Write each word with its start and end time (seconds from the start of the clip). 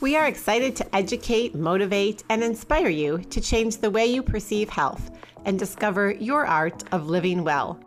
We 0.00 0.16
are 0.16 0.26
excited 0.26 0.76
to 0.76 0.96
educate, 0.96 1.54
motivate, 1.54 2.24
and 2.30 2.42
inspire 2.42 2.88
you 2.88 3.18
to 3.18 3.38
change 3.38 3.76
the 3.76 3.90
way 3.90 4.06
you 4.06 4.22
perceive 4.22 4.70
health 4.70 5.10
and 5.44 5.58
discover 5.58 6.12
your 6.12 6.46
art 6.46 6.84
of 6.90 7.10
living 7.10 7.44
well. 7.44 7.78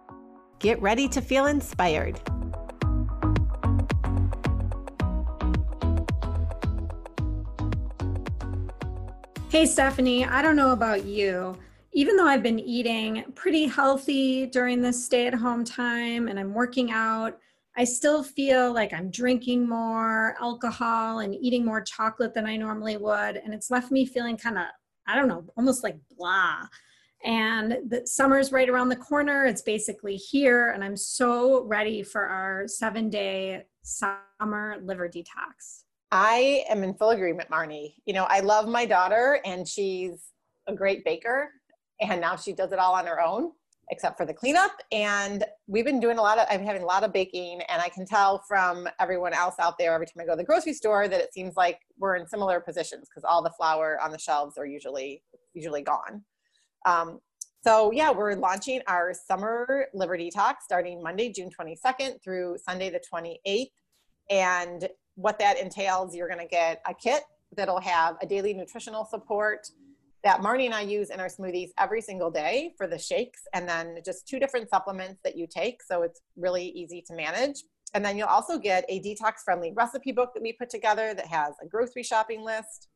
Get 0.59 0.79
ready 0.79 1.07
to 1.07 1.21
feel 1.21 1.47
inspired. 1.47 2.19
Hey, 9.49 9.65
Stephanie, 9.65 10.23
I 10.23 10.43
don't 10.43 10.55
know 10.55 10.71
about 10.71 11.05
you, 11.05 11.57
even 11.93 12.15
though 12.15 12.27
I've 12.27 12.43
been 12.43 12.59
eating 12.59 13.23
pretty 13.33 13.65
healthy 13.65 14.45
during 14.45 14.83
this 14.83 15.03
stay 15.03 15.25
at 15.25 15.33
home 15.33 15.65
time 15.65 16.27
and 16.27 16.39
I'm 16.39 16.53
working 16.53 16.91
out, 16.91 17.39
I 17.75 17.83
still 17.85 18.23
feel 18.23 18.71
like 18.71 18.93
I'm 18.93 19.09
drinking 19.09 19.67
more 19.67 20.35
alcohol 20.39 21.19
and 21.19 21.33
eating 21.33 21.65
more 21.65 21.81
chocolate 21.81 22.33
than 22.33 22.45
I 22.45 22.55
normally 22.55 22.97
would. 22.97 23.37
And 23.37 23.53
it's 23.53 23.71
left 23.71 23.91
me 23.91 24.05
feeling 24.05 24.37
kind 24.37 24.57
of, 24.57 24.65
I 25.07 25.15
don't 25.15 25.27
know, 25.27 25.45
almost 25.57 25.83
like 25.83 25.97
blah. 26.15 26.67
And 27.23 27.77
the 27.87 28.05
summer's 28.05 28.51
right 28.51 28.69
around 28.69 28.89
the 28.89 28.95
corner. 28.95 29.45
It's 29.45 29.61
basically 29.61 30.17
here. 30.17 30.69
And 30.69 30.83
I'm 30.83 30.97
so 30.97 31.63
ready 31.63 32.03
for 32.03 32.25
our 32.25 32.67
seven 32.67 33.09
day 33.09 33.63
summer 33.81 34.77
liver 34.83 35.09
detox. 35.09 35.83
I 36.11 36.63
am 36.69 36.83
in 36.83 36.93
full 36.93 37.09
agreement, 37.09 37.49
Marnie. 37.49 37.95
You 38.05 38.13
know, 38.13 38.25
I 38.25 38.41
love 38.41 38.67
my 38.67 38.85
daughter 38.85 39.39
and 39.45 39.67
she's 39.67 40.29
a 40.67 40.75
great 40.75 41.03
baker 41.03 41.49
and 41.99 42.21
now 42.21 42.35
she 42.35 42.53
does 42.53 42.71
it 42.71 42.79
all 42.79 42.93
on 42.93 43.07
her 43.07 43.19
own 43.19 43.51
except 43.89 44.17
for 44.17 44.25
the 44.25 44.33
cleanup 44.33 44.71
and 44.91 45.43
we've 45.67 45.85
been 45.85 45.99
doing 45.99 46.17
a 46.17 46.21
lot 46.21 46.37
of 46.37 46.47
i'm 46.49 46.63
having 46.63 46.81
a 46.81 46.85
lot 46.85 47.03
of 47.03 47.11
baking 47.11 47.61
and 47.69 47.81
i 47.81 47.89
can 47.89 48.05
tell 48.05 48.43
from 48.47 48.87
everyone 48.99 49.33
else 49.33 49.55
out 49.59 49.77
there 49.77 49.93
every 49.93 50.05
time 50.05 50.21
i 50.21 50.25
go 50.25 50.31
to 50.31 50.37
the 50.37 50.43
grocery 50.43 50.73
store 50.73 51.07
that 51.07 51.19
it 51.19 51.33
seems 51.33 51.55
like 51.55 51.79
we're 51.97 52.15
in 52.15 52.25
similar 52.27 52.59
positions 52.59 53.07
because 53.09 53.23
all 53.23 53.41
the 53.43 53.51
flour 53.51 53.99
on 54.01 54.11
the 54.11 54.17
shelves 54.17 54.57
are 54.57 54.65
usually 54.65 55.21
usually 55.53 55.81
gone. 55.81 56.23
Um, 56.85 57.19
so 57.63 57.91
yeah 57.91 58.11
we're 58.11 58.35
launching 58.35 58.81
our 58.87 59.13
summer 59.13 59.87
liver 59.93 60.17
detox 60.17 60.55
starting 60.63 61.01
monday 61.01 61.31
june 61.31 61.49
22nd 61.49 62.21
through 62.21 62.57
sunday 62.57 62.89
the 62.89 63.01
28th 63.13 63.67
and 64.29 64.89
what 65.15 65.39
that 65.39 65.57
entails 65.57 66.15
you're 66.15 66.27
going 66.27 66.39
to 66.39 66.47
get 66.47 66.81
a 66.87 66.93
kit 66.93 67.23
that'll 67.55 67.79
have 67.79 68.17
a 68.21 68.25
daily 68.25 68.53
nutritional 68.53 69.05
support 69.05 69.67
that 70.23 70.41
Marnie 70.41 70.65
and 70.65 70.73
I 70.73 70.81
use 70.81 71.09
in 71.09 71.19
our 71.19 71.27
smoothies 71.27 71.71
every 71.77 72.01
single 72.01 72.31
day 72.31 72.73
for 72.77 72.87
the 72.87 72.97
shakes, 72.97 73.41
and 73.53 73.67
then 73.67 73.97
just 74.05 74.27
two 74.27 74.39
different 74.39 74.69
supplements 74.69 75.19
that 75.23 75.37
you 75.37 75.47
take. 75.47 75.83
So 75.83 76.01
it's 76.03 76.21
really 76.37 76.65
easy 76.69 77.01
to 77.07 77.13
manage. 77.13 77.63
And 77.93 78.03
then 78.03 78.17
you'll 78.17 78.27
also 78.27 78.57
get 78.57 78.85
a 78.89 79.01
detox 79.01 79.39
friendly 79.43 79.71
recipe 79.75 80.11
book 80.11 80.33
that 80.33 80.41
we 80.41 80.53
put 80.53 80.69
together 80.69 81.13
that 81.13 81.27
has 81.27 81.53
a 81.61 81.67
grocery 81.67 82.03
shopping 82.03 82.43
list. 82.43 82.87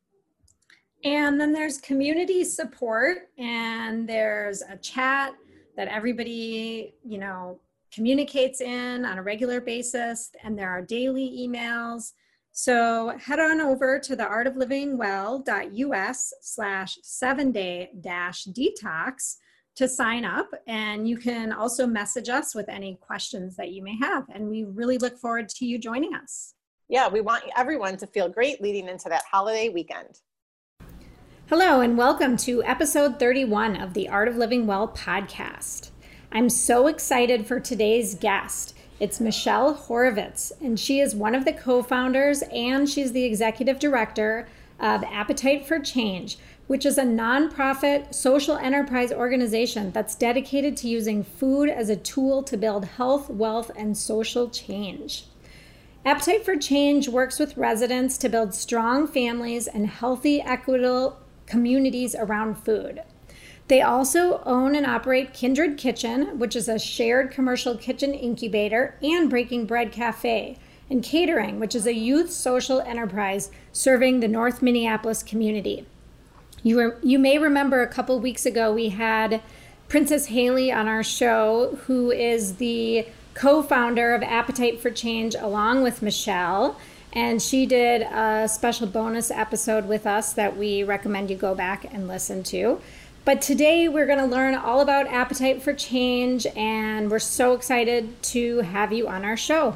And 1.03 1.39
then 1.39 1.53
there's 1.53 1.77
community 1.77 2.43
support, 2.43 3.29
and 3.37 4.09
there's 4.09 4.63
a 4.63 4.77
chat 4.77 5.33
that 5.75 5.87
everybody, 5.89 6.95
you 7.03 7.19
know, 7.19 7.59
communicates 7.93 8.61
in 8.61 9.05
on 9.05 9.19
a 9.19 9.23
regular 9.23 9.61
basis, 9.61 10.31
and 10.43 10.57
there 10.57 10.69
are 10.69 10.81
daily 10.81 11.45
emails 11.47 12.13
so 12.57 13.13
head 13.19 13.39
on 13.39 13.61
over 13.61 13.99
to 13.99 14.15
the 14.15 14.23
artoflivingwell.us 14.23 16.33
slash 16.41 16.97
seven 17.03 17.51
day 17.51 17.91
dash 18.01 18.45
detox 18.45 19.35
to 19.75 19.87
sign 19.87 20.25
up. 20.25 20.49
And 20.65 21.07
you 21.07 21.17
can 21.17 21.53
also 21.53 21.85
message 21.85 22.29
us 22.29 22.55
with 22.55 22.67
any 22.67 22.97
questions 22.99 23.55
that 23.57 23.73
you 23.73 23.83
may 23.83 23.95
have. 23.97 24.23
And 24.33 24.49
we 24.49 24.63
really 24.63 24.97
look 24.97 25.19
forward 25.19 25.49
to 25.49 25.67
you 25.67 25.77
joining 25.77 26.15
us. 26.15 26.55
Yeah, 26.89 27.09
we 27.09 27.21
want 27.21 27.43
everyone 27.55 27.95
to 27.97 28.07
feel 28.07 28.27
great 28.27 28.59
leading 28.59 28.87
into 28.87 29.07
that 29.09 29.25
holiday 29.31 29.69
weekend. 29.69 30.17
Hello, 31.49 31.81
and 31.81 31.95
welcome 31.95 32.37
to 32.37 32.63
episode 32.63 33.19
31 33.19 33.79
of 33.79 33.93
the 33.93 34.09
Art 34.09 34.27
of 34.27 34.35
Living 34.35 34.65
Well 34.65 34.87
podcast. 34.87 35.91
I'm 36.31 36.49
so 36.49 36.87
excited 36.87 37.45
for 37.45 37.59
today's 37.59 38.15
guest. 38.15 38.73
It's 38.99 39.19
Michelle 39.19 39.75
Horovitz, 39.75 40.51
and 40.59 40.79
she 40.79 40.99
is 40.99 41.13
one 41.13 41.35
of 41.35 41.45
the 41.45 41.53
co 41.53 41.83
founders 41.83 42.41
and 42.51 42.89
she's 42.89 43.11
the 43.11 43.25
executive 43.25 43.77
director 43.77 44.47
of 44.79 45.03
Appetite 45.03 45.67
for 45.67 45.77
Change, 45.77 46.39
which 46.65 46.83
is 46.83 46.97
a 46.97 47.03
nonprofit 47.03 48.15
social 48.15 48.57
enterprise 48.57 49.11
organization 49.11 49.91
that's 49.91 50.15
dedicated 50.15 50.75
to 50.77 50.87
using 50.87 51.23
food 51.23 51.69
as 51.69 51.89
a 51.89 51.95
tool 51.95 52.41
to 52.41 52.57
build 52.57 52.85
health, 52.85 53.29
wealth, 53.29 53.69
and 53.75 53.95
social 53.95 54.49
change. 54.49 55.25
Appetite 56.03 56.43
for 56.43 56.55
Change 56.55 57.07
works 57.07 57.37
with 57.37 57.55
residents 57.55 58.17
to 58.17 58.29
build 58.29 58.55
strong 58.55 59.05
families 59.05 59.67
and 59.67 59.85
healthy, 59.85 60.41
equitable 60.41 61.19
communities 61.45 62.15
around 62.15 62.55
food. 62.55 63.03
They 63.67 63.81
also 63.81 64.41
own 64.45 64.75
and 64.75 64.85
operate 64.85 65.33
Kindred 65.33 65.77
Kitchen, 65.77 66.39
which 66.39 66.55
is 66.55 66.69
a 66.69 66.79
shared 66.79 67.31
commercial 67.31 67.75
kitchen 67.75 68.13
incubator, 68.13 68.95
and 69.03 69.29
Breaking 69.29 69.65
Bread 69.65 69.91
Cafe, 69.91 70.57
and 70.89 71.03
Catering, 71.03 71.59
which 71.59 71.75
is 71.75 71.85
a 71.85 71.93
youth 71.93 72.31
social 72.31 72.79
enterprise 72.81 73.51
serving 73.73 74.19
the 74.19 74.27
North 74.27 74.61
Minneapolis 74.61 75.21
community. 75.21 75.85
You, 76.63 76.77
were, 76.77 76.97
you 77.03 77.19
may 77.19 77.37
remember 77.37 77.81
a 77.81 77.87
couple 77.87 78.19
weeks 78.19 78.45
ago 78.45 78.73
we 78.73 78.89
had 78.89 79.41
Princess 79.89 80.27
Haley 80.27 80.71
on 80.71 80.87
our 80.87 81.03
show, 81.03 81.77
who 81.87 82.11
is 82.11 82.55
the 82.55 83.05
co 83.33 83.61
founder 83.61 84.13
of 84.13 84.23
Appetite 84.23 84.79
for 84.79 84.89
Change, 84.89 85.35
along 85.35 85.83
with 85.83 86.01
Michelle. 86.01 86.77
And 87.13 87.41
she 87.41 87.65
did 87.65 88.01
a 88.01 88.47
special 88.47 88.85
bonus 88.85 89.31
episode 89.31 89.87
with 89.87 90.05
us 90.05 90.33
that 90.33 90.57
we 90.57 90.83
recommend 90.83 91.29
you 91.29 91.35
go 91.35 91.55
back 91.55 91.91
and 91.93 92.07
listen 92.07 92.43
to. 92.43 92.81
But 93.27 93.41
today 93.41 93.89
we're 93.89 94.05
going 94.05 94.19
to 94.19 94.25
learn 94.25 94.55
all 94.55 94.79
about 94.79 95.05
appetite 95.07 95.61
for 95.61 95.73
change, 95.73 96.47
and 96.55 97.11
we're 97.11 97.19
so 97.19 97.51
excited 97.51 98.23
to 98.23 98.59
have 98.59 98.93
you 98.93 99.09
on 99.09 99.25
our 99.25 99.35
show. 99.35 99.75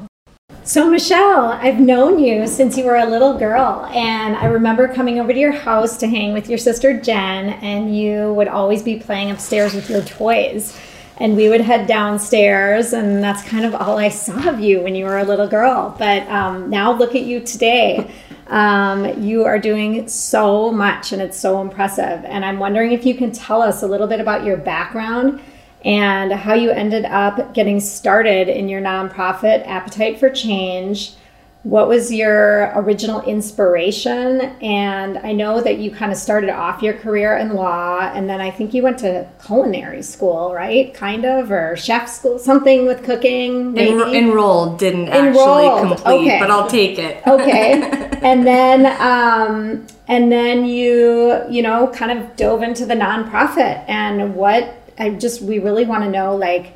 So, 0.64 0.88
Michelle, 0.90 1.48
I've 1.48 1.78
known 1.78 2.18
you 2.18 2.46
since 2.46 2.78
you 2.78 2.86
were 2.86 2.96
a 2.96 3.04
little 3.04 3.36
girl, 3.36 3.84
and 3.92 4.36
I 4.36 4.46
remember 4.46 4.88
coming 4.88 5.20
over 5.20 5.34
to 5.34 5.38
your 5.38 5.52
house 5.52 5.98
to 5.98 6.06
hang 6.06 6.32
with 6.32 6.48
your 6.48 6.56
sister 6.56 6.98
Jen, 6.98 7.50
and 7.60 7.94
you 7.94 8.32
would 8.32 8.48
always 8.48 8.82
be 8.82 8.98
playing 8.98 9.30
upstairs 9.30 9.74
with 9.74 9.90
your 9.90 10.00
toys. 10.00 10.74
And 11.18 11.36
we 11.36 11.50
would 11.50 11.60
head 11.60 11.86
downstairs, 11.86 12.94
and 12.94 13.22
that's 13.22 13.46
kind 13.46 13.66
of 13.66 13.74
all 13.74 13.98
I 13.98 14.08
saw 14.08 14.48
of 14.48 14.60
you 14.60 14.80
when 14.80 14.94
you 14.94 15.04
were 15.04 15.18
a 15.18 15.24
little 15.24 15.46
girl. 15.46 15.94
But 15.98 16.26
um, 16.28 16.70
now 16.70 16.90
look 16.90 17.14
at 17.14 17.24
you 17.24 17.40
today. 17.40 18.10
Um, 18.52 19.22
you 19.22 19.46
are 19.46 19.58
doing 19.58 20.06
so 20.08 20.70
much 20.70 21.12
and 21.12 21.22
it's 21.22 21.38
so 21.38 21.62
impressive. 21.62 22.22
And 22.26 22.44
I'm 22.44 22.58
wondering 22.58 22.92
if 22.92 23.06
you 23.06 23.14
can 23.14 23.32
tell 23.32 23.62
us 23.62 23.82
a 23.82 23.86
little 23.86 24.06
bit 24.06 24.20
about 24.20 24.44
your 24.44 24.58
background 24.58 25.40
and 25.86 26.30
how 26.30 26.52
you 26.52 26.70
ended 26.70 27.06
up 27.06 27.54
getting 27.54 27.80
started 27.80 28.48
in 28.48 28.68
your 28.68 28.82
nonprofit, 28.82 29.66
Appetite 29.66 30.20
for 30.20 30.28
Change, 30.28 31.14
what 31.64 31.86
was 31.86 32.12
your 32.12 32.72
original 32.74 33.22
inspiration? 33.22 34.40
And 34.60 35.18
I 35.18 35.32
know 35.32 35.60
that 35.60 35.78
you 35.78 35.92
kind 35.92 36.10
of 36.10 36.18
started 36.18 36.50
off 36.50 36.82
your 36.82 36.94
career 36.94 37.36
in 37.36 37.54
law, 37.54 38.00
and 38.00 38.28
then 38.28 38.40
I 38.40 38.50
think 38.50 38.74
you 38.74 38.82
went 38.82 38.98
to 39.00 39.28
culinary 39.44 40.02
school, 40.02 40.52
right? 40.52 40.92
Kind 40.92 41.24
of, 41.24 41.52
or 41.52 41.76
chef 41.76 42.08
school, 42.08 42.40
something 42.40 42.86
with 42.86 43.04
cooking. 43.04 43.74
Enro- 43.74 44.12
enrolled, 44.12 44.80
didn't 44.80 45.08
enrolled. 45.08 45.84
actually 45.84 45.96
complete, 45.96 46.28
okay. 46.28 46.38
but 46.40 46.50
I'll 46.50 46.68
take 46.68 46.98
it. 46.98 47.24
okay, 47.28 47.74
and 48.22 48.44
then 48.44 48.86
um, 49.00 49.86
and 50.08 50.32
then 50.32 50.64
you 50.66 51.42
you 51.48 51.62
know 51.62 51.86
kind 51.94 52.18
of 52.18 52.34
dove 52.34 52.62
into 52.62 52.86
the 52.86 52.94
nonprofit, 52.94 53.84
and 53.86 54.34
what 54.34 54.82
I 54.98 55.10
just 55.10 55.42
we 55.42 55.60
really 55.60 55.84
want 55.84 56.02
to 56.02 56.10
know 56.10 56.34
like 56.34 56.74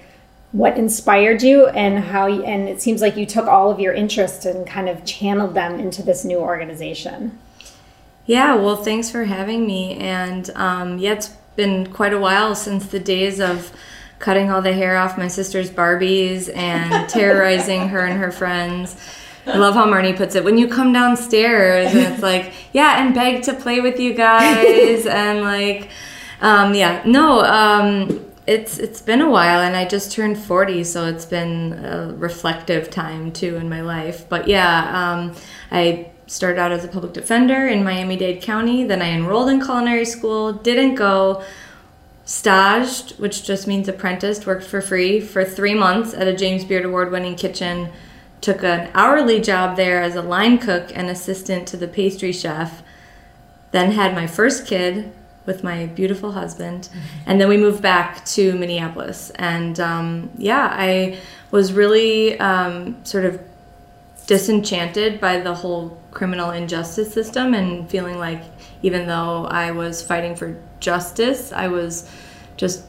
what 0.56 0.79
inspired 0.79 1.43
you 1.43 1.67
and 1.69 1.99
how 1.99 2.26
you, 2.26 2.43
and 2.44 2.67
it 2.67 2.81
seems 2.81 3.03
like 3.03 3.14
you 3.14 3.26
took 3.26 3.47
all 3.47 3.70
of 3.70 3.79
your 3.79 3.93
interests 3.93 4.47
and 4.47 4.67
kind 4.67 4.88
of 4.88 5.05
channeled 5.05 5.55
them 5.55 5.79
into 5.79 6.03
this 6.03 6.25
new 6.25 6.38
organization 6.38 7.38
yeah 8.25 8.55
well 8.55 8.76
thanks 8.76 9.11
for 9.11 9.25
having 9.25 9.67
me 9.67 9.94
and 9.99 10.50
um, 10.55 10.99
yeah 10.99 11.12
it's 11.12 11.29
been 11.56 11.87
quite 11.93 12.14
a 12.14 12.19
while 12.19 12.55
since 12.55 12.87
the 12.87 12.99
days 12.99 13.38
of 13.38 13.70
cutting 14.19 14.50
all 14.50 14.62
the 14.62 14.73
hair 14.73 14.97
off 14.97 15.19
my 15.19 15.29
sister's 15.29 15.70
barbies 15.70 16.55
and 16.56 17.08
terrorizing 17.11 17.88
her 17.88 18.00
and 18.00 18.19
her 18.19 18.32
friends 18.32 18.97
I 19.47 19.58
love 19.58 19.75
how 19.75 19.87
Marnie 19.87 20.17
puts 20.17 20.35
it. 20.35 20.43
When 20.43 20.58
you 20.58 20.67
come 20.67 20.93
downstairs, 20.93 21.94
and 21.94 22.12
it's 22.12 22.20
like, 22.20 22.53
yeah, 22.73 23.00
and 23.00 23.14
beg 23.14 23.44
to 23.44 23.55
play 23.55 23.81
with 23.81 24.00
you 24.00 24.12
guys, 24.12 25.06
and 25.11 25.43
like, 25.43 25.88
um, 26.41 26.75
yeah, 26.75 27.00
no, 27.06 27.43
um, 27.43 28.25
it's 28.46 28.78
it's 28.78 29.02
been 29.02 29.20
a 29.20 29.31
while, 29.31 29.60
and 29.60 29.76
I 29.76 29.84
just 29.84 30.12
turned 30.12 30.38
forty, 30.38 30.84
so 30.84 31.06
it's 31.06 31.25
been 31.25 31.72
a 31.84 32.14
reflective 32.16 32.90
time 32.90 33.32
too 33.32 33.56
in 33.56 33.69
my 33.69 33.81
life. 33.81 34.28
But 34.28 34.46
yeah, 34.46 35.12
um, 35.12 35.34
I 35.70 36.10
started 36.26 36.58
out 36.58 36.72
as 36.72 36.84
a 36.84 36.88
public 36.88 37.12
defender 37.12 37.66
in 37.66 37.84
Miami 37.84 38.16
Dade 38.16 38.43
County. 38.43 38.84
Then 38.84 39.02
I 39.02 39.10
enrolled 39.10 39.48
in 39.48 39.60
culinary 39.60 40.04
school. 40.04 40.52
Didn't 40.52 40.94
go. 40.94 41.43
Staged, 42.25 43.20
which 43.20 43.44
just 43.44 43.69
means 43.69 43.87
apprenticed, 43.87 44.48
worked 44.48 44.64
for 44.64 44.81
free 44.81 45.20
for 45.20 45.44
three 45.44 45.75
months 45.75 46.12
at 46.12 46.26
a 46.26 46.34
James 46.34 46.64
Beard 46.64 46.84
Award 46.84 47.12
winning 47.12 47.37
kitchen. 47.37 47.93
Took 48.40 48.64
an 48.64 48.90
hourly 48.94 49.40
job 49.40 49.76
there 49.76 50.02
as 50.02 50.16
a 50.16 50.22
line 50.22 50.58
cook 50.58 50.90
and 50.93 51.08
assistant 51.08 51.69
to 51.69 51.76
the 51.76 51.87
pastry 51.87 52.32
chef. 52.32 52.82
Then 53.70 53.93
had 53.93 54.14
my 54.16 54.26
first 54.26 54.66
kid 54.66 55.12
with 55.46 55.64
my 55.64 55.87
beautiful 55.87 56.32
husband. 56.32 56.88
And 57.25 57.40
then 57.40 57.48
we 57.48 57.56
moved 57.56 57.81
back 57.81 58.25
to 58.26 58.54
Minneapolis. 58.54 59.31
And 59.37 59.78
um, 59.81 60.31
yeah, 60.37 60.69
I 60.72 61.19
was 61.50 61.72
really 61.72 62.38
um, 62.40 63.04
sort 63.04 63.25
of 63.25 63.40
disenchanted 64.26 65.20
by 65.20 65.38
the 65.38 65.54
whole 65.54 66.00
criminal 66.10 66.50
injustice 66.50 67.12
system 67.12 67.54
and 67.54 67.88
feeling 67.88 68.19
like 68.19 68.43
even 68.82 69.06
though 69.06 69.46
I 69.46 69.70
was 69.70 70.02
fighting 70.02 70.34
for 70.34 70.60
justice, 70.81 71.52
I 71.52 71.69
was 71.69 72.10
just 72.56 72.84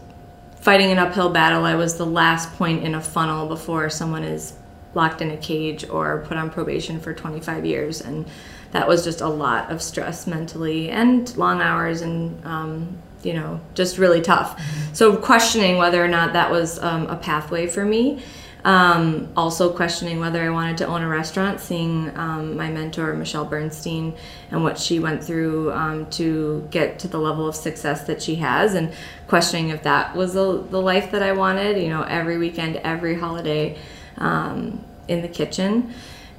fighting 0.55 0.91
an 0.91 0.97
uphill 0.97 1.29
battle. 1.29 1.63
I 1.63 1.75
was 1.75 1.97
the 1.97 2.05
last 2.05 2.51
point 2.53 2.83
in 2.83 2.95
a 2.95 3.01
funnel 3.01 3.47
before 3.47 3.89
someone 3.89 4.23
is 4.23 4.53
locked 4.93 5.21
in 5.21 5.29
a 5.31 5.37
cage 5.37 5.87
or 5.87 6.25
put 6.27 6.37
on 6.37 6.49
probation 6.49 6.99
for 6.99 7.13
25 7.13 7.65
years. 7.65 8.01
And 8.01 8.25
that 8.71 8.87
was 8.87 9.03
just 9.03 9.21
a 9.21 9.27
lot 9.27 9.71
of 9.71 9.81
stress 9.81 10.27
mentally 10.27 10.89
and 10.89 11.35
long 11.37 11.61
hours 11.61 12.01
and, 12.01 12.43
um, 12.45 12.97
you 13.23 13.33
know, 13.33 13.59
just 13.73 13.97
really 13.97 14.21
tough. 14.21 14.61
So 14.93 15.15
questioning 15.15 15.77
whether 15.77 16.03
or 16.03 16.07
not 16.07 16.33
that 16.33 16.51
was 16.51 16.79
um, 16.79 17.07
a 17.07 17.15
pathway 17.15 17.67
for 17.67 17.85
me. 17.85 18.21
Um, 18.67 19.29
also 19.37 19.71
questioning 19.71 20.19
whether 20.19 20.43
I 20.43 20.49
wanted 20.49 20.77
to 20.79 20.87
own 20.87 21.01
a 21.01 21.07
restaurant, 21.07 21.61
seeing 21.61 22.11
um, 22.17 22.57
my 22.57 22.69
mentor 22.69 23.13
Michelle 23.13 23.45
Bernstein 23.45 24.13
and 24.51 24.61
what 24.61 24.77
she 24.77 24.99
went 24.99 25.23
through 25.23 25.71
um, 25.71 26.09
to 26.11 26.67
get 26.69 26.99
to 26.99 27.07
the 27.07 27.17
level 27.17 27.47
of 27.47 27.55
success 27.55 28.03
that 28.07 28.21
she 28.21 28.35
has, 28.35 28.73
and 28.73 28.91
questioning 29.27 29.69
if 29.69 29.83
that 29.83 30.13
was 30.17 30.33
the, 30.33 30.41
life 30.41 31.11
that 31.11 31.23
I 31.23 31.31
wanted. 31.31 31.81
You 31.81 31.87
know, 31.87 32.01
every 32.01 32.37
weekend, 32.37 32.75
every 32.77 33.15
holiday 33.15 33.77
um, 34.17 34.83
in 35.07 35.21
the 35.21 35.29
kitchen, 35.29 35.93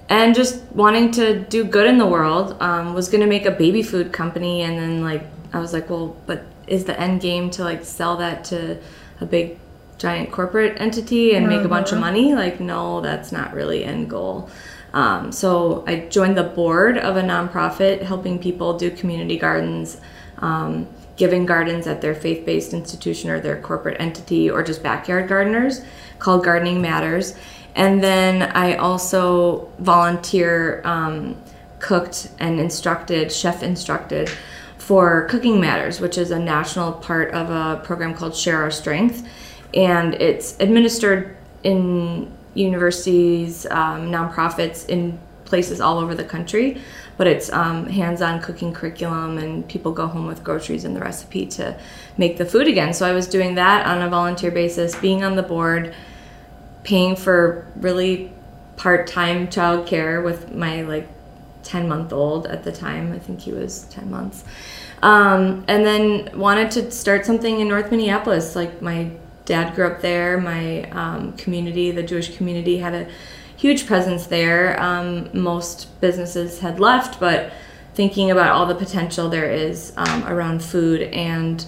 and 0.09 0.35
just 0.35 0.63
wanting 0.73 1.11
to 1.13 1.41
do 1.41 1.65
good 1.65 1.87
in 1.87 1.99
the 1.99 2.07
world. 2.07 2.57
Um, 2.61 2.95
was 2.95 3.09
going 3.09 3.21
to 3.21 3.27
make 3.27 3.47
a 3.47 3.51
baby 3.51 3.83
food 3.83 4.13
company, 4.13 4.63
and 4.63 4.79
then 4.79 5.03
like 5.03 5.25
I 5.53 5.61
was 5.61 5.73
like, 5.73 5.89
well, 5.91 6.17
but 6.27 6.45
is 6.67 6.85
the 6.85 6.99
end 7.01 7.21
game 7.21 7.51
to 7.51 7.65
like 7.65 7.85
sell 7.85 8.17
that 8.19 8.45
to 8.45 8.79
a 9.21 9.27
big 9.27 9.59
giant 9.99 10.31
corporate 10.31 10.81
entity 10.81 11.35
and 11.35 11.49
make 11.49 11.65
a 11.65 11.69
bunch 11.69 11.89
of 11.93 11.95
Mm-hmm. 11.95 12.01
money. 12.01 12.35
Like, 12.35 12.61
no, 12.61 13.01
that's 13.01 13.33
not 13.33 13.53
really 13.53 13.85
end 13.85 14.09
goal. 14.09 14.49
Um, 14.93 15.33
so 15.33 15.85
I 15.87 16.01
joined 16.09 16.39
the 16.39 16.45
board 16.45 16.99
of 16.99 17.17
a 17.17 17.23
nonprofit 17.23 18.03
helping 18.03 18.39
people 18.39 18.79
do 18.79 18.91
community 18.91 19.37
gardens, 19.37 20.01
um, 20.39 20.87
giving 21.17 21.47
gardens 21.47 21.87
at 21.87 22.01
their 22.01 22.15
faith-based 22.15 22.73
institution 22.73 23.29
or 23.29 23.41
their 23.41 23.61
corporate 23.61 24.01
entity, 24.01 24.49
or 24.49 24.63
just 24.63 24.83
backyard 24.83 25.29
gardeners, 25.29 25.83
called 26.19 26.45
Gardening 26.45 26.81
Matters. 26.81 27.35
And 27.79 28.03
then 28.03 28.43
I 28.43 28.75
also 28.75 29.71
volunteer 29.79 30.83
um, 30.85 31.41
cooked 31.79 32.29
and 32.41 32.59
instructed, 32.59 33.31
chef 33.31 33.63
instructed 33.63 34.29
for 34.79 35.29
Cooking 35.29 35.61
Matters, 35.61 36.01
which 36.01 36.19
is 36.19 36.33
a 36.33 36.39
national 36.41 36.93
part 36.93 37.33
of 37.33 37.51
a 37.51 37.81
program 37.85 38.15
called 38.15 38.35
Share 38.35 38.61
Our 38.61 38.73
Strength. 38.73 39.29
And 39.75 40.15
it's 40.15 40.59
administered 40.59 41.37
in 41.63 42.37
universities, 42.55 43.65
um, 43.67 44.11
nonprofits, 44.11 44.89
in 44.89 45.17
places 45.45 45.81
all 45.81 45.99
over 45.99 46.17
the 46.17 46.25
country. 46.25 46.83
But 47.17 47.29
it's 47.29 47.49
um, 47.53 47.87
hands 47.87 48.23
on 48.23 48.43
cooking 48.43 48.73
curriculum, 48.73 49.39
and 49.39 49.69
people 49.69 49.93
go 49.93 50.09
home 50.09 50.27
with 50.27 50.43
groceries 50.43 50.85
and 50.85 50.97
the 50.97 51.01
recipe 51.01 51.47
to 51.47 51.79
make 52.17 52.39
the 52.39 52.45
food 52.45 52.67
again. 52.67 52.93
So 52.93 53.07
I 53.07 53.13
was 53.13 53.29
doing 53.29 53.55
that 53.55 53.87
on 53.87 54.03
a 54.03 54.09
volunteer 54.09 54.51
basis, 54.51 54.97
being 54.97 55.23
on 55.23 55.37
the 55.37 55.45
board, 55.45 55.95
paying 56.85 57.17
for 57.17 57.67
really 57.77 58.33
part-time 58.77 59.49
childcare 59.49 60.23
with 60.23 60.53
my 60.55 60.83
like 60.83 61.09
10 61.65 61.89
month 61.89 62.13
old 62.13 62.47
at 62.47 62.65
the 62.65 62.73
time. 62.73 63.13
I 63.13 63.19
think 63.19 63.41
he 63.41 63.53
was 63.53 63.85
10 63.85 64.11
months. 64.11 64.45
Um, 65.03 65.65
and 65.69 65.85
then 65.85 66.31
wanted 66.39 66.71
to 66.73 66.91
start 66.91 67.27
something 67.27 67.61
in 67.61 67.69
north 67.69 67.91
minneapolis. 67.91 68.57
Like 68.57 68.81
my 68.81 69.11
dad 69.45 69.75
grew 69.75 69.87
up 69.87 70.01
there. 70.01 70.41
My 70.41 70.85
um, 70.91 71.37
community 71.37 71.91
the 71.91 72.03
jewish 72.03 72.37
community 72.37 72.79
had 72.79 72.95
a 72.95 73.09
huge 73.57 73.87
presence 73.87 74.27
there. 74.27 74.81
Um, 74.81 75.31
most 75.33 76.01
businesses 76.01 76.61
had 76.61 76.81
left 76.81 77.21
but 77.21 77.53
thinking 77.95 78.31
about 78.31 78.51
all 78.51 78.67
the 78.67 78.75
potential 78.75 79.29
there 79.29 79.51
is 79.51 79.93
um, 79.97 80.25
around 80.25 80.63
food 80.63 81.03
and 81.03 81.67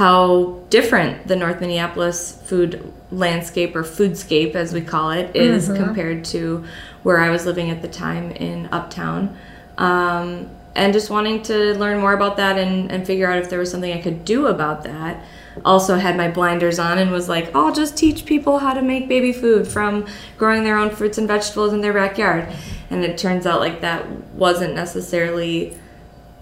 how 0.00 0.58
different 0.70 1.28
the 1.28 1.36
North 1.36 1.60
Minneapolis 1.60 2.40
food 2.46 2.90
landscape 3.10 3.76
or 3.76 3.82
foodscape, 3.82 4.54
as 4.54 4.72
we 4.72 4.80
call 4.80 5.10
it, 5.10 5.36
is 5.36 5.68
compared 5.68 6.24
to 6.24 6.64
where 7.02 7.18
I 7.18 7.28
was 7.28 7.44
living 7.44 7.68
at 7.68 7.82
the 7.82 7.88
time 7.88 8.30
in 8.30 8.66
Uptown. 8.72 9.36
Um, 9.76 10.48
and 10.74 10.94
just 10.94 11.10
wanting 11.10 11.42
to 11.42 11.74
learn 11.74 12.00
more 12.00 12.14
about 12.14 12.38
that 12.38 12.56
and, 12.56 12.90
and 12.90 13.06
figure 13.06 13.30
out 13.30 13.40
if 13.42 13.50
there 13.50 13.58
was 13.58 13.70
something 13.70 13.92
I 13.92 14.00
could 14.00 14.24
do 14.24 14.46
about 14.46 14.84
that. 14.84 15.22
Also, 15.66 15.96
had 15.96 16.16
my 16.16 16.30
blinders 16.30 16.78
on 16.78 16.96
and 16.96 17.10
was 17.10 17.28
like, 17.28 17.54
I'll 17.54 17.74
just 17.74 17.94
teach 17.94 18.24
people 18.24 18.60
how 18.60 18.72
to 18.72 18.80
make 18.80 19.06
baby 19.06 19.34
food 19.34 19.68
from 19.68 20.06
growing 20.38 20.64
their 20.64 20.78
own 20.78 20.88
fruits 20.88 21.18
and 21.18 21.28
vegetables 21.28 21.74
in 21.74 21.82
their 21.82 21.92
backyard. 21.92 22.48
And 22.88 23.04
it 23.04 23.18
turns 23.18 23.44
out 23.44 23.60
like 23.60 23.82
that 23.82 24.08
wasn't 24.32 24.74
necessarily 24.74 25.76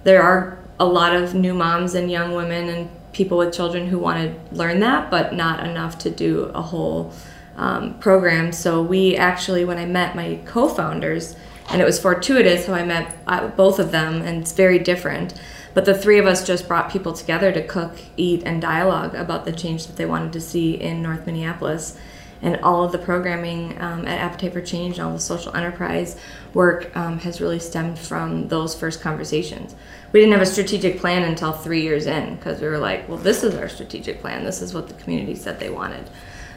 there 0.05 0.22
are 0.22 0.58
a 0.78 0.87
lot 0.87 1.16
of 1.16 1.34
new 1.34 1.55
moms 1.55 1.94
and 1.94 2.08
young 2.08 2.37
women 2.37 2.69
and 2.69 2.90
people 3.19 3.37
with 3.37 3.53
children 3.53 3.88
who 3.88 3.99
want 3.99 4.19
to 4.23 4.56
learn 4.56 4.79
that, 4.81 5.11
but 5.11 5.35
not 5.35 5.67
enough 5.67 5.99
to 5.99 6.09
do 6.09 6.44
a 6.55 6.62
whole 6.62 7.12
um, 7.56 7.99
program. 7.99 8.53
So 8.53 8.81
we 8.81 9.17
actually, 9.17 9.65
when 9.65 9.76
I 9.76 9.85
met 9.85 10.15
my 10.15 10.38
co-founders, 10.47 11.37
and 11.69 11.82
it 11.82 11.84
was 11.84 12.01
fortuitous 12.01 12.67
how 12.67 12.75
I 12.75 12.84
met 12.84 13.19
uh, 13.27 13.48
both 13.48 13.79
of 13.79 13.91
them, 13.91 14.22
and 14.22 14.41
it's 14.41 14.53
very 14.53 14.79
different. 14.79 15.34
But 15.75 15.84
the 15.84 15.98
three 15.98 16.19
of 16.19 16.27
us 16.27 16.46
just 16.46 16.69
brought 16.69 16.91
people 16.91 17.13
together 17.13 17.53
to 17.53 17.67
cook, 17.67 17.94
eat, 18.17 18.43
and 18.46 18.63
dialogue 18.63 19.15
about 19.15 19.44
the 19.44 19.53
change 19.53 19.87
that 19.87 19.96
they 19.96 20.06
wanted 20.06 20.32
to 20.32 20.41
see 20.41 20.75
in 20.75 21.03
North 21.03 21.27
Minneapolis. 21.27 21.98
And 22.40 22.56
all 22.62 22.84
of 22.84 22.92
the 22.92 22.98
programming 22.98 23.80
um, 23.80 24.06
at 24.06 24.18
Appetite 24.20 24.52
for 24.52 24.60
Change 24.60 24.98
and 24.98 25.06
all 25.08 25.12
the 25.12 25.18
social 25.18 25.54
enterprise 25.56 26.16
work 26.54 26.96
um, 26.96 27.18
has 27.20 27.40
really 27.40 27.58
stemmed 27.58 27.98
from 27.98 28.46
those 28.48 28.74
first 28.78 29.00
conversations. 29.00 29.74
We 30.12 30.20
didn't 30.20 30.32
have 30.34 30.42
a 30.42 30.46
strategic 30.46 31.00
plan 31.00 31.24
until 31.24 31.52
three 31.52 31.82
years 31.82 32.06
in 32.06 32.36
because 32.36 32.60
we 32.60 32.68
were 32.68 32.78
like, 32.78 33.08
well, 33.08 33.18
this 33.18 33.42
is 33.42 33.54
our 33.56 33.68
strategic 33.68 34.20
plan. 34.20 34.44
This 34.44 34.62
is 34.62 34.72
what 34.72 34.86
the 34.88 34.94
community 34.94 35.34
said 35.34 35.58
they 35.58 35.68
wanted. 35.70 36.08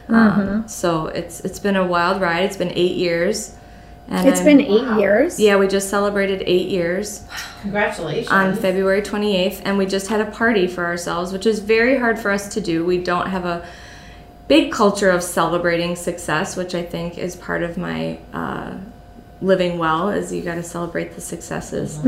Um, 0.08 0.68
so 0.68 1.06
it's 1.06 1.40
it's 1.40 1.58
been 1.58 1.76
a 1.76 1.86
wild 1.86 2.20
ride. 2.20 2.44
It's 2.44 2.56
been 2.56 2.72
eight 2.74 2.96
years. 2.96 3.56
And 4.08 4.28
It's 4.28 4.40
I'm- 4.40 4.44
been 4.46 4.60
eight 4.60 4.98
years. 5.00 5.38
yeah, 5.40 5.56
we 5.56 5.68
just 5.68 5.88
celebrated 5.88 6.42
eight 6.44 6.68
years 6.68 7.24
Congratulations. 7.62 8.28
on 8.30 8.54
February 8.56 9.00
28th, 9.00 9.62
and 9.64 9.78
we 9.78 9.86
just 9.86 10.08
had 10.08 10.20
a 10.20 10.26
party 10.30 10.66
for 10.66 10.84
ourselves, 10.84 11.32
which 11.32 11.46
is 11.46 11.60
very 11.60 11.98
hard 11.98 12.18
for 12.18 12.30
us 12.32 12.52
to 12.54 12.60
do. 12.60 12.84
We 12.84 12.98
don't 12.98 13.28
have 13.28 13.44
a 13.44 13.64
big 14.52 14.70
culture 14.70 15.08
of 15.08 15.22
celebrating 15.22 15.96
success, 15.96 16.58
which 16.58 16.74
I 16.74 16.82
think 16.82 17.16
is 17.16 17.34
part 17.34 17.62
of 17.62 17.78
my 17.78 18.18
uh, 18.34 18.76
living 19.40 19.78
well. 19.78 20.10
Is 20.10 20.30
you 20.30 20.42
got 20.42 20.56
to 20.56 20.62
celebrate 20.62 21.14
the 21.14 21.22
successes. 21.22 21.98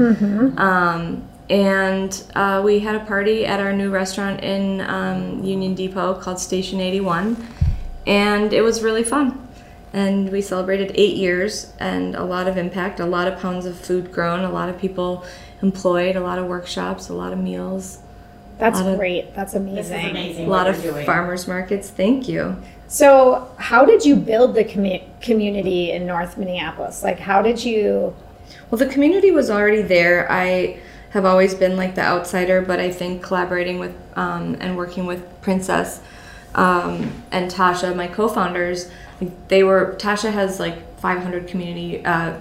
Um, 0.58 1.26
and 1.48 2.22
uh, 2.34 2.60
we 2.62 2.80
had 2.80 2.96
a 2.96 3.04
party 3.06 3.46
at 3.46 3.60
our 3.60 3.72
new 3.72 3.90
restaurant 3.90 4.44
in 4.44 4.82
um, 4.82 5.42
Union 5.42 5.74
Depot 5.74 6.20
called 6.20 6.38
Station 6.38 6.80
81, 6.80 7.42
and 8.06 8.52
it 8.52 8.60
was 8.60 8.82
really 8.82 9.04
fun. 9.04 9.48
And 9.94 10.30
we 10.30 10.42
celebrated 10.42 10.92
eight 10.96 11.16
years 11.16 11.72
and 11.78 12.14
a 12.14 12.24
lot 12.24 12.46
of 12.46 12.58
impact, 12.58 13.00
a 13.00 13.06
lot 13.06 13.26
of 13.26 13.40
pounds 13.40 13.64
of 13.64 13.78
food 13.78 14.12
grown, 14.12 14.44
a 14.44 14.50
lot 14.50 14.68
of 14.68 14.78
people 14.78 15.24
employed, 15.62 16.14
a 16.14 16.20
lot 16.20 16.38
of 16.38 16.44
workshops, 16.46 17.08
a 17.08 17.14
lot 17.14 17.32
of 17.32 17.38
meals, 17.38 18.00
That's 18.58 18.80
of- 18.80 18.98
great. 18.98 19.34
That's 19.34 19.54
amazing. 19.54 20.10
amazing. 20.10 20.46
a 20.46 20.48
lot 20.48 20.68
of 20.68 20.76
farmers 21.04 21.48
markets. 21.48 21.90
Thank 21.90 22.28
you. 22.28 22.56
So, 22.86 23.50
how 23.58 23.84
did 23.84 24.04
you 24.04 24.14
build 24.14 24.54
the 24.54 24.64
commu- 24.64 25.02
community 25.20 25.90
in 25.90 26.06
North 26.06 26.38
Minneapolis? 26.38 27.02
Like, 27.02 27.18
how 27.18 27.42
did 27.42 27.64
you? 27.64 28.14
Well, 28.70 28.78
the 28.78 28.86
community 28.86 29.30
was 29.30 29.50
already 29.50 29.82
there. 29.82 30.30
I 30.30 30.78
have 31.10 31.24
always 31.24 31.54
been 31.54 31.76
like 31.76 31.94
the 31.94 32.02
outsider, 32.02 32.60
but 32.60 32.80
I 32.80 32.90
think 32.90 33.22
collaborating 33.22 33.78
with 33.78 33.94
um, 34.16 34.56
and 34.60 34.76
working 34.76 35.06
with 35.06 35.24
Princess 35.42 36.00
um, 36.54 37.22
and 37.32 37.50
Tasha, 37.50 37.94
my 37.96 38.06
co-founders, 38.06 38.90
they 39.48 39.64
were. 39.64 39.96
Tasha 39.98 40.32
has 40.32 40.60
like 40.60 40.98
500 41.00 41.48
community 41.48 42.04
uh, 42.04 42.38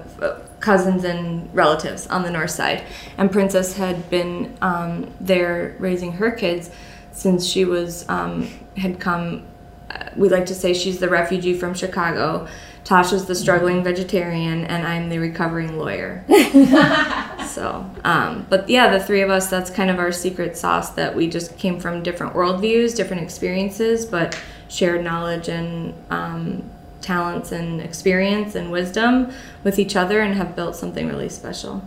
cousins 0.64 1.04
and 1.04 1.54
relatives 1.54 2.08
on 2.08 2.24
the 2.24 2.32
north 2.32 2.50
side. 2.50 2.82
And 3.18 3.30
Princess 3.30 3.74
had 3.76 4.10
been 4.10 4.58
um, 4.62 5.14
there 5.20 5.76
raising 5.78 6.14
her 6.14 6.32
kids 6.32 6.72
since 7.12 7.46
she 7.46 7.66
was 7.66 8.08
um, 8.08 8.50
had 8.78 9.00
come. 9.00 9.44
Uh, 9.90 10.10
we 10.16 10.30
like 10.30 10.46
to 10.46 10.56
say 10.56 10.74
she's 10.74 11.00
the 11.00 11.10
refugee 11.10 11.54
from 11.54 11.74
Chicago. 11.74 12.48
Tasha's 12.86 13.26
the 13.26 13.36
struggling 13.36 13.84
vegetarian, 13.84 14.66
and 14.66 14.88
I'm 14.88 15.10
the 15.10 15.20
recovering 15.20 15.78
lawyer. 15.78 16.26
so, 17.48 17.90
um, 18.04 18.46
but 18.50 18.70
yeah, 18.70 18.90
the 18.90 19.04
three 19.04 19.22
of 19.22 19.30
us, 19.30 19.50
that's 19.50 19.70
kind 19.70 19.90
of 19.90 20.00
our 20.00 20.12
secret 20.12 20.58
sauce 20.58 20.92
that 20.92 21.16
we 21.16 21.30
just 21.30 21.58
came 21.58 21.80
from 21.80 22.04
different 22.04 22.34
worldviews, 22.34 22.96
different 22.96 23.22
experiences, 23.22 24.06
but 24.06 24.38
shared 24.68 25.04
knowledge 25.04 25.48
and 25.48 25.94
um, 26.10 26.70
talents 27.04 27.52
and 27.52 27.82
experience 27.82 28.56
and 28.56 28.72
wisdom 28.72 29.32
with 29.64 29.78
each 29.78 29.96
other 29.96 30.22
and 30.22 30.36
have 30.36 30.56
built 30.56 30.76
something 30.76 31.08
really 31.08 31.30
special. 31.30 31.84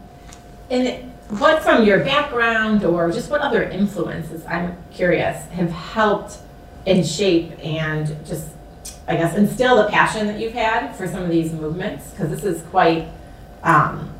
And 0.70 1.12
what 1.28 1.62
from 1.62 1.84
your 1.84 2.04
background 2.04 2.84
or 2.84 3.10
just 3.10 3.30
what 3.30 3.40
other 3.40 3.64
influences, 3.64 4.44
I'm 4.46 4.76
curious, 4.92 5.44
have 5.48 5.70
helped 5.70 6.38
in 6.84 7.02
shape 7.02 7.52
and 7.64 8.06
just, 8.24 8.46
I 9.08 9.16
guess, 9.16 9.36
instill 9.36 9.76
the 9.76 9.88
passion 9.88 10.28
that 10.28 10.38
you've 10.38 10.52
had 10.52 10.94
for 10.94 11.08
some 11.08 11.22
of 11.22 11.30
these 11.30 11.52
movements? 11.52 12.10
Because 12.10 12.30
this 12.30 12.44
is 12.44 12.62
quite, 12.68 13.08
um, 13.64 14.12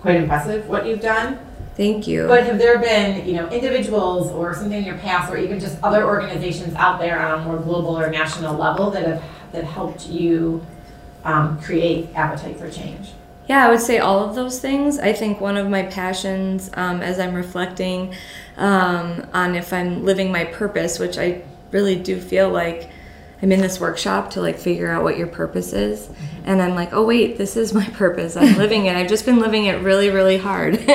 quite 0.00 0.16
impressive 0.16 0.68
what 0.68 0.86
you've 0.86 1.00
done. 1.00 1.38
Thank 1.76 2.06
you. 2.06 2.28
But 2.28 2.44
have 2.44 2.58
there 2.58 2.78
been, 2.78 3.26
you 3.26 3.34
know, 3.34 3.48
individuals 3.48 4.30
or 4.30 4.54
something 4.54 4.78
in 4.78 4.84
your 4.84 4.98
past, 4.98 5.32
or 5.32 5.36
even 5.36 5.58
just 5.58 5.76
other 5.82 6.04
organizations 6.04 6.74
out 6.74 7.00
there 7.00 7.18
on 7.18 7.40
a 7.40 7.44
more 7.44 7.56
global 7.56 7.98
or 7.98 8.10
national 8.10 8.56
level 8.56 8.90
that 8.92 9.06
have 9.06 9.24
that 9.54 9.64
helped 9.64 10.06
you 10.06 10.64
um, 11.24 11.60
create 11.60 12.10
appetite 12.14 12.58
for 12.58 12.70
change? 12.70 13.12
Yeah, 13.48 13.66
I 13.66 13.70
would 13.70 13.80
say 13.80 13.98
all 13.98 14.20
of 14.20 14.34
those 14.34 14.60
things. 14.60 14.98
I 14.98 15.12
think 15.12 15.40
one 15.40 15.56
of 15.56 15.68
my 15.68 15.82
passions, 15.82 16.70
um, 16.74 17.02
as 17.02 17.18
I'm 17.18 17.34
reflecting 17.34 18.14
um, 18.56 19.26
on 19.34 19.54
if 19.54 19.72
I'm 19.72 20.04
living 20.04 20.32
my 20.32 20.44
purpose, 20.44 20.98
which 20.98 21.18
I 21.18 21.42
really 21.70 21.96
do 21.96 22.20
feel 22.20 22.48
like 22.48 22.90
I'm 23.42 23.52
in 23.52 23.60
this 23.60 23.78
workshop 23.78 24.30
to 24.30 24.40
like 24.40 24.58
figure 24.58 24.90
out 24.90 25.02
what 25.02 25.18
your 25.18 25.26
purpose 25.26 25.74
is. 25.74 26.06
Mm-hmm. 26.06 26.42
And 26.46 26.62
I'm 26.62 26.74
like, 26.74 26.94
oh, 26.94 27.04
wait, 27.04 27.36
this 27.36 27.56
is 27.56 27.74
my 27.74 27.84
purpose. 27.92 28.36
I'm 28.36 28.56
living 28.56 28.86
it. 28.86 28.96
I've 28.96 29.08
just 29.08 29.26
been 29.26 29.38
living 29.38 29.66
it 29.66 29.82
really, 29.82 30.08
really 30.08 30.38
hard. 30.38 30.74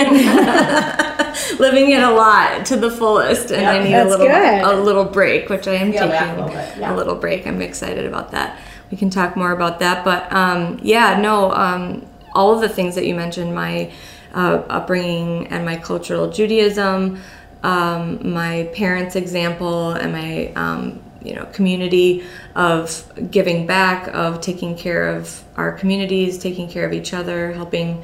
living 1.59 1.91
it 1.91 2.01
a 2.01 2.11
lot 2.11 2.65
to 2.67 2.77
the 2.77 2.91
fullest. 2.91 3.51
And 3.51 3.61
yep, 3.61 3.75
I 3.75 3.83
need 3.83 3.95
a 3.95 4.05
little, 4.05 4.27
good. 4.27 4.61
a 4.63 4.81
little 4.81 5.05
break, 5.05 5.49
which 5.49 5.67
I 5.67 5.75
am 5.75 5.91
taking 5.91 6.09
a 6.09 6.45
little, 6.45 6.49
yeah. 6.49 6.93
a 6.93 6.95
little, 6.95 7.15
break. 7.15 7.47
I'm 7.47 7.61
excited 7.61 8.05
about 8.05 8.31
that. 8.31 8.59
We 8.91 8.97
can 8.97 9.09
talk 9.09 9.35
more 9.35 9.51
about 9.51 9.79
that. 9.79 10.03
But 10.03 10.31
um, 10.31 10.79
yeah, 10.81 11.19
no, 11.19 11.51
um, 11.51 12.05
all 12.33 12.53
of 12.53 12.61
the 12.61 12.69
things 12.69 12.95
that 12.95 13.05
you 13.05 13.15
mentioned, 13.15 13.53
my 13.53 13.91
uh, 14.33 14.63
upbringing 14.69 15.47
and 15.47 15.65
my 15.65 15.75
cultural 15.75 16.29
Judaism, 16.31 17.19
um, 17.63 18.33
my 18.33 18.69
parents' 18.73 19.15
example, 19.15 19.91
and 19.91 20.11
my 20.11 20.53
um, 20.53 21.01
you 21.21 21.35
know 21.35 21.45
community 21.45 22.23
of 22.55 23.11
giving 23.31 23.65
back, 23.65 24.07
of 24.13 24.41
taking 24.41 24.77
care 24.77 25.15
of 25.15 25.43
our 25.55 25.71
communities, 25.71 26.37
taking 26.37 26.69
care 26.69 26.85
of 26.85 26.93
each 26.93 27.13
other, 27.13 27.51
helping 27.51 28.03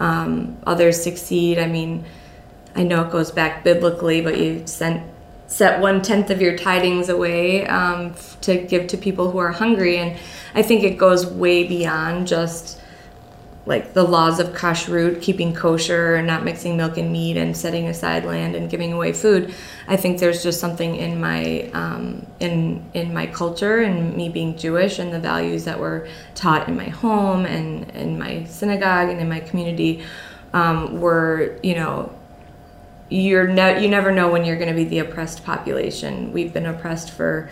um, 0.00 0.56
others 0.66 1.02
succeed. 1.02 1.58
I 1.58 1.66
mean, 1.66 2.04
I 2.74 2.82
know 2.82 3.04
it 3.04 3.12
goes 3.12 3.30
back 3.30 3.64
biblically, 3.64 4.20
but 4.20 4.38
you 4.38 4.66
sent 4.66 5.02
set 5.46 5.80
one 5.80 6.02
tenth 6.02 6.30
of 6.30 6.40
your 6.40 6.56
tidings 6.56 7.08
away 7.08 7.66
um, 7.66 8.14
to 8.40 8.56
give 8.56 8.88
to 8.88 8.96
people 8.96 9.30
who 9.30 9.38
are 9.38 9.52
hungry, 9.52 9.98
and 9.98 10.18
I 10.54 10.62
think 10.62 10.82
it 10.82 10.98
goes 10.98 11.26
way 11.26 11.64
beyond 11.64 12.26
just 12.26 12.80
like 13.66 13.94
the 13.94 14.02
laws 14.02 14.40
of 14.40 14.48
kashrut, 14.48 15.22
keeping 15.22 15.54
kosher 15.54 16.16
and 16.16 16.26
not 16.26 16.44
mixing 16.44 16.76
milk 16.76 16.98
and 16.98 17.10
meat 17.10 17.36
and 17.36 17.56
setting 17.56 17.88
aside 17.88 18.24
land 18.24 18.54
and 18.54 18.68
giving 18.68 18.92
away 18.92 19.12
food. 19.12 19.54
I 19.88 19.96
think 19.96 20.18
there's 20.18 20.42
just 20.42 20.60
something 20.60 20.96
in 20.96 21.18
my 21.20 21.70
um, 21.72 22.26
in 22.40 22.84
in 22.92 23.14
my 23.14 23.26
culture 23.26 23.78
and 23.78 24.14
me 24.16 24.28
being 24.28 24.56
Jewish 24.56 24.98
and 24.98 25.12
the 25.12 25.20
values 25.20 25.64
that 25.64 25.78
were 25.78 26.08
taught 26.34 26.68
in 26.68 26.76
my 26.76 26.88
home 26.88 27.46
and 27.46 27.90
in 27.92 28.18
my 28.18 28.44
synagogue 28.44 29.08
and 29.08 29.20
in 29.20 29.28
my 29.28 29.40
community 29.40 30.02
um, 30.52 31.00
were 31.00 31.58
you 31.62 31.74
know 31.74 32.12
you're 33.08 33.46
ne- 33.46 33.82
you 33.82 33.88
never 33.88 34.10
know 34.10 34.30
when 34.30 34.44
you're 34.44 34.56
going 34.56 34.68
to 34.68 34.74
be 34.74 34.84
the 34.84 34.98
oppressed 35.00 35.44
population. 35.44 36.32
We've 36.32 36.52
been 36.52 36.66
oppressed 36.66 37.10
for 37.10 37.50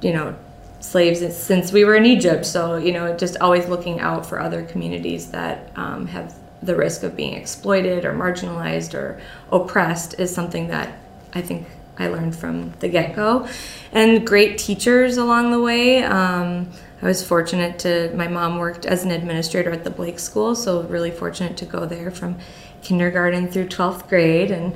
you 0.00 0.12
know 0.12 0.36
slaves 0.80 1.36
since 1.36 1.72
we 1.72 1.84
were 1.84 1.96
in 1.96 2.06
Egypt. 2.06 2.46
So, 2.46 2.76
you 2.76 2.92
know, 2.92 3.16
just 3.16 3.36
always 3.38 3.68
looking 3.68 4.00
out 4.00 4.24
for 4.24 4.40
other 4.40 4.64
communities 4.64 5.30
that 5.30 5.70
um, 5.76 6.06
have 6.06 6.34
the 6.62 6.74
risk 6.74 7.02
of 7.02 7.16
being 7.16 7.34
exploited 7.34 8.04
or 8.04 8.12
marginalized 8.12 8.94
or 8.94 9.20
oppressed 9.52 10.18
is 10.18 10.34
something 10.34 10.68
that 10.68 10.98
I 11.32 11.42
think 11.42 11.66
I 11.98 12.08
learned 12.08 12.36
from 12.36 12.72
the 12.80 12.88
get 12.88 13.14
go. 13.14 13.48
And 13.92 14.26
great 14.26 14.58
teachers 14.58 15.16
along 15.16 15.50
the 15.50 15.60
way. 15.60 16.02
Um, 16.02 16.70
I 17.00 17.06
was 17.06 17.24
fortunate 17.24 17.78
to, 17.80 18.12
my 18.16 18.26
mom 18.26 18.58
worked 18.58 18.84
as 18.84 19.04
an 19.04 19.12
administrator 19.12 19.70
at 19.70 19.84
the 19.84 19.90
Blake 19.90 20.18
School, 20.18 20.56
so 20.56 20.82
really 20.82 21.12
fortunate 21.12 21.56
to 21.58 21.64
go 21.64 21.86
there 21.86 22.10
from 22.10 22.38
kindergarten 22.82 23.48
through 23.48 23.66
12th 23.66 24.08
grade. 24.08 24.50
And 24.50 24.74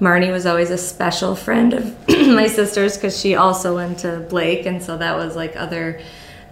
Marnie 0.00 0.30
was 0.30 0.46
always 0.46 0.70
a 0.70 0.78
special 0.78 1.34
friend 1.34 1.74
of 1.74 2.08
my 2.08 2.46
sister's 2.46 2.96
because 2.96 3.18
she 3.18 3.34
also 3.34 3.74
went 3.74 3.98
to 4.00 4.20
Blake, 4.28 4.64
and 4.64 4.82
so 4.82 4.96
that 4.96 5.16
was 5.16 5.34
like 5.34 5.56
other 5.56 6.00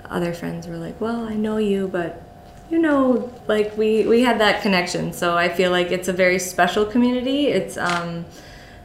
other 0.09 0.33
friends 0.33 0.67
were 0.67 0.77
like, 0.77 1.01
"Well, 1.01 1.25
I 1.25 1.35
know 1.35 1.57
you, 1.59 1.87
but 1.89 2.23
you 2.71 2.79
know, 2.79 3.33
like 3.47 3.77
we 3.77 4.07
we 4.07 4.23
had 4.23 4.41
that 4.41 4.63
connection." 4.63 5.13
So 5.13 5.37
I 5.37 5.49
feel 5.49 5.71
like 5.71 5.93
it's 5.93 6.09
a 6.09 6.13
very 6.13 6.41
special 6.41 6.85
community. 6.85 7.47
It's 7.47 7.77
um, 7.77 8.25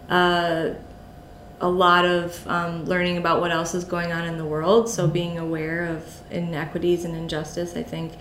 uh, 0.09 0.71
a 1.59 1.69
lot 1.69 2.05
of 2.05 2.47
um, 2.47 2.85
learning 2.85 3.17
about 3.17 3.41
what 3.41 3.51
else 3.51 3.73
is 3.73 3.83
going 3.83 4.11
on 4.11 4.25
in 4.25 4.37
the 4.37 4.45
world. 4.45 4.89
So 4.89 5.07
being 5.07 5.39
aware 5.39 5.85
of 5.85 6.21
inequities 6.29 7.03
and 7.03 7.15
injustice, 7.15 7.75
I 7.75 7.81
think, 7.81 8.13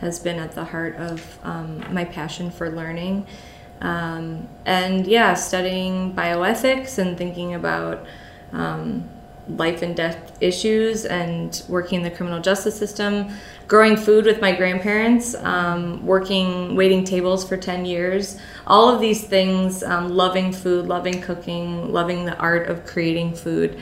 has 0.00 0.18
been 0.18 0.38
at 0.38 0.52
the 0.52 0.64
heart 0.64 0.96
of 0.96 1.38
um, 1.42 1.82
my 1.92 2.04
passion 2.04 2.50
for 2.50 2.70
learning. 2.70 3.26
Um, 3.80 4.48
and 4.64 5.06
yeah, 5.06 5.34
studying 5.34 6.14
bioethics 6.14 6.98
and 6.98 7.16
thinking 7.16 7.54
about 7.54 8.06
um, 8.52 9.08
life 9.48 9.82
and 9.82 9.94
death 9.94 10.36
issues 10.40 11.04
and 11.04 11.62
working 11.68 11.98
in 11.98 12.02
the 12.02 12.10
criminal 12.10 12.40
justice 12.40 12.76
system, 12.76 13.28
growing 13.68 13.96
food 13.96 14.24
with 14.24 14.40
my 14.40 14.52
grandparents, 14.52 15.34
um, 15.36 16.04
working, 16.04 16.74
waiting 16.74 17.04
tables 17.04 17.46
for 17.46 17.56
10 17.56 17.84
years. 17.84 18.38
All 18.66 18.88
of 18.88 19.00
these 19.00 19.24
things, 19.24 19.82
um, 19.82 20.08
loving 20.16 20.52
food, 20.52 20.86
loving 20.86 21.20
cooking, 21.20 21.92
loving 21.92 22.24
the 22.24 22.36
art 22.38 22.68
of 22.68 22.84
creating 22.86 23.34
food. 23.34 23.80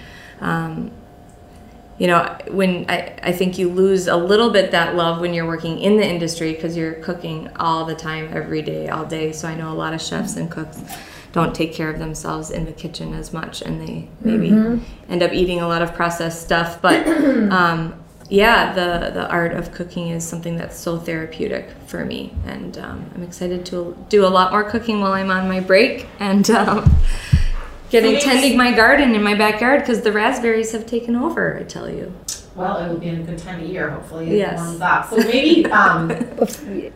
You 1.98 2.08
know, 2.08 2.36
when 2.48 2.86
I, 2.88 3.16
I 3.22 3.32
think 3.32 3.56
you 3.56 3.68
lose 3.68 4.08
a 4.08 4.16
little 4.16 4.50
bit 4.50 4.72
that 4.72 4.96
love 4.96 5.20
when 5.20 5.32
you're 5.32 5.46
working 5.46 5.78
in 5.78 5.96
the 5.96 6.06
industry 6.06 6.52
because 6.52 6.76
you're 6.76 6.94
cooking 6.94 7.48
all 7.56 7.84
the 7.84 7.94
time, 7.94 8.30
every 8.32 8.62
day, 8.62 8.88
all 8.88 9.04
day. 9.04 9.32
So 9.32 9.46
I 9.46 9.54
know 9.54 9.72
a 9.72 9.74
lot 9.74 9.94
of 9.94 10.02
chefs 10.02 10.36
and 10.36 10.50
cooks 10.50 10.82
don't 11.30 11.54
take 11.54 11.72
care 11.72 11.90
of 11.90 11.98
themselves 11.98 12.50
in 12.50 12.64
the 12.64 12.72
kitchen 12.72 13.12
as 13.12 13.32
much 13.32 13.60
and 13.60 13.80
they 13.80 14.08
maybe 14.20 14.50
mm-hmm. 14.50 15.12
end 15.12 15.22
up 15.22 15.32
eating 15.32 15.60
a 15.60 15.68
lot 15.68 15.82
of 15.82 15.94
processed 15.94 16.42
stuff. 16.42 16.80
But 16.80 17.06
um, 17.50 18.04
yeah, 18.28 18.72
the, 18.72 19.10
the 19.10 19.28
art 19.28 19.52
of 19.52 19.72
cooking 19.72 20.08
is 20.08 20.26
something 20.26 20.56
that's 20.56 20.78
so 20.78 20.98
therapeutic 20.98 21.70
for 21.86 22.04
me. 22.04 22.32
And 22.46 22.78
um, 22.78 23.10
I'm 23.14 23.22
excited 23.22 23.66
to 23.66 23.96
do 24.08 24.24
a 24.24 24.28
lot 24.28 24.52
more 24.52 24.64
cooking 24.64 25.00
while 25.00 25.12
I'm 25.12 25.30
on 25.30 25.48
my 25.48 25.60
break. 25.60 26.06
And 26.18 26.48
um, 26.50 26.96
getting 27.94 28.20
tending 28.20 28.56
my 28.56 28.72
garden 28.72 29.14
in 29.14 29.22
my 29.22 29.34
backyard 29.34 29.80
because 29.80 30.02
the 30.02 30.12
raspberries 30.12 30.72
have 30.72 30.84
taken 30.86 31.14
over. 31.14 31.56
I 31.56 31.62
tell 31.62 31.88
you. 31.88 32.12
Well, 32.56 32.78
it 32.78 32.88
will 32.88 32.98
be 32.98 33.08
a 33.08 33.16
good 33.16 33.38
time 33.38 33.62
of 33.62 33.68
year. 33.68 33.90
Hopefully, 33.90 34.36
yes. 34.36 34.58
warms 34.58 34.80
up. 34.80 35.10
So 35.10 35.16
maybe. 35.18 35.66
Um, 35.66 36.10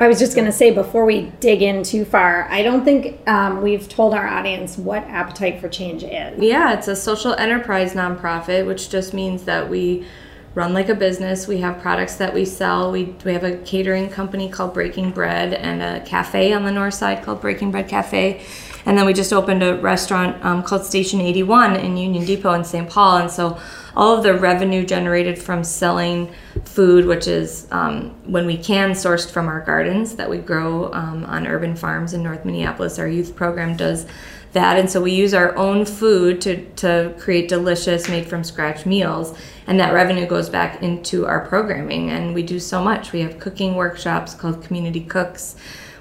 I 0.00 0.08
was 0.08 0.18
just 0.18 0.34
going 0.34 0.46
to 0.46 0.52
say 0.52 0.72
before 0.72 1.04
we 1.04 1.32
dig 1.38 1.62
in 1.62 1.84
too 1.84 2.04
far, 2.04 2.48
I 2.50 2.62
don't 2.62 2.84
think 2.84 3.20
um, 3.28 3.62
we've 3.62 3.88
told 3.88 4.14
our 4.14 4.26
audience 4.26 4.76
what 4.76 5.04
Appetite 5.04 5.60
for 5.60 5.68
Change 5.68 6.02
is. 6.02 6.40
Yeah, 6.42 6.72
it's 6.72 6.88
a 6.88 6.96
social 6.96 7.34
enterprise 7.34 7.92
nonprofit, 7.92 8.66
which 8.66 8.90
just 8.90 9.14
means 9.14 9.44
that 9.44 9.68
we 9.68 10.04
run 10.54 10.74
like 10.74 10.88
a 10.88 10.94
business. 10.94 11.48
We 11.48 11.58
have 11.58 11.80
products 11.80 12.16
that 12.16 12.34
we 12.34 12.44
sell. 12.44 12.92
We, 12.92 13.14
we 13.24 13.32
have 13.32 13.44
a 13.44 13.56
catering 13.58 14.10
company 14.10 14.48
called 14.48 14.74
Breaking 14.74 15.10
Bread 15.10 15.54
and 15.54 15.82
a 15.82 16.04
cafe 16.06 16.52
on 16.52 16.64
the 16.64 16.72
north 16.72 16.94
side 16.94 17.22
called 17.22 17.40
Breaking 17.40 17.70
Bread 17.70 17.88
Cafe. 17.88 18.44
And 18.84 18.98
then 18.98 19.06
we 19.06 19.12
just 19.12 19.32
opened 19.32 19.62
a 19.62 19.76
restaurant 19.76 20.44
um, 20.44 20.62
called 20.62 20.84
Station 20.84 21.20
81 21.20 21.76
in 21.76 21.96
Union 21.96 22.24
Depot 22.24 22.52
in 22.52 22.64
St. 22.64 22.88
Paul. 22.90 23.18
And 23.18 23.30
so 23.30 23.58
all 23.94 24.16
of 24.16 24.22
the 24.24 24.34
revenue 24.34 24.84
generated 24.84 25.38
from 25.38 25.62
selling 25.62 26.32
food, 26.64 27.06
which 27.06 27.28
is 27.28 27.68
um, 27.70 28.10
when 28.24 28.46
we 28.46 28.56
can 28.56 28.90
sourced 28.90 29.30
from 29.30 29.46
our 29.46 29.60
gardens 29.60 30.16
that 30.16 30.28
we 30.28 30.38
grow 30.38 30.92
um, 30.92 31.24
on 31.26 31.46
urban 31.46 31.76
farms 31.76 32.12
in 32.12 32.22
North 32.22 32.44
Minneapolis, 32.44 32.98
our 32.98 33.08
youth 33.08 33.36
program 33.36 33.76
does 33.76 34.06
that. 34.52 34.78
And 34.78 34.90
so 34.90 35.00
we 35.00 35.12
use 35.12 35.34
our 35.34 35.56
own 35.56 35.84
food 35.84 36.40
to, 36.42 36.64
to 36.76 37.14
create 37.18 37.48
delicious, 37.48 38.08
made 38.08 38.26
from 38.26 38.44
scratch 38.44 38.86
meals. 38.86 39.38
And 39.66 39.78
that 39.80 39.92
revenue 39.92 40.26
goes 40.26 40.48
back 40.48 40.82
into 40.82 41.26
our 41.26 41.46
programming. 41.46 42.10
And 42.10 42.34
we 42.34 42.42
do 42.42 42.58
so 42.58 42.82
much. 42.82 43.12
We 43.12 43.20
have 43.20 43.38
cooking 43.38 43.74
workshops 43.74 44.34
called 44.34 44.62
Community 44.62 45.00
Cooks 45.00 45.56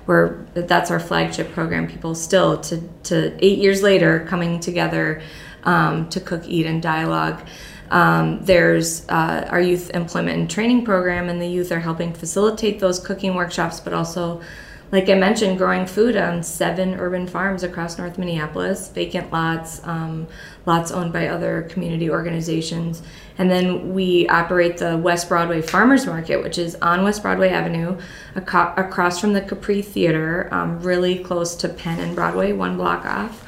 where 0.06 0.46
that's 0.54 0.92
our 0.92 1.00
flagship 1.00 1.52
program. 1.54 1.88
People 1.88 2.16
still 2.16 2.60
to, 2.60 2.82
to 3.04 3.38
eight 3.46 3.60
years 3.60 3.84
later 3.84 4.26
coming 4.28 4.60
together 4.60 5.22
um, 5.64 6.10
to 6.10 6.20
cook, 6.20 6.44
eat, 6.48 6.66
and 6.66 6.82
dialogue. 6.82 7.40
Um, 7.92 8.44
there's 8.44 9.08
uh, 9.10 9.48
our 9.50 9.62
youth 9.62 9.92
employment 9.92 10.40
and 10.40 10.50
training 10.50 10.86
program, 10.86 11.30
and 11.30 11.42
the 11.42 11.48
youth 11.48 11.72
are 11.72 11.80
helping 11.80 12.14
facilitate 12.14 12.80
those 12.80 13.00
cooking 13.00 13.36
workshops, 13.36 13.80
but 13.80 13.94
also, 13.94 14.42
like 14.92 15.08
I 15.08 15.14
mentioned, 15.14 15.58
growing 15.58 15.86
food 15.86 16.18
on 16.18 16.44
seven 16.44 16.96
urban 16.96 17.26
farms 17.26 17.64
across 17.64 17.98
North 17.98 18.18
Minneapolis, 18.18 18.90
vacant 18.90 19.32
lots, 19.32 19.82
um, 19.88 20.28
lots 20.66 20.92
owned 20.92 21.14
by 21.14 21.28
other 21.28 21.62
community 21.64 22.10
organizations. 22.10 23.02
And 23.38 23.50
then 23.50 23.94
we 23.94 24.28
operate 24.28 24.78
the 24.78 24.98
West 24.98 25.30
Broadway 25.30 25.62
Farmers 25.62 26.06
Market, 26.06 26.44
which 26.44 26.58
is 26.58 26.76
on 26.76 27.04
West 27.06 27.22
Broadway 27.22 27.50
Avenue, 27.50 27.98
across 28.36 29.20
from 29.20 29.32
the 29.32 29.42
Capri 29.42 29.82
Theater, 29.82 30.50
um, 30.52 30.82
really 30.82 31.20
close 31.20 31.56
to 31.56 31.70
Penn 31.70 32.00
and 32.02 32.14
Broadway, 32.14 32.52
one 32.52 32.76
block 32.76 33.06
off. 33.06 33.48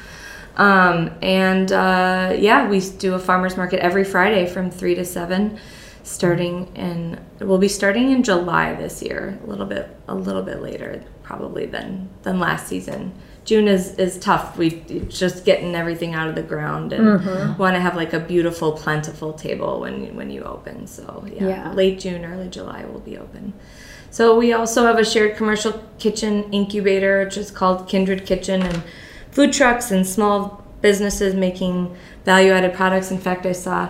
Um, 0.56 1.10
and 1.20 1.70
uh, 1.72 2.36
yeah, 2.38 2.66
we 2.68 2.80
do 2.80 3.14
a 3.14 3.18
farmers 3.18 3.58
market 3.58 3.80
every 3.80 4.04
Friday 4.04 4.46
from 4.46 4.70
three 4.70 4.94
to 4.94 5.04
seven, 5.04 5.58
starting 6.04 6.74
in. 6.74 7.22
We'll 7.40 7.58
be 7.58 7.68
starting 7.68 8.12
in 8.12 8.22
July 8.22 8.74
this 8.74 9.02
year, 9.02 9.38
a 9.44 9.46
little 9.46 9.66
bit, 9.66 9.94
a 10.08 10.14
little 10.14 10.42
bit 10.42 10.62
later 10.62 11.02
probably 11.24 11.66
than 11.66 12.08
than 12.22 12.38
last 12.38 12.68
season. 12.68 13.12
June 13.44 13.66
is 13.66 13.96
is 13.98 14.18
tough. 14.18 14.56
We 14.56 14.84
just 15.08 15.44
getting 15.44 15.74
everything 15.74 16.14
out 16.14 16.28
of 16.28 16.36
the 16.36 16.42
ground 16.42 16.92
and 16.92 17.20
mm-hmm. 17.20 17.60
want 17.60 17.74
to 17.74 17.80
have 17.80 17.96
like 17.96 18.12
a 18.12 18.20
beautiful, 18.20 18.72
plentiful 18.72 19.32
table 19.32 19.80
when 19.80 20.14
when 20.14 20.30
you 20.30 20.42
open. 20.44 20.86
So 20.86 21.26
yeah, 21.28 21.48
yeah, 21.48 21.72
late 21.72 21.98
June, 21.98 22.24
early 22.24 22.48
July 22.48 22.84
will 22.84 23.00
be 23.00 23.18
open. 23.18 23.52
So 24.10 24.38
we 24.38 24.52
also 24.52 24.86
have 24.86 24.98
a 24.98 25.04
shared 25.04 25.36
commercial 25.36 25.82
kitchen 25.98 26.44
incubator, 26.52 27.24
which 27.24 27.36
is 27.36 27.50
called 27.50 27.88
Kindred 27.88 28.24
Kitchen, 28.24 28.62
and 28.62 28.82
food 29.32 29.52
trucks 29.52 29.90
and 29.90 30.06
small 30.06 30.64
businesses 30.80 31.34
making 31.34 31.96
value 32.24 32.52
added 32.52 32.74
products. 32.74 33.10
In 33.10 33.18
fact, 33.18 33.44
I 33.44 33.52
saw 33.52 33.88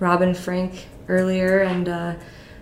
Robin 0.00 0.34
Frank 0.34 0.88
earlier 1.08 1.60
and 1.60 1.88
uh, 1.88 2.14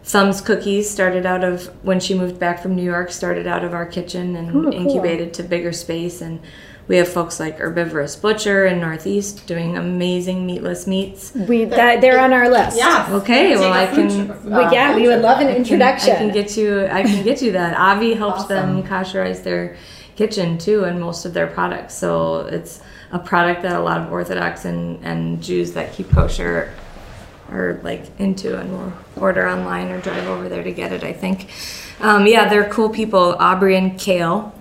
Thumbs 0.08 0.40
Cookies 0.40 0.88
started 0.88 1.26
out 1.26 1.44
of 1.44 1.66
when 1.84 2.00
she 2.00 2.14
moved 2.14 2.38
back 2.38 2.62
from 2.62 2.74
New 2.74 2.82
York, 2.82 3.10
started 3.10 3.46
out 3.46 3.62
of 3.62 3.74
our 3.74 3.84
kitchen 3.84 4.36
and 4.36 4.54
Ooh, 4.56 4.72
incubated 4.72 5.28
cool. 5.28 5.34
to 5.34 5.42
bigger 5.42 5.70
space. 5.70 6.22
And 6.22 6.40
we 6.88 6.96
have 6.96 7.08
folks 7.08 7.38
like 7.38 7.58
Herbivorous 7.58 8.16
Butcher 8.16 8.64
in 8.64 8.80
Northeast 8.80 9.46
doing 9.46 9.76
amazing 9.76 10.46
meatless 10.46 10.86
meats. 10.86 11.34
We 11.34 11.66
that, 11.66 12.00
they're 12.00 12.18
on 12.18 12.32
our 12.32 12.48
list. 12.48 12.78
Yeah. 12.78 13.06
Okay. 13.10 13.54
Well, 13.54 13.70
I 13.70 13.86
can. 13.86 14.30
Uh, 14.30 14.40
we, 14.44 14.74
yeah, 14.74 14.96
we 14.96 15.06
would 15.08 15.20
love 15.20 15.42
an 15.42 15.54
introduction. 15.54 16.12
I 16.12 16.16
can, 16.16 16.30
I 16.30 16.32
can, 16.32 16.42
get 16.42 16.56
you. 16.56 16.86
I 16.86 17.02
can 17.02 17.22
get 17.22 17.42
you 17.42 17.52
that. 17.52 17.76
Avi 17.76 18.14
helps 18.24 18.44
awesome. 18.44 18.76
them 18.76 18.82
kosherize 18.84 19.42
their 19.42 19.76
kitchen 20.16 20.56
too 20.56 20.84
and 20.84 20.98
most 20.98 21.26
of 21.26 21.34
their 21.34 21.48
products. 21.48 21.94
So 21.94 22.46
it's 22.46 22.80
a 23.12 23.18
product 23.18 23.60
that 23.60 23.72
a 23.72 23.80
lot 23.80 24.00
of 24.00 24.10
Orthodox 24.10 24.64
and, 24.64 25.04
and 25.04 25.42
Jews 25.42 25.72
that 25.72 25.92
keep 25.92 26.10
kosher 26.10 26.72
are 27.50 27.80
like 27.82 28.04
into 28.18 28.58
and 28.58 28.70
we'll 28.72 28.92
order 29.16 29.48
online 29.48 29.88
or 29.88 30.00
drive 30.00 30.26
over 30.26 30.48
there 30.48 30.62
to 30.62 30.72
get 30.72 30.92
it, 30.92 31.04
I 31.04 31.12
think. 31.12 31.48
Um, 32.00 32.26
yeah, 32.26 32.48
they're 32.48 32.68
cool 32.68 32.90
people. 32.90 33.36
Aubrey 33.38 33.76
and 33.76 33.98
Kale. 33.98 34.54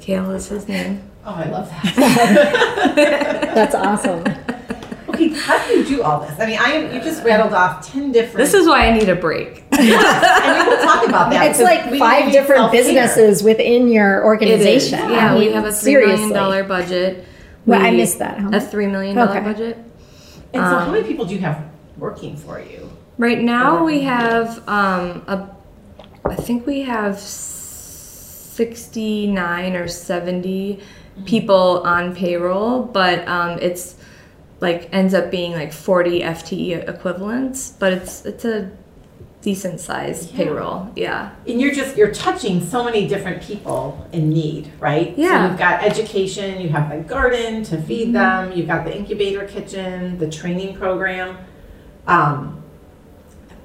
Kale 0.00 0.30
is 0.32 0.48
his 0.48 0.66
name. 0.68 1.02
Oh, 1.24 1.34
I 1.34 1.48
love 1.50 1.68
that. 1.68 3.52
That's 3.54 3.74
awesome 3.74 4.24
okay, 5.20 5.38
how 5.38 5.66
do 5.66 5.78
you 5.78 5.84
do 5.84 6.02
all 6.02 6.20
this? 6.20 6.38
I 6.38 6.46
mean, 6.46 6.58
I 6.58 6.72
am, 6.72 6.94
you 6.94 7.00
just 7.00 7.24
rattled 7.24 7.52
off 7.52 7.90
10 7.90 8.12
different. 8.12 8.38
This 8.38 8.54
is 8.54 8.66
why 8.66 8.86
I 8.86 8.98
need 8.98 9.08
a 9.08 9.14
break. 9.14 9.64
yes, 9.72 10.44
and 10.44 10.68
we 10.68 10.74
will 10.74 10.82
talk 10.82 11.06
about 11.06 11.30
that. 11.30 11.50
It's 11.50 11.60
like 11.60 11.82
five 11.98 12.32
different 12.32 12.72
businesses 12.72 13.42
within 13.42 13.88
your 13.88 14.24
organization. 14.24 14.98
Yeah, 14.98 15.32
I 15.32 15.38
mean, 15.38 15.48
we 15.48 15.52
have 15.52 15.64
a 15.64 15.68
$3 15.68 16.30
million 16.30 16.68
budget. 16.68 17.26
Well, 17.66 17.80
I 17.80 17.90
missed 17.90 18.18
that. 18.18 18.38
A 18.38 18.58
$3 18.58 18.90
million 18.90 19.18
okay. 19.18 19.40
budget. 19.40 19.76
And 20.52 20.62
so, 20.62 20.76
um, 20.76 20.86
how 20.86 20.92
many 20.92 21.06
people 21.06 21.24
do 21.26 21.34
you 21.34 21.40
have 21.40 21.69
working 22.00 22.36
for 22.36 22.60
you? 22.60 22.90
Right 23.18 23.40
now, 23.40 23.84
we 23.84 24.02
have 24.02 24.68
um, 24.68 25.24
a, 25.28 25.48
I 26.24 26.34
think 26.34 26.66
we 26.66 26.82
have 26.82 27.18
69 27.18 29.76
or 29.76 29.88
70 29.88 30.76
mm-hmm. 30.76 31.24
people 31.24 31.82
on 31.84 32.14
payroll, 32.14 32.82
but 32.82 33.26
um, 33.28 33.58
it's 33.60 33.96
like 34.60 34.88
ends 34.92 35.14
up 35.14 35.30
being 35.30 35.52
like 35.52 35.72
40 35.72 36.20
FTE 36.20 36.88
equivalents, 36.88 37.70
but 37.78 37.92
it's 37.92 38.26
it's 38.26 38.44
a 38.44 38.70
decent 39.42 39.80
sized 39.80 40.30
yeah. 40.30 40.36
payroll. 40.36 40.92
Yeah. 40.96 41.30
And 41.46 41.60
you're 41.60 41.72
just 41.72 41.96
you're 41.96 42.12
touching 42.12 42.66
so 42.66 42.84
many 42.84 43.08
different 43.08 43.42
people 43.42 44.06
in 44.12 44.30
need, 44.30 44.70
right? 44.78 45.16
Yeah. 45.16 45.44
So 45.44 45.50
you've 45.50 45.58
got 45.58 45.82
education, 45.82 46.60
you 46.60 46.68
have 46.68 46.90
the 46.90 46.98
garden 46.98 47.62
to 47.64 47.80
feed 47.82 48.08
mm-hmm. 48.08 48.12
them, 48.12 48.52
you've 48.52 48.66
got 48.66 48.84
the 48.84 48.96
incubator 48.96 49.46
kitchen, 49.46 50.18
the 50.18 50.30
training 50.30 50.76
program. 50.76 51.38
Um, 52.10 52.62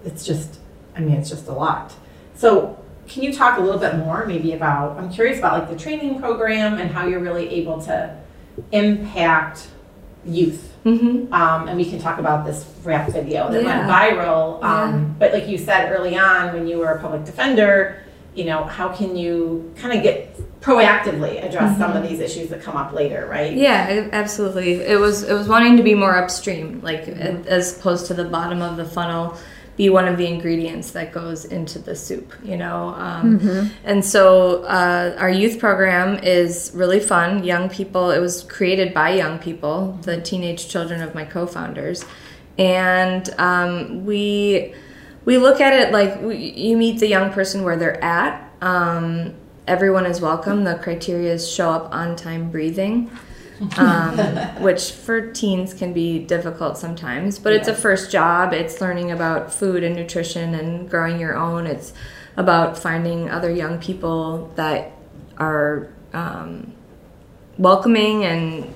it's 0.03 0.25
just 0.25 0.59
I 0.95 0.99
mean 0.99 1.15
it's 1.15 1.29
just 1.29 1.47
a 1.47 1.53
lot. 1.53 1.93
So 2.35 2.79
can 3.07 3.23
you 3.23 3.33
talk 3.33 3.57
a 3.57 3.61
little 3.61 3.79
bit 3.79 3.97
more 3.97 4.25
maybe 4.25 4.53
about 4.53 4.97
I'm 4.97 5.11
curious 5.11 5.37
about 5.39 5.59
like 5.59 5.69
the 5.69 5.77
training 5.77 6.19
program 6.19 6.79
and 6.79 6.91
how 6.91 7.07
you're 7.07 7.19
really 7.19 7.49
able 7.49 7.81
to 7.83 8.17
impact 8.71 9.67
youth. 10.25 10.73
Mm-hmm. 10.85 11.33
Um, 11.33 11.67
and 11.67 11.77
we 11.77 11.89
can 11.89 11.99
talk 11.99 12.19
about 12.19 12.45
this 12.45 12.65
rap 12.83 13.09
video 13.09 13.51
that 13.51 13.63
yeah. 13.63 13.87
went 13.87 13.91
viral. 13.91 14.63
Um, 14.63 14.93
yeah. 14.93 15.09
But 15.19 15.33
like 15.33 15.47
you 15.47 15.57
said 15.57 15.91
early 15.91 16.17
on, 16.17 16.53
when 16.53 16.67
you 16.67 16.77
were 16.77 16.91
a 16.91 17.01
public 17.01 17.25
defender, 17.25 18.03
you 18.35 18.45
know, 18.45 18.63
how 18.63 18.89
can 18.89 19.15
you 19.15 19.73
kind 19.77 19.97
of 19.97 20.03
get 20.03 20.34
proactively 20.65 21.45
address 21.45 21.71
mm-hmm. 21.71 21.79
some 21.79 21.91
of 21.91 21.97
mm-hmm. 21.97 22.07
these 22.07 22.19
issues 22.19 22.49
that 22.49 22.59
come 22.59 22.75
up 22.75 22.91
later, 22.91 23.27
right? 23.27 23.53
Yeah, 23.53 24.09
absolutely. 24.11 24.81
It 24.81 24.99
was 24.99 25.21
it 25.21 25.33
was 25.33 25.47
wanting 25.47 25.77
to 25.77 25.83
be 25.83 25.93
more 25.93 26.17
upstream, 26.17 26.81
like 26.81 27.05
mm-hmm. 27.05 27.47
as 27.47 27.77
opposed 27.77 28.07
to 28.07 28.15
the 28.15 28.25
bottom 28.25 28.63
of 28.63 28.75
the 28.75 28.85
funnel 28.85 29.37
be 29.77 29.89
one 29.89 30.07
of 30.07 30.17
the 30.17 30.25
ingredients 30.25 30.91
that 30.91 31.11
goes 31.11 31.43
into 31.45 31.77
the 31.77 31.95
soup, 31.95 32.33
you 32.43 32.55
know. 32.55 32.95
Um, 32.97 33.39
mm-hmm. 33.39 33.67
And 33.83 34.03
so 34.03 34.63
uh, 34.63 35.15
our 35.19 35.29
youth 35.29 35.59
program 35.59 36.17
is 36.23 36.71
really 36.73 37.01
fun. 37.01 37.43
Young 37.43 37.69
people, 37.69 38.09
it 38.09 38.19
was 38.19 38.43
created 38.43 38.93
by 38.93 39.09
young 39.09 39.37
people, 39.37 39.99
the 40.03 40.21
teenage 40.21 40.69
children 40.69 41.01
of 41.01 41.13
my 41.13 41.25
co-founders, 41.25 42.05
and 42.57 43.29
um, 43.37 44.03
we 44.03 44.73
we 45.25 45.37
look 45.37 45.61
at 45.61 45.73
it 45.73 45.91
like 45.91 46.19
we, 46.21 46.37
you 46.37 46.75
meet 46.75 46.99
the 46.99 47.07
young 47.07 47.31
person 47.31 47.61
where 47.63 47.75
they're 47.75 48.03
at. 48.03 48.49
Um, 48.61 49.35
everyone 49.67 50.05
is 50.05 50.21
welcome. 50.21 50.63
The 50.63 50.75
criteria 50.75 51.33
is 51.33 51.49
show 51.49 51.71
up 51.71 51.93
on 51.93 52.15
time, 52.15 52.51
breathing 52.51 53.11
um, 53.77 54.17
which 54.61 54.91
for 54.91 55.31
teens 55.31 55.73
can 55.73 55.93
be 55.93 56.19
difficult 56.19 56.77
sometimes. 56.77 57.39
But 57.39 57.53
yeah. 57.53 57.59
it's 57.59 57.67
a 57.67 57.75
first 57.75 58.11
job. 58.11 58.53
It's 58.53 58.81
learning 58.81 59.11
about 59.11 59.53
food 59.53 59.83
and 59.83 59.95
nutrition 59.95 60.55
and 60.55 60.89
growing 60.89 61.19
your 61.19 61.35
own. 61.35 61.67
It's 61.67 61.93
about 62.37 62.77
finding 62.77 63.29
other 63.29 63.51
young 63.51 63.79
people 63.79 64.51
that 64.55 64.91
are 65.37 65.89
um, 66.13 66.73
welcoming 67.57 68.25
and 68.25 68.73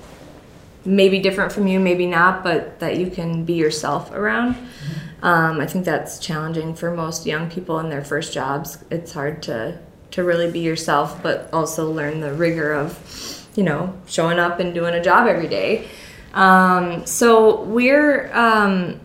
maybe 0.86 1.19
different 1.19 1.52
from 1.52 1.67
you, 1.67 1.80
maybe 1.80 2.06
not, 2.06 2.43
but 2.43 2.80
that 2.80 2.97
you 2.97 3.10
can 3.10 3.43
be 3.43 3.54
yourself 3.54 4.12
around. 4.12 4.56
Mm-hmm. 4.56 5.25
Um, 5.25 5.60
I 5.60 5.67
think 5.67 5.84
that's 5.84 6.17
challenging 6.19 6.73
for 6.73 6.91
most 6.91 7.25
young 7.25 7.49
people 7.49 7.80
in 7.80 7.89
their 7.89 8.04
first 8.04 8.34
jobs. 8.34 8.78
It's 8.89 9.12
hard 9.12 9.43
to 9.43 9.78
to 10.12 10.24
really 10.24 10.52
be 10.52 10.60
yourself, 10.60 11.22
but 11.22 11.50
also 11.54 11.91
learn 11.91 12.19
the 12.19 12.34
rigor 12.34 12.74
of 12.74 13.39
you 13.56 13.63
know, 13.63 13.93
showing 14.08 14.39
up 14.39 14.62
and 14.62 14.74
doing 14.74 14.93
a 14.93 15.04
job 15.04 15.28
every 15.28 15.48
day. 15.48 15.88
Um, 16.34 17.06
so 17.06 17.63
we're 17.63 18.32
um, 18.34 19.00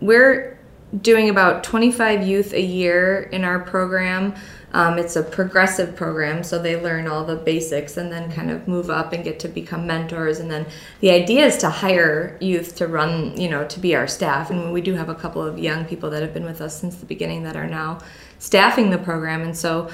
we're 0.00 0.58
doing 1.02 1.28
about 1.28 1.62
25 1.64 2.26
youth 2.26 2.52
a 2.52 2.60
year 2.60 3.22
in 3.22 3.44
our 3.44 3.60
program. 3.60 4.34
Um, 4.72 4.98
it's 4.98 5.16
a 5.16 5.22
progressive 5.22 5.94
program, 5.94 6.42
so 6.42 6.60
they 6.60 6.80
learn 6.80 7.06
all 7.06 7.24
the 7.24 7.36
basics 7.36 7.96
and 7.96 8.10
then 8.10 8.30
kind 8.30 8.50
of 8.50 8.66
move 8.66 8.90
up 8.90 9.12
and 9.12 9.22
get 9.22 9.38
to 9.40 9.48
become 9.48 9.86
mentors. 9.86 10.38
And 10.38 10.50
then 10.50 10.66
the 11.00 11.10
idea 11.10 11.46
is 11.46 11.56
to 11.58 11.70
hire 11.70 12.36
youth 12.40 12.74
to 12.76 12.86
run, 12.86 13.40
you 13.40 13.48
know, 13.48 13.66
to 13.68 13.80
be 13.80 13.94
our 13.94 14.06
staff. 14.06 14.50
And 14.50 14.72
we 14.72 14.80
do 14.80 14.94
have 14.94 15.08
a 15.08 15.14
couple 15.14 15.42
of 15.42 15.58
young 15.58 15.84
people 15.84 16.10
that 16.10 16.22
have 16.22 16.34
been 16.34 16.44
with 16.44 16.60
us 16.60 16.78
since 16.78 16.96
the 16.96 17.06
beginning 17.06 17.44
that 17.44 17.56
are 17.56 17.68
now 17.68 18.00
staffing 18.38 18.90
the 18.90 18.98
program. 18.98 19.42
And 19.42 19.56
so 19.56 19.88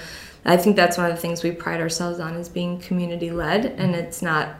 I 0.44 0.56
think 0.56 0.76
that's 0.76 0.96
one 0.96 1.06
of 1.06 1.14
the 1.14 1.20
things 1.20 1.42
we 1.42 1.52
pride 1.52 1.80
ourselves 1.80 2.18
on 2.18 2.34
is 2.34 2.48
being 2.48 2.80
community 2.80 3.30
led, 3.30 3.64
and 3.64 3.94
mm-hmm. 3.94 3.94
it's 3.94 4.22
not 4.22 4.56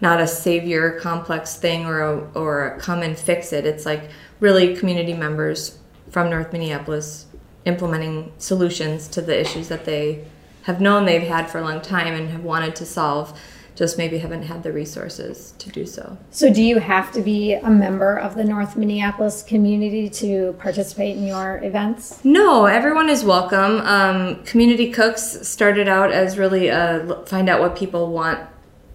not 0.00 0.20
a 0.20 0.28
savior 0.28 0.92
complex 1.00 1.56
thing 1.56 1.84
or 1.84 2.00
a, 2.00 2.18
or 2.34 2.66
a 2.66 2.80
come 2.80 3.02
and 3.02 3.18
fix 3.18 3.52
it. 3.52 3.66
It's 3.66 3.84
like 3.84 4.10
really 4.38 4.76
community 4.76 5.12
members 5.12 5.78
from 6.10 6.30
North 6.30 6.52
Minneapolis 6.52 7.26
implementing 7.64 8.32
solutions 8.38 9.08
to 9.08 9.20
the 9.20 9.38
issues 9.38 9.68
that 9.68 9.84
they 9.84 10.24
have 10.62 10.80
known 10.80 11.04
they've 11.04 11.26
had 11.26 11.50
for 11.50 11.58
a 11.58 11.62
long 11.62 11.80
time 11.80 12.14
and 12.14 12.30
have 12.30 12.44
wanted 12.44 12.76
to 12.76 12.86
solve 12.86 13.38
just 13.78 13.96
maybe 13.96 14.18
haven't 14.18 14.42
had 14.42 14.64
the 14.64 14.72
resources 14.72 15.54
to 15.58 15.70
do 15.70 15.86
so. 15.86 16.18
So, 16.32 16.52
do 16.52 16.60
you 16.60 16.80
have 16.80 17.12
to 17.12 17.22
be 17.22 17.54
a 17.54 17.70
member 17.70 18.18
of 18.18 18.34
the 18.34 18.42
North 18.42 18.76
Minneapolis 18.76 19.44
community 19.44 20.10
to 20.10 20.54
participate 20.54 21.16
in 21.16 21.24
your 21.24 21.62
events? 21.62 22.24
No, 22.24 22.66
everyone 22.66 23.08
is 23.08 23.22
welcome. 23.22 23.80
Um, 23.82 24.42
community 24.42 24.90
Cooks 24.90 25.46
started 25.46 25.86
out 25.86 26.10
as 26.10 26.36
really 26.36 26.66
a 26.66 27.22
find 27.26 27.48
out 27.48 27.60
what 27.60 27.76
people 27.76 28.12
want 28.12 28.40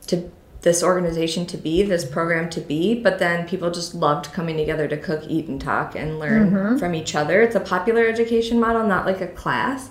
to 0.08 0.30
this 0.64 0.84
organization 0.84 1.46
to 1.46 1.58
be, 1.58 1.84
this 1.84 2.04
program 2.04 2.50
to 2.50 2.60
be, 2.60 2.94
but 2.94 3.20
then 3.20 3.48
people 3.48 3.72
just 3.72 3.94
loved 3.94 4.32
coming 4.34 4.58
together 4.58 4.88
to 4.88 4.98
cook, 4.98 5.24
eat, 5.28 5.48
and 5.48 5.62
talk 5.62 5.96
and 5.96 6.20
learn 6.20 6.52
mm-hmm. 6.52 6.78
from 6.78 6.96
each 6.96 7.16
other. 7.16 7.42
It's 7.42 7.56
a 7.56 7.60
popular 7.60 8.06
education 8.06 8.60
model, 8.60 8.86
not 8.86 9.06
like 9.06 9.22
a 9.22 9.28
class. 9.28 9.90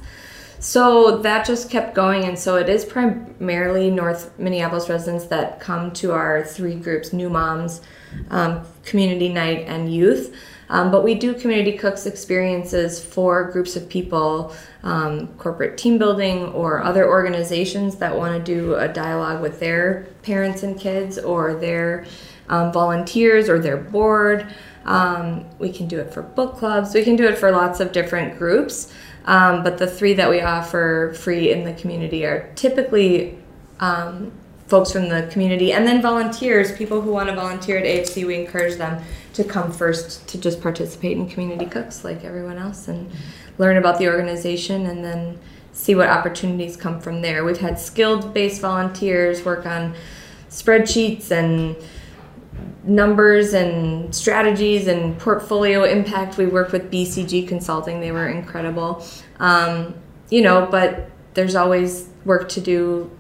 So 0.63 1.19
that 1.19 1.45
just 1.45 1.71
kept 1.71 1.93
going, 1.93 2.25
and 2.25 2.39
so 2.39 2.55
it 2.55 2.69
is 2.69 2.85
primarily 2.85 3.91
North 3.91 4.31
Minneapolis 4.39 4.89
residents 4.89 5.25
that 5.25 5.59
come 5.59 5.91
to 5.95 6.13
our 6.13 6.45
three 6.45 6.77
groups 6.77 7.13
New 7.13 7.29
Moms, 7.29 7.81
um, 8.31 8.63
Community 8.85 9.29
Night, 9.29 9.65
and 9.67 9.93
Youth. 9.93 10.37
Um, 10.69 10.93
but 10.93 11.03
we 11.03 11.17
do 11.17 11.35
community 11.35 11.77
cooks 11.77 12.07
experiences 12.07 13.05
for 13.05 13.51
groups 13.51 13.75
of 13.75 13.89
people, 13.89 14.55
um, 14.85 15.27
corporate 15.37 15.77
team 15.79 15.99
building, 15.99 16.45
or 16.53 16.81
other 16.81 17.09
organizations 17.09 17.97
that 17.97 18.17
want 18.17 18.33
to 18.33 18.55
do 18.55 18.77
a 18.77 18.87
dialogue 18.87 19.43
with 19.43 19.59
their 19.59 20.07
parents 20.23 20.63
and 20.63 20.79
kids, 20.79 21.19
or 21.19 21.55
their 21.55 22.07
um, 22.49 22.73
volunteers, 22.73 23.49
or 23.49 23.59
their 23.59 23.79
board. 23.79 24.47
Um, 24.85 25.45
we 25.59 25.73
can 25.73 25.89
do 25.89 25.99
it 25.99 26.15
for 26.15 26.23
book 26.23 26.57
clubs. 26.57 26.95
We 26.95 27.03
can 27.03 27.17
do 27.17 27.27
it 27.27 27.37
for 27.37 27.51
lots 27.51 27.81
of 27.81 27.91
different 27.91 28.39
groups. 28.39 28.93
Um, 29.25 29.63
but 29.63 29.79
the 29.79 29.87
three 29.87 30.15
that 30.15 30.29
we 30.29 30.41
offer 30.41 31.15
free 31.17 31.51
in 31.53 31.65
the 31.65 31.73
community 31.75 32.27
are 32.27 32.51
typically 32.55 33.39
um, 33.81 34.33
folks 34.67 34.93
from 34.93 35.09
the 35.09 35.29
community 35.31 35.73
and 35.73 35.87
then 35.87 36.01
volunteers, 36.01 36.73
people 36.73 37.01
who 37.03 37.13
want 37.13 37.29
to 37.29 37.35
volunteer 37.35 37.79
at 37.79 37.85
AFC. 37.85 38.27
We 38.27 38.37
encourage 38.37 38.79
them 38.79 39.03
to 39.35 39.45
come 39.45 39.71
first 39.71 40.27
to 40.29 40.39
just 40.39 40.61
participate 40.61 41.17
in 41.17 41.29
community 41.29 41.67
cooks 41.67 42.05
like 42.05 42.25
everyone 42.25 42.59
else 42.59 42.89
and 42.89 43.11
learn 43.59 43.77
about 43.77 43.99
the 43.99 44.09
organization 44.09 44.87
and 44.87 45.05
then 45.05 45.39
see 45.73 45.95
what 45.95 46.09
opportunities 46.09 46.77
come 46.77 47.01
from 47.01 47.23
there. 47.23 47.45
We've 47.45 47.59
had 47.59 47.79
skilled 47.79 48.35
based 48.35 48.61
volunteers 48.61 49.45
work 49.45 49.67
on 49.67 49.95
spreadsheets 50.49 51.31
and 51.31 51.77
numbers 52.85 53.55
and 53.55 54.15
strategies 54.15 54.87
and 54.87 55.19
portfolio 55.19 55.85
impact. 55.85 56.37
We 56.37 56.47
worked 56.47 56.73
with 56.73 56.91
BCG 56.91 57.49
Consulting, 57.49 58.01
they 58.01 58.13
were 58.13 58.29
incredible. 58.29 59.05
Um, 59.39 59.95
you 60.31 60.43
know, 60.43 60.67
but 60.71 61.11
there's 61.35 61.55
always 61.55 62.09
work 62.25 62.49
to 62.51 62.61
do, 62.61 63.11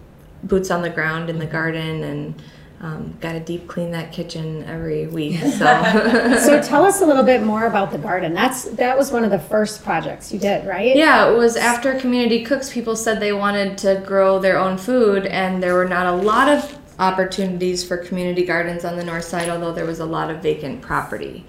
boots 0.42 0.70
on 0.70 0.82
the 0.82 0.90
ground 0.90 1.30
in 1.30 1.38
the 1.38 1.46
garden, 1.46 2.02
and 2.02 2.42
um, 2.82 3.16
got 3.20 3.32
to 3.32 3.40
deep 3.40 3.68
clean 3.68 3.92
that 3.92 4.12
kitchen 4.12 4.64
every 4.64 5.06
week. 5.06 5.40
So. 5.52 6.38
so 6.38 6.62
tell 6.62 6.84
us 6.84 7.00
a 7.00 7.06
little 7.06 7.22
bit 7.22 7.42
more 7.42 7.66
about 7.66 7.92
the 7.92 7.98
garden. 7.98 8.34
That's 8.34 8.64
that 8.64 8.96
was 8.98 9.12
one 9.12 9.22
of 9.22 9.30
the 9.30 9.38
first 9.38 9.84
projects 9.84 10.32
you 10.32 10.38
did, 10.38 10.66
right? 10.66 10.96
Yeah, 10.96 11.30
it 11.30 11.36
was 11.36 11.56
after 11.56 11.98
Community 12.00 12.42
Cooks. 12.42 12.72
People 12.72 12.96
said 12.96 13.20
they 13.20 13.32
wanted 13.32 13.78
to 13.78 14.02
grow 14.04 14.38
their 14.38 14.58
own 14.58 14.78
food, 14.78 15.26
and 15.26 15.62
there 15.62 15.74
were 15.74 15.88
not 15.88 16.06
a 16.06 16.12
lot 16.12 16.48
of 16.48 16.78
opportunities 17.02 17.84
for 17.84 17.96
community 17.96 18.44
gardens 18.44 18.84
on 18.84 18.96
the 18.96 19.04
north 19.04 19.24
side, 19.24 19.48
although 19.48 19.72
there 19.72 19.84
was 19.84 19.98
a 19.98 20.06
lot 20.06 20.30
of 20.30 20.42
vacant 20.42 20.80
property. 20.80 21.44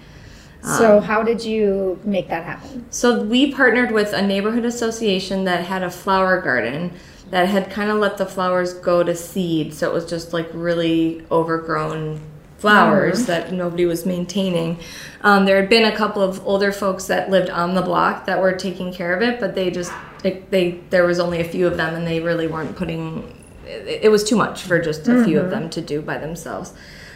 So, 0.63 0.97
um, 0.97 1.03
how 1.03 1.23
did 1.23 1.43
you 1.43 1.99
make 2.05 2.29
that 2.29 2.45
happen? 2.45 2.85
So, 2.89 3.21
we 3.23 3.51
partnered 3.51 3.91
with 3.91 4.13
a 4.13 4.21
neighborhood 4.21 4.65
association 4.65 5.43
that 5.43 5.65
had 5.65 5.83
a 5.83 5.91
flower 5.91 6.41
garden 6.41 6.93
that 7.29 7.49
had 7.49 7.69
kind 7.69 7.89
of 7.89 7.97
let 7.97 8.17
the 8.17 8.25
flowers 8.25 8.73
go 8.73 9.03
to 9.03 9.13
seed. 9.13 9.73
So, 9.73 9.89
it 9.89 9.93
was 9.93 10.05
just 10.05 10.31
like 10.31 10.49
really 10.53 11.25
overgrown 11.29 12.21
flowers 12.57 13.23
mm-hmm. 13.23 13.25
that 13.25 13.51
nobody 13.51 13.85
was 13.85 14.05
maintaining. 14.05 14.79
Um, 15.21 15.43
there 15.43 15.57
had 15.57 15.69
been 15.69 15.83
a 15.83 15.95
couple 15.95 16.21
of 16.21 16.45
older 16.47 16.71
folks 16.71 17.07
that 17.07 17.29
lived 17.29 17.49
on 17.49 17.75
the 17.75 17.81
block 17.81 18.25
that 18.25 18.39
were 18.39 18.53
taking 18.53 18.93
care 18.93 19.13
of 19.13 19.21
it, 19.21 19.41
but 19.41 19.55
they 19.55 19.69
just, 19.69 19.91
it, 20.23 20.49
they 20.49 20.79
there 20.89 21.05
was 21.05 21.19
only 21.19 21.41
a 21.41 21.43
few 21.43 21.67
of 21.67 21.75
them 21.75 21.93
and 21.93 22.07
they 22.07 22.21
really 22.21 22.47
weren't 22.47 22.77
putting 22.77 23.42
it, 23.73 24.09
was 24.09 24.23
too 24.23 24.35
much 24.35 24.63
for 24.63 24.79
just 24.79 25.07
a 25.07 25.11
mm-hmm. 25.11 25.25
few 25.25 25.37
of 25.39 25.45
mm-hmm. 25.45 25.61
them 25.61 25.69
to 25.71 25.81
do 25.81 26.01
by 26.01 26.17
themselves 26.17 26.73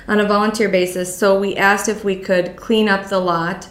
on 0.07 0.19
a 0.19 0.25
volunteer 0.25 0.69
basis. 0.69 1.15
So 1.15 1.39
we 1.39 1.55
asked 1.55 1.89
if 1.89 2.03
we 2.03 2.15
could 2.15 2.55
clean 2.55 2.87
up 2.87 3.09
the 3.09 3.19
lot 3.19 3.67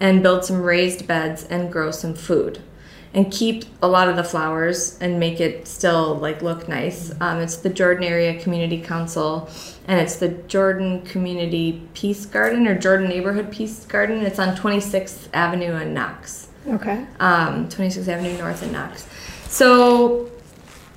and 0.00 0.22
build 0.22 0.44
some 0.44 0.62
raised 0.62 1.06
beds 1.06 1.44
and 1.44 1.72
grow 1.72 1.90
some 1.90 2.14
food 2.14 2.60
and 3.14 3.32
keep 3.32 3.64
a 3.80 3.88
lot 3.88 4.08
of 4.08 4.16
the 4.16 4.22
flowers 4.24 4.98
and 5.00 5.18
make 5.18 5.40
it 5.40 5.66
still 5.66 6.16
like 6.16 6.42
look 6.42 6.68
nice. 6.68 7.12
Um, 7.20 7.38
it's 7.40 7.56
the 7.56 7.70
Jordan 7.70 8.04
Area 8.04 8.38
Community 8.38 8.80
Council 8.80 9.48
and 9.88 9.98
it's 9.98 10.16
the 10.16 10.28
Jordan 10.28 11.00
Community 11.02 11.82
Peace 11.94 12.26
Garden 12.26 12.66
or 12.66 12.78
Jordan 12.78 13.08
Neighborhood 13.08 13.50
Peace 13.50 13.86
Garden. 13.86 14.22
It's 14.22 14.38
on 14.38 14.54
26th 14.54 15.28
Avenue 15.32 15.76
in 15.76 15.94
Knox. 15.94 16.48
Okay. 16.68 17.06
Um, 17.20 17.68
26th 17.68 18.08
Avenue 18.08 18.36
North 18.36 18.62
in 18.62 18.72
Knox. 18.72 19.08
So 19.48 20.30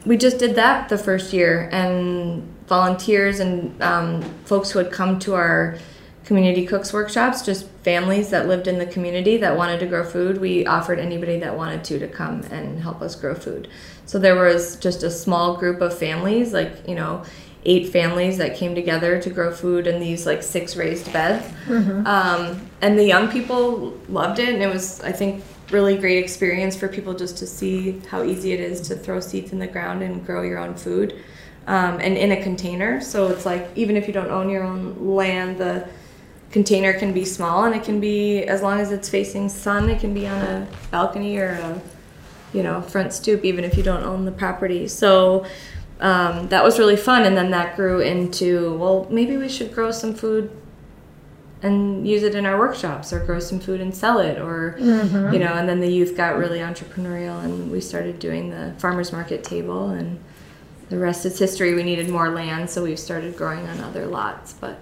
we 0.05 0.17
just 0.17 0.37
did 0.37 0.55
that 0.55 0.89
the 0.89 0.97
first 0.97 1.33
year, 1.33 1.69
and 1.71 2.43
volunteers 2.67 3.39
and 3.39 3.81
um, 3.81 4.21
folks 4.45 4.71
who 4.71 4.79
had 4.79 4.91
come 4.91 5.19
to 5.19 5.33
our 5.33 5.77
community 6.23 6.65
cooks 6.65 6.93
workshops, 6.93 7.43
just 7.43 7.67
families 7.83 8.29
that 8.29 8.47
lived 8.47 8.67
in 8.67 8.77
the 8.77 8.85
community 8.85 9.37
that 9.37 9.57
wanted 9.57 9.79
to 9.79 9.87
grow 9.87 10.03
food, 10.03 10.39
we 10.39 10.65
offered 10.65 10.99
anybody 10.99 11.39
that 11.39 11.57
wanted 11.57 11.83
to 11.83 11.97
to 11.97 12.07
come 12.07 12.41
and 12.51 12.79
help 12.81 13.01
us 13.01 13.15
grow 13.15 13.33
food. 13.33 13.67
So 14.05 14.19
there 14.19 14.35
was 14.35 14.75
just 14.75 15.01
a 15.01 15.09
small 15.09 15.57
group 15.57 15.81
of 15.81 15.97
families, 15.97 16.53
like, 16.53 16.87
you 16.87 16.95
know, 16.95 17.23
eight 17.65 17.89
families 17.89 18.37
that 18.37 18.55
came 18.55 18.75
together 18.75 19.21
to 19.21 19.29
grow 19.29 19.51
food 19.51 19.85
in 19.87 19.99
these 19.99 20.25
like 20.25 20.43
six 20.43 20.75
raised 20.75 21.11
beds. 21.11 21.45
Mm-hmm. 21.65 22.05
Um, 22.05 22.69
and 22.81 22.97
the 22.97 23.05
young 23.05 23.29
people 23.29 23.97
loved 24.07 24.39
it, 24.39 24.49
and 24.49 24.61
it 24.61 24.71
was, 24.71 25.01
I 25.01 25.11
think, 25.11 25.43
really 25.71 25.97
great 25.97 26.17
experience 26.17 26.75
for 26.75 26.87
people 26.87 27.13
just 27.13 27.37
to 27.37 27.47
see 27.47 27.99
how 28.09 28.23
easy 28.23 28.53
it 28.53 28.59
is 28.59 28.81
to 28.81 28.95
throw 28.95 29.19
seeds 29.19 29.51
in 29.51 29.59
the 29.59 29.67
ground 29.67 30.01
and 30.01 30.25
grow 30.25 30.41
your 30.41 30.57
own 30.57 30.75
food 30.75 31.15
um, 31.67 31.99
and 31.99 32.17
in 32.17 32.31
a 32.31 32.41
container. 32.41 32.99
So 33.01 33.27
it's 33.27 33.45
like 33.45 33.69
even 33.75 33.95
if 33.95 34.07
you 34.07 34.13
don't 34.13 34.29
own 34.29 34.49
your 34.49 34.63
own 34.63 35.15
land 35.15 35.57
the 35.57 35.87
container 36.51 36.93
can 36.93 37.13
be 37.13 37.23
small 37.23 37.65
and 37.65 37.75
it 37.75 37.83
can 37.83 37.99
be 37.99 38.43
as 38.43 38.63
long 38.63 38.79
as 38.79 38.91
it's 38.91 39.07
facing 39.07 39.47
sun 39.49 39.87
it 39.87 39.99
can 39.99 40.15
be 40.15 40.25
on 40.25 40.41
a 40.41 40.67
balcony 40.89 41.37
or 41.37 41.49
a 41.49 41.81
you 42.53 42.63
know 42.63 42.81
front 42.81 43.13
stoop 43.13 43.45
even 43.45 43.63
if 43.63 43.77
you 43.77 43.83
don't 43.83 44.03
own 44.03 44.25
the 44.25 44.31
property. 44.31 44.87
So 44.87 45.45
um, 45.99 46.47
that 46.47 46.63
was 46.63 46.79
really 46.79 46.95
fun 46.95 47.25
and 47.25 47.37
then 47.37 47.51
that 47.51 47.75
grew 47.75 47.99
into 47.99 48.75
well 48.77 49.07
maybe 49.09 49.37
we 49.37 49.49
should 49.49 49.73
grow 49.73 49.91
some 49.91 50.13
food 50.13 50.49
and 51.61 52.07
use 52.07 52.23
it 52.23 52.35
in 52.35 52.45
our 52.45 52.57
workshops 52.57 53.11
or 53.11 53.19
grow 53.19 53.39
some 53.39 53.59
food 53.59 53.81
and 53.81 53.93
sell 53.93 54.19
it 54.19 54.39
or 54.39 54.77
mm-hmm. 54.79 55.33
you 55.33 55.39
know 55.39 55.53
and 55.53 55.67
then 55.67 55.79
the 55.79 55.91
youth 55.91 56.15
got 56.15 56.37
really 56.37 56.59
entrepreneurial 56.59 57.43
and 57.43 57.69
we 57.71 57.81
started 57.81 58.17
doing 58.19 58.49
the 58.49 58.73
farmers 58.77 59.11
market 59.11 59.43
table 59.43 59.89
and 59.89 60.19
the 60.89 60.97
rest 60.97 61.25
is 61.25 61.37
history 61.37 61.73
we 61.73 61.83
needed 61.83 62.09
more 62.09 62.29
land 62.29 62.69
so 62.69 62.83
we've 62.83 62.99
started 62.99 63.35
growing 63.35 63.65
on 63.67 63.79
other 63.81 64.05
lots 64.05 64.53
but 64.53 64.79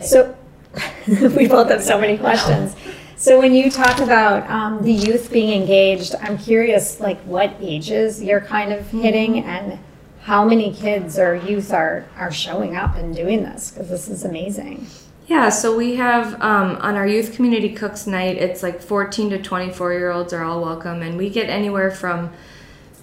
so 0.00 0.36
we 1.06 1.46
both 1.46 1.70
have 1.70 1.82
so 1.82 1.98
many 1.98 2.18
questions 2.18 2.76
so 3.16 3.38
when 3.38 3.54
you 3.54 3.70
talk 3.70 4.00
about 4.00 4.48
um, 4.50 4.82
the 4.82 4.92
youth 4.92 5.32
being 5.32 5.58
engaged 5.58 6.14
i'm 6.20 6.36
curious 6.36 7.00
like 7.00 7.20
what 7.22 7.54
ages 7.60 8.22
you're 8.22 8.40
kind 8.40 8.72
of 8.72 8.86
hitting 8.90 9.34
mm-hmm. 9.34 9.48
and 9.48 9.78
how 10.20 10.44
many 10.44 10.72
kids 10.74 11.18
or 11.18 11.34
youth 11.34 11.72
are 11.72 12.06
are 12.16 12.32
showing 12.32 12.76
up 12.76 12.94
and 12.96 13.16
doing 13.16 13.42
this 13.42 13.70
because 13.70 13.88
this 13.88 14.08
is 14.08 14.24
amazing 14.24 14.86
yeah, 15.26 15.48
so 15.48 15.74
we 15.76 15.96
have 15.96 16.34
um, 16.42 16.76
on 16.76 16.96
our 16.96 17.06
youth 17.06 17.34
community 17.34 17.72
cooks 17.72 18.06
night, 18.06 18.36
it's 18.36 18.62
like 18.62 18.82
14 18.82 19.30
to 19.30 19.42
24 19.42 19.92
year 19.92 20.10
olds 20.10 20.32
are 20.32 20.44
all 20.44 20.60
welcome, 20.60 21.00
and 21.02 21.16
we 21.16 21.30
get 21.30 21.48
anywhere 21.48 21.90
from 21.90 22.30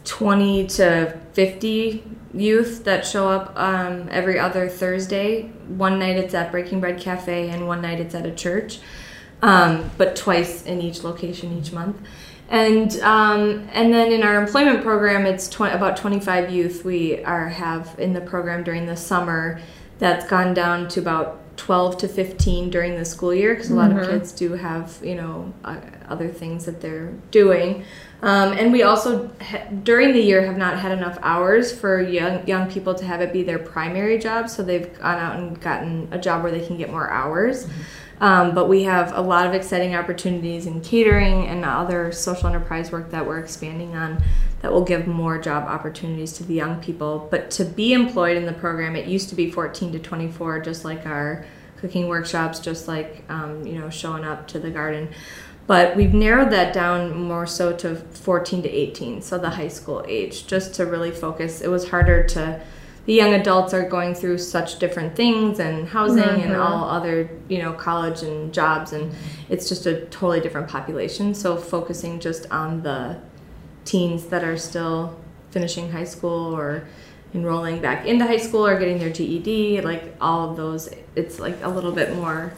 20 0.06 0.68
to 0.68 1.20
50 1.34 2.04
youth 2.34 2.84
that 2.84 3.06
show 3.06 3.28
up 3.28 3.58
um, 3.58 4.08
every 4.12 4.38
other 4.38 4.70
Thursday. 4.70 5.44
One 5.68 5.98
night 5.98 6.18
it's 6.18 6.34
at 6.36 6.52
Breaking 6.52 6.80
Bread 6.80 7.00
Cafe, 7.00 7.50
and 7.50 7.68
one 7.68 7.82
night 7.82 8.00
it's 8.00 8.14
at 8.14 8.28
a 8.28 8.32
church, 8.32 8.80
um, 9.42 9.90
but 9.98 10.16
twice 10.16 10.64
in 10.66 10.80
each 10.80 11.04
location 11.04 11.58
each 11.58 11.72
month. 11.72 11.98
And 12.50 13.00
um, 13.00 13.68
and 13.72 13.92
then 13.94 14.12
in 14.12 14.22
our 14.22 14.40
employment 14.40 14.84
program, 14.84 15.26
it's 15.26 15.48
tw- 15.48 15.62
about 15.62 15.98
25 15.98 16.52
youth 16.52 16.86
we 16.86 17.24
are 17.24 17.50
have 17.50 17.96
in 17.98 18.14
the 18.14 18.22
program 18.22 18.64
during 18.64 18.86
the 18.86 18.98
summer. 18.98 19.60
That's 19.98 20.28
gone 20.28 20.54
down 20.54 20.88
to 20.90 21.00
about 21.00 21.41
12 21.58 21.98
to 21.98 22.08
15 22.08 22.70
during 22.70 22.96
the 22.96 23.06
school 23.06 23.34
year 23.34 23.54
because 23.54 23.70
a 23.70 23.76
lot 23.76 23.90
mm-hmm. 23.90 24.00
of 24.00 24.10
kids 24.10 24.32
do 24.32 24.54
have 24.54 24.98
you 25.04 25.16
know 25.16 25.54
uh, 25.64 25.80
other 26.08 26.30
things 26.30 26.66
that 26.66 26.82
they're 26.82 27.14
doing 27.30 27.84
um, 28.24 28.54
and 28.54 28.72
we 28.72 28.84
also 28.84 29.30
ha- 29.42 29.68
during 29.84 30.14
the 30.14 30.22
year 30.22 30.46
have 30.46 30.58
not 30.58 30.78
had 30.78 30.92
enough 30.92 31.18
hours 31.22 31.72
for 31.72 32.02
young 32.02 32.46
young 32.48 32.70
people 32.72 32.96
to 32.96 33.06
have 33.06 33.22
it 33.22 33.34
be 33.34 33.44
their 33.44 33.60
primary 33.60 34.18
job 34.18 34.50
so 34.50 34.64
they've 34.64 34.98
gone 35.00 35.18
out 35.18 35.38
and 35.38 35.60
gotten 35.62 36.08
a 36.12 36.20
job 36.20 36.42
where 36.42 36.52
they 36.52 36.66
can 36.66 36.78
get 36.78 36.90
more 36.90 37.10
hours 37.10 37.66
mm-hmm. 37.66 37.82
Um, 38.22 38.54
but 38.54 38.70
we 38.70 38.84
have 38.84 39.12
a 39.18 39.22
lot 39.22 39.48
of 39.48 39.56
exciting 39.56 39.96
opportunities 39.96 40.68
in 40.68 40.82
catering 40.82 41.48
and 41.48 41.66
other 41.66 42.12
social 42.12 42.48
enterprise 42.48 42.92
work 42.92 43.10
that 43.10 43.26
we're 43.26 43.40
expanding 43.40 43.96
on 43.96 44.24
that 44.62 44.72
will 44.72 44.86
give 44.86 45.08
more 45.08 45.40
job 45.40 45.64
opportunities 45.68 46.34
to 46.34 46.44
the 46.44 46.54
young 46.54 46.80
people. 46.82 47.28
But 47.32 47.50
to 47.52 47.66
be 47.66 47.94
employed 47.94 48.38
in 48.38 48.46
the 48.46 48.54
program, 48.54 48.96
it 48.96 49.08
used 49.08 49.30
to 49.30 49.36
be 49.36 49.50
14 49.50 49.92
to 49.94 50.00
24, 50.00 50.60
just 50.60 50.86
like 50.86 51.08
our 51.08 51.46
cooking 51.78 52.08
workshops, 52.08 52.60
just 52.60 52.88
like 52.88 53.24
um, 53.28 53.66
you 53.66 53.80
know 53.80 53.90
showing 53.90 54.24
up 54.24 54.48
to 54.50 54.60
the 54.60 54.70
garden. 54.70 55.10
But 55.66 55.96
we've 55.96 56.14
narrowed 56.14 56.52
that 56.52 56.74
down 56.74 57.20
more 57.20 57.48
so 57.48 57.76
to 57.78 57.96
14 57.96 58.62
to 58.64 58.70
18, 58.70 59.24
so 59.24 59.40
the 59.40 59.50
high 59.50 59.68
school 59.68 60.06
age, 60.08 60.46
just 60.46 60.76
to 60.76 60.86
really 60.86 61.12
focus. 61.12 61.62
It 61.62 61.70
was 61.70 61.90
harder 61.90 62.24
to 62.28 62.62
the 63.06 63.14
young 63.14 63.34
adults 63.34 63.74
are 63.74 63.88
going 63.88 64.14
through 64.14 64.38
such 64.38 64.78
different 64.78 65.16
things 65.16 65.60
and 65.60 65.88
housing 65.88 66.24
and 66.24 66.52
mm-hmm. 66.52 66.62
all 66.62 66.90
other 66.90 67.30
you 67.50 67.58
know 67.58 67.74
college 67.74 68.22
and 68.22 68.54
jobs 68.54 68.94
and 68.94 69.14
it's 69.50 69.68
just 69.68 69.86
a 69.86 70.06
totally 70.06 70.40
different 70.40 70.68
population. 70.68 71.34
So 71.34 71.58
focusing 71.58 72.20
just 72.20 72.50
on 72.52 72.84
the 72.84 73.20
teens 73.86 74.28
that 74.28 74.44
are 74.44 74.58
still 74.58 75.20
finishing 75.50 75.92
high 75.92 76.04
school 76.04 76.56
or 76.56 76.88
enrolling 77.34 77.82
back 77.82 78.06
into 78.06 78.26
high 78.26 78.38
school 78.38 78.66
or 78.66 78.78
getting 78.78 79.00
their 79.00 79.10
GED 79.10 79.82
like 79.82 80.16
all 80.20 80.50
of 80.50 80.58
those 80.58 80.90
it's 81.16 81.40
like 81.40 81.58
a 81.64 81.70
little 81.70 81.92
bit 81.92 82.14
more 82.16 82.54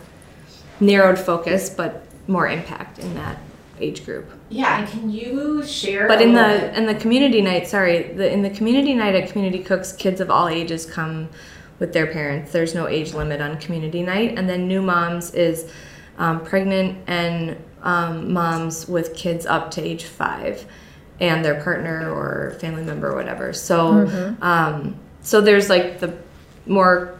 narrowed 0.79 1.19
focus 1.19 1.69
but 1.69 2.06
more 2.27 2.47
impact 2.47 2.99
in 2.99 3.13
that 3.13 3.38
age 3.79 4.05
group 4.05 4.29
Yeah, 4.49 4.79
and 4.79 4.88
can 4.88 5.09
you 5.09 5.63
share? 5.65 6.07
but 6.07 6.21
in 6.21 6.33
the 6.33 6.43
bit- 6.43 6.75
in 6.77 6.86
the 6.86 6.95
community 6.95 7.41
night, 7.41 7.67
sorry, 7.67 8.03
the 8.13 8.31
in 8.31 8.41
the 8.43 8.49
community 8.49 8.93
night 8.93 9.15
at 9.15 9.29
Community 9.31 9.63
Cooks, 9.63 9.91
kids 9.93 10.21
of 10.21 10.29
all 10.29 10.47
ages 10.47 10.86
come 10.86 11.29
with 11.79 11.91
their 11.93 12.07
parents. 12.07 12.51
There's 12.51 12.75
no 12.75 12.88
age 12.88 13.13
limit 13.13 13.41
on 13.41 13.57
community 13.57 14.03
night, 14.03 14.38
and 14.38 14.47
then 14.47 14.67
new 14.67 14.81
moms 14.81 15.33
is 15.33 15.69
um, 16.17 16.43
pregnant 16.45 16.99
and 17.07 17.57
um, 17.81 18.31
moms 18.31 18.88
with 18.88 19.15
kids 19.15 19.45
up 19.45 19.71
to 19.71 19.81
age 19.81 20.03
five, 20.05 20.65
and 21.19 21.43
their 21.43 21.62
partner 21.62 22.09
or 22.12 22.55
family 22.59 22.83
member 22.83 23.12
or 23.12 23.15
whatever. 23.15 23.51
So, 23.53 24.36
um, 24.41 24.95
so 25.21 25.41
there's 25.41 25.69
like 25.69 25.99
the 25.99 26.15
more 26.67 27.17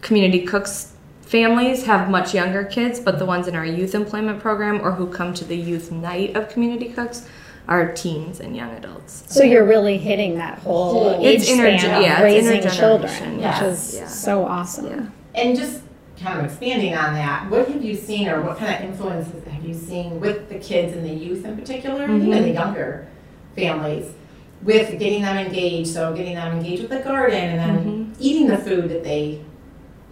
community 0.00 0.44
cooks 0.46 0.94
families 1.32 1.84
have 1.84 2.10
much 2.10 2.34
younger 2.34 2.62
kids, 2.62 3.00
but 3.00 3.18
the 3.18 3.24
ones 3.24 3.48
in 3.48 3.56
our 3.56 3.64
youth 3.64 3.94
employment 3.94 4.38
program 4.38 4.78
or 4.82 4.92
who 4.92 5.06
come 5.06 5.32
to 5.32 5.46
the 5.46 5.56
youth 5.56 5.90
night 5.90 6.36
of 6.36 6.50
community 6.50 6.92
cooks 6.92 7.26
are 7.66 7.90
teens 7.94 8.38
and 8.38 8.54
young 8.54 8.70
adults. 8.72 9.24
So 9.28 9.42
you're 9.42 9.64
really 9.64 9.96
hitting 9.96 10.36
that 10.36 10.58
whole 10.58 11.24
age 11.24 11.40
interge- 11.48 11.78
span 11.78 11.96
of 11.96 12.02
yeah, 12.02 12.22
raising 12.22 12.60
intergeneration, 12.60 12.76
children, 12.76 13.40
yes, 13.40 13.62
which 13.62 13.72
is 13.72 13.94
yeah. 13.94 14.06
so 14.08 14.44
awesome. 14.44 14.86
Yeah. 14.86 15.42
And 15.42 15.56
just 15.56 15.80
kind 16.20 16.38
of 16.38 16.44
expanding 16.44 16.94
on 16.94 17.14
that, 17.14 17.48
what 17.48 17.66
have 17.66 17.82
you 17.82 17.96
seen 17.96 18.28
or 18.28 18.42
what 18.42 18.58
kind 18.58 18.84
of 18.84 18.90
influences 18.90 19.42
have 19.44 19.64
you 19.64 19.72
seen 19.72 20.20
with 20.20 20.50
the 20.50 20.58
kids 20.58 20.92
and 20.92 21.02
the 21.02 21.14
youth 21.14 21.46
in 21.46 21.56
particular, 21.56 22.04
and 22.04 22.20
even 22.20 22.34
mm-hmm. 22.34 22.42
the 22.42 22.52
younger 22.52 23.08
families, 23.56 24.12
with 24.60 24.98
getting 24.98 25.22
them 25.22 25.38
engaged? 25.38 25.88
So 25.88 26.14
getting 26.14 26.34
them 26.34 26.58
engaged 26.58 26.82
with 26.82 26.90
the 26.90 27.00
garden 27.00 27.42
and 27.42 27.58
then 27.58 27.78
mm-hmm. 27.78 28.12
eating 28.20 28.48
the 28.48 28.58
food 28.58 28.90
that 28.90 29.02
they, 29.02 29.42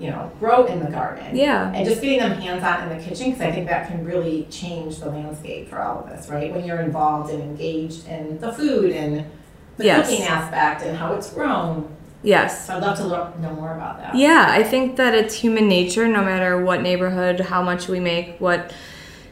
you 0.00 0.08
know, 0.08 0.32
grow 0.40 0.64
in 0.64 0.82
the 0.82 0.90
garden. 0.90 1.36
Yeah. 1.36 1.70
And 1.74 1.86
just 1.86 2.00
getting 2.00 2.20
them 2.20 2.32
hands 2.32 2.64
on 2.64 2.88
in 2.88 2.98
the 2.98 3.04
kitchen 3.04 3.26
because 3.26 3.42
I 3.42 3.52
think 3.52 3.68
that 3.68 3.88
can 3.88 4.02
really 4.04 4.46
change 4.50 4.98
the 4.98 5.10
landscape 5.10 5.68
for 5.68 5.78
all 5.78 6.02
of 6.02 6.06
us, 6.06 6.30
right? 6.30 6.52
When 6.52 6.64
you're 6.64 6.80
involved 6.80 7.30
and 7.30 7.42
engaged 7.42 8.08
in 8.08 8.38
the 8.38 8.50
food 8.50 8.92
and 8.92 9.26
the 9.76 9.84
Yes. 9.84 10.08
cooking 10.08 10.24
aspect 10.24 10.82
and 10.82 10.96
how 10.96 11.12
it's 11.12 11.30
grown. 11.30 11.94
Yes. 12.22 12.66
So 12.66 12.76
I'd 12.76 12.82
love 12.82 12.96
to 12.98 13.04
lo- 13.04 13.32
know 13.40 13.52
more 13.52 13.74
about 13.74 13.98
that. 13.98 14.14
Yeah, 14.14 14.46
I 14.48 14.62
think 14.62 14.96
that 14.96 15.14
it's 15.14 15.34
human 15.34 15.68
nature, 15.68 16.08
no 16.08 16.22
matter 16.22 16.62
what 16.62 16.80
neighborhood, 16.80 17.40
how 17.40 17.62
much 17.62 17.86
we 17.86 18.00
make, 18.00 18.38
what 18.38 18.72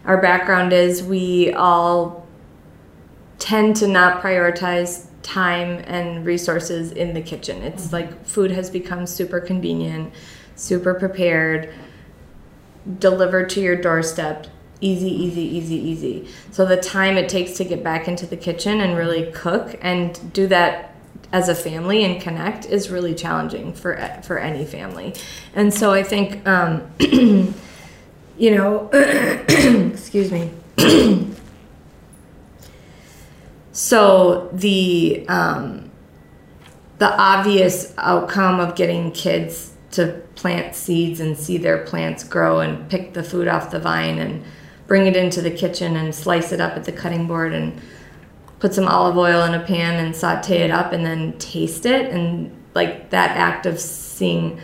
our 0.04 0.20
background 0.20 0.74
is, 0.74 1.02
we 1.02 1.52
all 1.52 2.26
tend 3.38 3.76
to 3.76 3.86
not 3.86 4.22
prioritize 4.22 5.06
time 5.22 5.82
and 5.86 6.24
resources 6.26 6.92
in 6.92 7.14
the 7.14 7.20
kitchen. 7.22 7.62
It's 7.62 7.86
mm-hmm. 7.86 7.94
like 7.94 8.26
food 8.26 8.50
has 8.50 8.70
become 8.70 9.06
super 9.06 9.40
convenient, 9.40 10.12
super 10.58 10.92
prepared, 10.92 11.72
delivered 12.98 13.48
to 13.50 13.60
your 13.60 13.76
doorstep. 13.76 14.46
Easy, 14.80 15.10
easy, 15.10 15.42
easy, 15.42 15.74
easy. 15.76 16.28
So 16.50 16.64
the 16.64 16.76
time 16.76 17.16
it 17.16 17.28
takes 17.28 17.54
to 17.54 17.64
get 17.64 17.82
back 17.82 18.06
into 18.06 18.26
the 18.26 18.36
kitchen 18.36 18.80
and 18.80 18.96
really 18.96 19.30
cook 19.32 19.76
and 19.80 20.32
do 20.32 20.46
that 20.48 20.94
as 21.32 21.48
a 21.48 21.54
family 21.54 22.04
and 22.04 22.20
connect 22.20 22.64
is 22.66 22.90
really 22.90 23.14
challenging 23.14 23.72
for 23.72 23.96
for 24.22 24.38
any 24.38 24.64
family. 24.64 25.14
And 25.54 25.74
so 25.74 25.92
I 25.92 26.02
think, 26.02 26.46
um, 26.46 26.90
you 27.00 27.54
know, 28.38 28.88
excuse 28.92 30.30
me. 30.30 30.50
so 33.72 34.48
the 34.52 35.26
um, 35.28 35.90
the 36.98 37.12
obvious 37.20 37.92
outcome 37.98 38.60
of 38.60 38.74
getting 38.74 39.10
kids 39.10 39.72
to 39.98 40.22
plant 40.34 40.74
seeds 40.74 41.20
and 41.20 41.36
see 41.36 41.58
their 41.58 41.78
plants 41.84 42.24
grow 42.24 42.60
and 42.60 42.88
pick 42.88 43.12
the 43.14 43.22
food 43.22 43.48
off 43.48 43.70
the 43.70 43.78
vine 43.80 44.18
and 44.18 44.42
bring 44.86 45.06
it 45.06 45.16
into 45.16 45.42
the 45.42 45.50
kitchen 45.50 45.96
and 45.96 46.14
slice 46.14 46.52
it 46.52 46.60
up 46.60 46.72
at 46.76 46.84
the 46.84 46.92
cutting 46.92 47.26
board 47.26 47.52
and 47.52 47.80
put 48.58 48.72
some 48.72 48.86
olive 48.88 49.16
oil 49.16 49.44
in 49.44 49.54
a 49.54 49.64
pan 49.64 50.02
and 50.04 50.14
saute 50.16 50.58
it 50.62 50.70
up 50.70 50.92
and 50.92 51.04
then 51.04 51.36
taste 51.38 51.84
it 51.86 52.10
and 52.12 52.50
like 52.74 53.10
that 53.10 53.36
act 53.36 53.66
of 53.66 53.78
seeing 53.78 54.60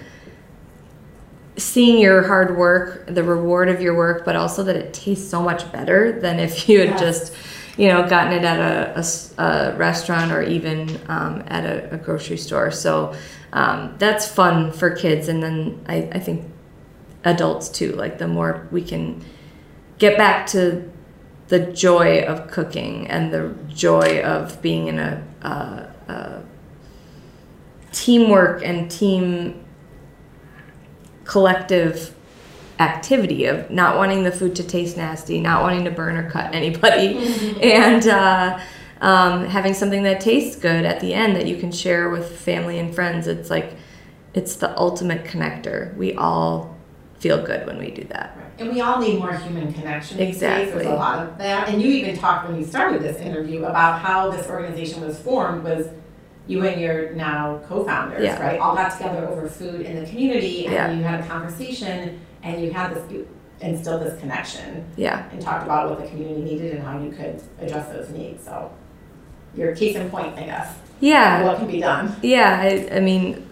seeing 1.57 2.01
your 2.01 2.23
hard 2.27 2.57
work 2.57 3.07
the 3.07 3.23
reward 3.23 3.69
of 3.69 3.81
your 3.81 3.95
work 3.97 4.25
but 4.25 4.35
also 4.35 4.63
that 4.65 4.75
it 4.77 4.93
tastes 4.93 5.29
so 5.29 5.41
much 5.41 5.71
better 5.73 6.19
than 6.21 6.41
if 6.41 6.69
you 6.69 6.81
had 6.81 6.91
Yes. 6.91 7.01
just 7.01 7.33
you 7.77 7.89
know 7.89 8.09
gotten 8.09 8.33
it 8.33 8.45
at 8.45 8.97
a 9.39 9.77
restaurant 9.77 10.33
or 10.33 10.43
even 10.43 11.01
um, 11.09 11.43
at 11.49 11.65
a, 11.65 11.95
a 11.95 11.99
grocery 11.99 12.37
store 12.37 12.71
so 12.71 13.15
um, 13.55 13.95
that's 13.99 14.29
fun 14.29 14.71
for 14.71 14.91
kids 14.91 15.29
and 15.29 15.43
then 15.43 15.83
I, 15.89 16.09
I 16.13 16.19
think 16.19 16.51
adults 17.25 17.71
too 17.71 17.93
like 17.93 18.19
the 18.19 18.29
more 18.29 18.69
we 18.71 18.83
can 18.83 19.25
get 19.97 20.19
back 20.19 20.47
to 20.49 20.91
the 21.49 21.61
joy 21.73 22.23
of 22.23 22.51
cooking 22.51 23.07
and 23.07 23.33
the 23.33 23.55
joy 23.69 24.23
of 24.23 24.61
being 24.61 24.89
in 24.89 24.99
a, 24.99 25.23
teamwork 27.95 28.63
and 28.65 28.91
team 28.91 29.65
collective 31.25 32.15
activity 32.79 33.47
of 33.47 33.71
not 33.71 33.97
wanting 33.97 34.25
the 34.25 34.33
food 34.33 34.55
to 34.57 34.63
taste 34.63 34.97
nasty, 34.97 35.41
not 35.41 35.63
wanting 35.63 35.85
to 35.85 35.91
burn 35.91 36.17
or 36.17 36.29
cut 36.29 36.55
anybody, 36.55 37.17
and 37.63 38.07
uh, 38.07 38.61
um, 39.01 39.47
having 39.47 39.75
something 39.75 40.03
that 40.05 40.21
tastes 40.21 40.57
good 40.57 40.85
at 40.85 41.01
the 41.01 41.15
end 41.15 41.37
that 41.37 41.47
you 41.47 41.57
can 41.57 41.71
share 41.73 42.09
with 42.11 42.39
family 42.39 42.79
and 42.79 42.95
friends. 42.95 43.27
It's 43.27 43.51
like 43.51 43.75
it's 44.35 44.57
the 44.57 44.77
ultimate 44.79 45.25
connector. 45.25 45.95
We 45.97 46.15
all 46.15 46.77
feel 47.19 47.43
good 47.45 47.67
when 47.67 47.79
we 47.79 47.91
do 47.91 48.05
that. 48.05 48.37
And 48.59 48.73
we 48.73 48.81
all 48.81 49.01
need 49.01 49.19
more 49.19 49.35
human 49.35 49.73
connection. 49.73 50.21
Exactly. 50.21 50.73
There's 50.73 50.87
a 50.87 50.95
lot 50.95 51.27
of 51.27 51.39
that. 51.39 51.69
And 51.69 51.83
you 51.83 51.89
even 51.91 52.17
talked 52.17 52.49
when 52.49 52.59
you 52.59 52.65
started 52.65 53.03
this 53.03 53.17
interview 53.19 53.65
about 53.65 54.01
how 54.01 54.31
this 54.31 54.47
organization 54.49 55.01
was 55.05 55.19
formed 55.19 55.65
was 55.65 55.89
you 56.47 56.65
and 56.65 56.81
your 56.81 57.13
now 57.15 57.61
co-founders, 57.67 58.23
Yeah. 58.23 58.41
right? 58.41 58.61
All 58.61 58.75
got 58.77 58.93
together 58.93 59.27
over 59.29 59.49
food 59.49 59.81
in 59.81 59.99
the 60.03 60.09
community 60.09 60.67
and 60.67 60.75
Yeah. 60.75 60.93
you 60.93 61.03
had 61.03 61.21
a 61.21 61.27
conversation 61.27 62.21
and 62.43 62.63
you 62.63 62.71
had 62.73 62.95
this 62.95 63.11
you 63.11 63.27
instilled 63.61 64.03
this 64.03 64.21
connection 64.21 64.85
Yeah. 64.97 65.23
and 65.33 65.41
talked 65.41 65.65
about 65.65 65.89
what 65.89 66.01
the 66.03 66.07
community 66.09 66.43
needed 66.43 66.75
and 66.75 66.85
how 66.85 67.01
you 67.03 67.11
could 67.11 67.41
address 67.61 67.89
those 67.89 68.11
needs. 68.11 68.45
So 68.45 68.71
you're 69.57 69.71
a 69.71 69.77
case 69.77 69.97
in 69.97 70.11
point, 70.11 70.37
I 70.37 70.45
guess. 70.45 70.77
Yeah. 71.01 71.45
What 71.45 71.59
can 71.59 71.67
be 71.67 71.81
done. 71.81 72.17
Yeah, 72.23 72.61
I, 72.61 72.97
I 72.97 73.01
mean, 73.01 73.49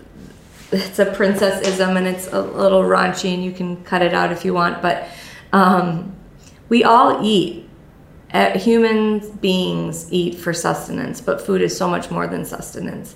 it's 0.73 0.99
a 0.99 1.07
princessism 1.07 1.97
and 1.97 2.07
it's 2.07 2.29
a 2.29 2.41
little 2.41 2.83
raunchy, 2.83 3.35
and 3.35 3.45
you 3.45 3.53
can 3.53 3.83
cut 3.85 4.03
it 4.03 4.15
out 4.15 4.33
if 4.33 4.45
you 4.45 4.55
want. 4.55 4.81
But 4.81 5.09
um, 5.53 6.15
we 6.69 6.85
all 6.85 7.25
eat. 7.25 7.69
Uh, 8.33 8.59
human 8.59 9.19
beings 9.37 10.11
eat 10.11 10.35
for 10.35 10.55
sustenance, 10.55 11.21
but 11.21 11.39
food 11.39 11.61
is 11.61 11.77
so 11.77 11.87
much 11.87 12.11
more 12.11 12.27
than 12.27 12.47
sustenance. 12.47 13.15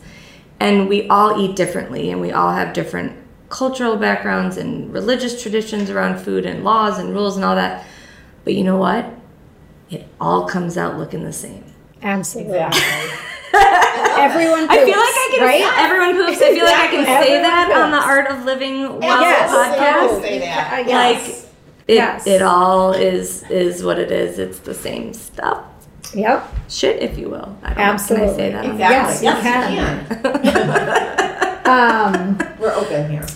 And 0.61 0.88
we 0.88 1.09
all 1.09 1.42
eat 1.42 1.57
differently, 1.57 2.11
and 2.11 2.20
we 2.20 2.33
all 2.33 2.53
have 2.53 2.75
different 2.75 3.16
cultural 3.49 3.96
backgrounds 3.96 4.59
and 4.59 4.92
religious 4.92 5.40
traditions 5.40 5.88
around 5.88 6.18
food, 6.18 6.44
and 6.44 6.64
laws 6.64 6.99
and 6.99 7.14
rules 7.14 7.37
and 7.37 7.44
all 7.46 7.55
that. 7.55 7.87
But 8.44 8.55
you 8.55 8.64
know 8.64 8.77
what? 8.77 9.07
It 9.88 10.07
all 10.20 10.46
comes 10.46 10.77
out 10.77 10.99
looking 10.99 11.25
the 11.25 11.33
same. 11.33 11.64
Absolutely. 12.07 12.59
Exactly. 12.59 13.19
Everyone 14.19 14.66
I 14.71 14.77
feel 14.85 14.97
like 14.97 15.16
I 15.16 15.29
can 15.35 15.42
right? 15.45 15.79
everyone 15.79 16.14
poops. 16.27 16.40
I 16.42 16.55
feel 16.55 16.64
like 16.64 16.75
I 16.75 16.87
can 16.88 17.01
Exactly. 17.01 17.27
say 17.29 17.42
that 17.42 17.69
Everyone 17.71 17.83
on 17.83 17.90
the. 17.90 17.99
Art 17.99 18.27
of 18.29 18.45
Living 18.45 18.83
Well 19.01 19.21
Yes. 19.21 19.51
podcast. 19.51 20.23
Say 20.23 20.38
that. 20.40 20.73
Uh, 20.73 20.77
Like 20.77 20.87
yes. 20.88 21.47
it, 21.88 21.95
Yes. 21.95 22.27
it 22.27 22.42
all 22.42 22.92
is 22.92 23.42
is 23.51 23.83
what 23.83 23.99
it 23.99 24.11
is. 24.12 24.38
It's 24.38 24.59
the 24.61 24.75
same 24.75 25.12
stuff. 25.14 25.64
Yep. 26.14 26.55
Shit, 26.69 27.03
if 27.03 27.19
you 27.19 27.29
will. 27.29 27.57
I 27.62 27.69
don't 27.71 27.79
Absolutely. 27.79 28.27
Know. 28.27 28.33
Can 28.33 28.33
I 28.33 28.37
say 28.37 28.53
that? 28.53 28.64
on 28.64 28.71
Exactly. 28.73 28.85
Yes, 28.88 29.23
you 29.23 29.31
Yes, 29.51 30.45
you 30.45 30.53
can. 30.62 31.23
Um, 31.66 32.38
We're 32.61 32.73
open 32.73 33.11
here. 33.11 33.27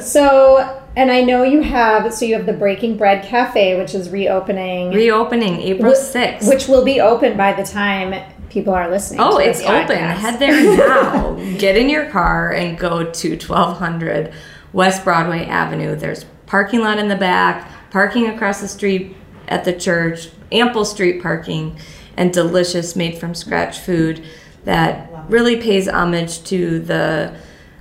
so 0.00 0.80
And 0.98 1.12
I 1.12 1.22
know 1.22 1.44
you 1.44 1.60
have, 1.62 2.12
so 2.12 2.24
you 2.24 2.34
have 2.34 2.44
the 2.44 2.52
Breaking 2.52 2.96
Bread 2.96 3.24
Cafe, 3.24 3.78
which 3.78 3.94
is 3.94 4.10
reopening, 4.10 4.90
Reopening 4.90 5.60
April 5.62 5.92
Wh- 5.92 5.96
6th. 5.96 6.48
which 6.48 6.66
will 6.66 6.84
be 6.84 7.00
open 7.00 7.36
by 7.36 7.52
the 7.52 7.62
time 7.62 8.20
people 8.50 8.74
are 8.74 8.90
listening. 8.90 9.20
Oh, 9.20 9.38
to 9.38 9.48
it's 9.48 9.60
this 9.60 9.68
open. 9.68 9.96
Head 9.96 10.40
there 10.40 10.76
now. 10.76 11.34
Get 11.56 11.76
in 11.76 11.88
your 11.88 12.06
car 12.10 12.52
and 12.52 12.76
go 12.76 13.04
to 13.12 13.30
1200 13.36 14.32
West 14.72 15.04
Broadway 15.04 15.46
Avenue. 15.46 15.94
There's 15.94 16.24
parking 16.46 16.80
lot 16.80 16.98
in 16.98 17.06
the 17.06 17.14
back, 17.14 17.70
parking 17.92 18.26
across 18.26 18.60
the 18.60 18.66
street 18.66 19.14
at 19.46 19.64
the 19.64 19.72
church, 19.72 20.30
ample 20.50 20.84
street 20.84 21.22
parking, 21.22 21.78
and 22.16 22.32
delicious 22.32 22.96
made 22.96 23.18
from 23.18 23.36
scratch 23.36 23.78
food 23.78 24.24
that 24.64 25.08
really 25.28 25.60
pays 25.62 25.86
homage 25.86 26.42
to 26.46 26.80
the 26.80 27.36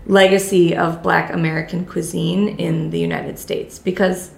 legacy 0.07 0.75
of 0.75 1.03
black 1.03 1.31
American 1.33 1.85
cuisine 1.85 2.57
in 2.57 2.89
the 2.89 2.99
United 2.99 3.37
States 3.37 3.77
because 3.77 4.31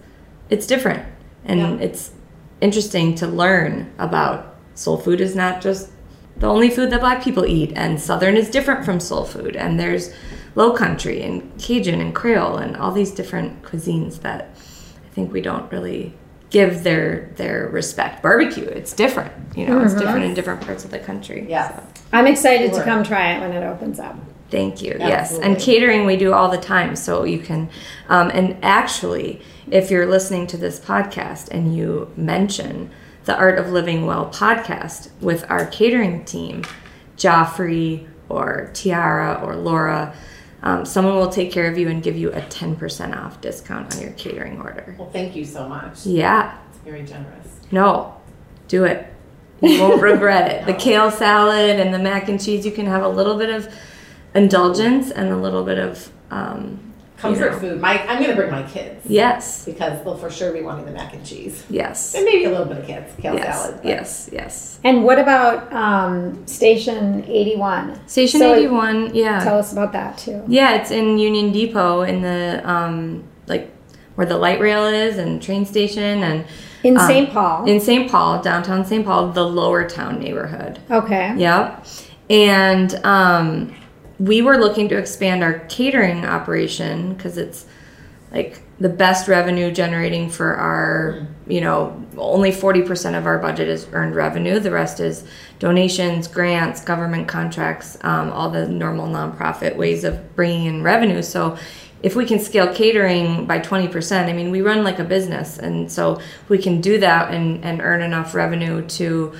it's 0.49 0.65
different 0.65 1.05
and 1.45 1.81
it's 1.81 2.11
interesting 2.59 3.15
to 3.15 3.27
learn 3.27 3.91
about 3.99 4.57
soul 4.73 4.97
food 4.97 5.21
is 5.21 5.35
not 5.35 5.61
just 5.61 5.91
the 6.37 6.47
only 6.47 6.69
food 6.69 6.89
that 6.89 6.99
black 6.99 7.23
people 7.23 7.45
eat 7.45 7.71
and 7.75 8.01
southern 8.01 8.35
is 8.35 8.49
different 8.49 8.83
from 8.83 8.99
soul 8.99 9.25
food 9.25 9.55
and 9.55 9.79
there's 9.79 10.13
low 10.55 10.73
country 10.73 11.21
and 11.21 11.57
cajun 11.59 12.01
and 12.01 12.15
creole 12.15 12.57
and 12.57 12.75
all 12.75 12.91
these 12.91 13.11
different 13.11 13.61
cuisines 13.61 14.21
that 14.21 14.49
i 15.05 15.09
think 15.13 15.31
we 15.31 15.41
don't 15.41 15.71
really 15.71 16.13
give 16.49 16.83
their 16.83 17.31
their 17.35 17.67
respect 17.69 18.23
barbecue 18.23 18.65
it's 18.65 18.93
different 18.93 19.31
you 19.55 19.65
know 19.67 19.79
it's 19.81 19.93
mm-hmm. 19.93 20.01
different 20.01 20.25
in 20.25 20.33
different 20.33 20.61
parts 20.61 20.83
of 20.83 20.91
the 20.91 20.99
country 20.99 21.45
Yes. 21.47 21.75
so. 21.75 21.83
I'm 22.11 22.25
excited 22.25 22.73
to 22.73 22.83
come 22.83 23.03
try 23.03 23.33
it 23.33 23.39
when 23.39 23.51
it 23.51 23.63
opens 23.63 23.99
up. 23.99 24.15
Thank 24.49 24.81
you. 24.81 24.95
Yes, 24.99 25.37
and 25.37 25.57
catering 25.59 26.05
we 26.05 26.17
do 26.17 26.33
all 26.33 26.49
the 26.49 26.57
time, 26.57 26.95
so 26.95 27.23
you 27.23 27.39
can. 27.39 27.69
Um, 28.07 28.29
and 28.33 28.57
actually, 28.63 29.41
if 29.69 29.91
you're 29.91 30.07
listening 30.07 30.47
to 30.47 30.57
this 30.57 30.79
podcast 30.79 31.49
and 31.49 31.75
you 31.75 32.11
mention 32.15 32.89
the 33.25 33.35
Art 33.37 33.59
of 33.59 33.69
Living 33.69 34.05
Well 34.07 34.25
podcast 34.33 35.09
with 35.21 35.45
our 35.49 35.67
catering 35.67 36.25
team, 36.25 36.63
Joffrey 37.17 38.07
or 38.27 38.69
Tiara 38.73 39.39
or 39.43 39.55
Laura, 39.55 40.15
um, 40.63 40.85
someone 40.85 41.15
will 41.15 41.29
take 41.29 41.51
care 41.51 41.71
of 41.71 41.77
you 41.77 41.87
and 41.89 42.01
give 42.01 42.17
you 42.17 42.31
a 42.31 42.41
10% 42.41 43.15
off 43.17 43.39
discount 43.41 43.95
on 43.95 44.01
your 44.01 44.11
catering 44.11 44.59
order. 44.59 44.95
Well, 44.97 45.09
thank 45.09 45.35
you 45.35 45.45
so 45.45 45.67
much. 45.69 46.05
Yeah, 46.05 46.57
It's 46.69 46.77
very 46.79 47.03
generous. 47.03 47.47
no, 47.71 48.15
do 48.67 48.83
it. 48.85 49.13
You 49.61 49.79
won't 49.81 50.01
regret 50.11 50.51
it. 50.51 50.65
The 50.65 50.73
kale 50.73 51.11
salad 51.11 51.79
and 51.79 51.93
the 51.93 51.99
mac 51.99 52.29
and 52.29 52.41
cheese, 52.43 52.65
you 52.65 52.71
can 52.71 52.85
have 52.87 53.03
a 53.03 53.09
little 53.09 53.37
bit 53.37 53.49
of 53.49 53.71
indulgence 54.35 55.11
and 55.11 55.29
a 55.29 55.37
little 55.37 55.63
bit 55.63 55.77
of, 55.79 56.09
um, 56.31 56.79
Comfort 57.17 57.45
you 57.45 57.51
know. 57.51 57.59
food. 57.59 57.81
My, 57.81 58.01
I'm 58.07 58.19
going 58.23 58.29
to 58.29 58.35
bring 58.35 58.49
my 58.49 58.63
kids 58.63 59.05
Yes, 59.05 59.65
because 59.65 60.01
they'll 60.05 60.15
for 60.15 60.29
sure 60.29 60.53
be 60.53 60.61
wanting 60.61 60.85
the 60.85 60.91
mac 60.91 61.13
and 61.13 61.25
cheese. 61.25 61.65
yes, 61.69 62.15
And 62.15 62.23
maybe 62.23 62.45
a 62.45 62.49
little 62.49 62.65
bit 62.65 62.77
of 62.77 62.85
kids, 62.87 63.11
kale 63.21 63.35
yes, 63.35 63.61
salad. 63.61 63.75
but- 63.81 63.85
yes, 63.85 64.29
yes. 64.31 64.79
And 64.85 65.03
what 65.03 65.19
about 65.19 65.71
um, 65.73 66.47
Station 66.47 67.25
81? 67.27 68.07
Station 68.07 68.39
So- 68.39 68.53
81, 68.55 69.13
yeah. 69.13 69.43
Tell 69.43 69.57
us 69.59 69.73
about 69.73 69.91
that 69.91 70.17
too. 70.17 70.41
Yeah, 70.47 70.75
it's 70.75 70.91
in 70.91 71.17
Union 71.17 71.51
Depot 71.51 72.03
in 72.03 72.21
the, 72.21 72.61
um, 72.63 73.25
like, 73.47 73.69
where 74.15 74.25
the 74.27 74.37
light 74.37 74.61
rail 74.61 74.85
is 74.85 75.17
and 75.17 75.41
train 75.41 75.65
station 75.65 76.23
and 76.23 76.45
In 76.83 76.97
um, 76.97 77.05
St. 77.05 77.31
Paul. 77.31 77.65
in 77.65 77.81
St. 77.81 78.09
Paul, 78.09 78.41
downtown 78.41 78.85
St. 78.85 79.05
Paul, 79.05 79.33
the 79.33 79.43
lower 79.45 79.85
town 79.89 80.19
neighborhood. 80.19 80.79
okay. 80.89 81.33
Yep. 81.35 81.85
And 82.29 82.95
um, 83.05 83.75
we 84.19 84.41
were 84.41 84.57
looking 84.57 84.89
to 84.89 84.97
expand 84.97 85.43
our 85.43 85.59
catering 85.69 86.25
operation 86.25 87.13
because 87.13 87.37
it's 87.37 87.65
like 88.31 88.61
the 88.79 88.89
best 88.89 89.27
revenue 89.27 89.71
generating 89.71 90.29
for 90.29 90.55
our, 90.55 91.27
you 91.47 91.61
know, 91.61 92.05
only 92.17 92.51
40% 92.51 93.17
of 93.17 93.25
our 93.25 93.39
budget 93.39 93.67
is 93.67 93.87
earned 93.91 94.15
revenue. 94.15 94.59
The 94.59 94.71
rest 94.71 94.99
is 94.99 95.25
donations, 95.57 96.27
grants, 96.27 96.83
government 96.83 97.27
contracts, 97.27 97.97
um, 98.01 98.31
all 98.31 98.49
the 98.49 98.67
normal 98.67 99.07
nonprofit 99.07 99.75
ways 99.75 100.03
of 100.03 100.35
bringing 100.35 100.65
in 100.65 100.83
revenue. 100.83 101.21
So 101.21 101.57
if 102.03 102.15
we 102.15 102.25
can 102.25 102.39
scale 102.39 102.73
catering 102.73 103.45
by 103.45 103.59
20%, 103.59 104.29
I 104.29 104.33
mean, 104.33 104.51
we 104.51 104.61
run 104.61 104.83
like 104.83 104.99
a 104.99 105.03
business. 105.03 105.57
And 105.57 105.91
so 105.91 106.21
we 106.47 106.57
can 106.57 106.79
do 106.79 106.99
that 106.99 107.33
and, 107.33 107.63
and 107.65 107.81
earn 107.81 108.01
enough 108.01 108.33
revenue 108.33 108.85
to 108.87 109.33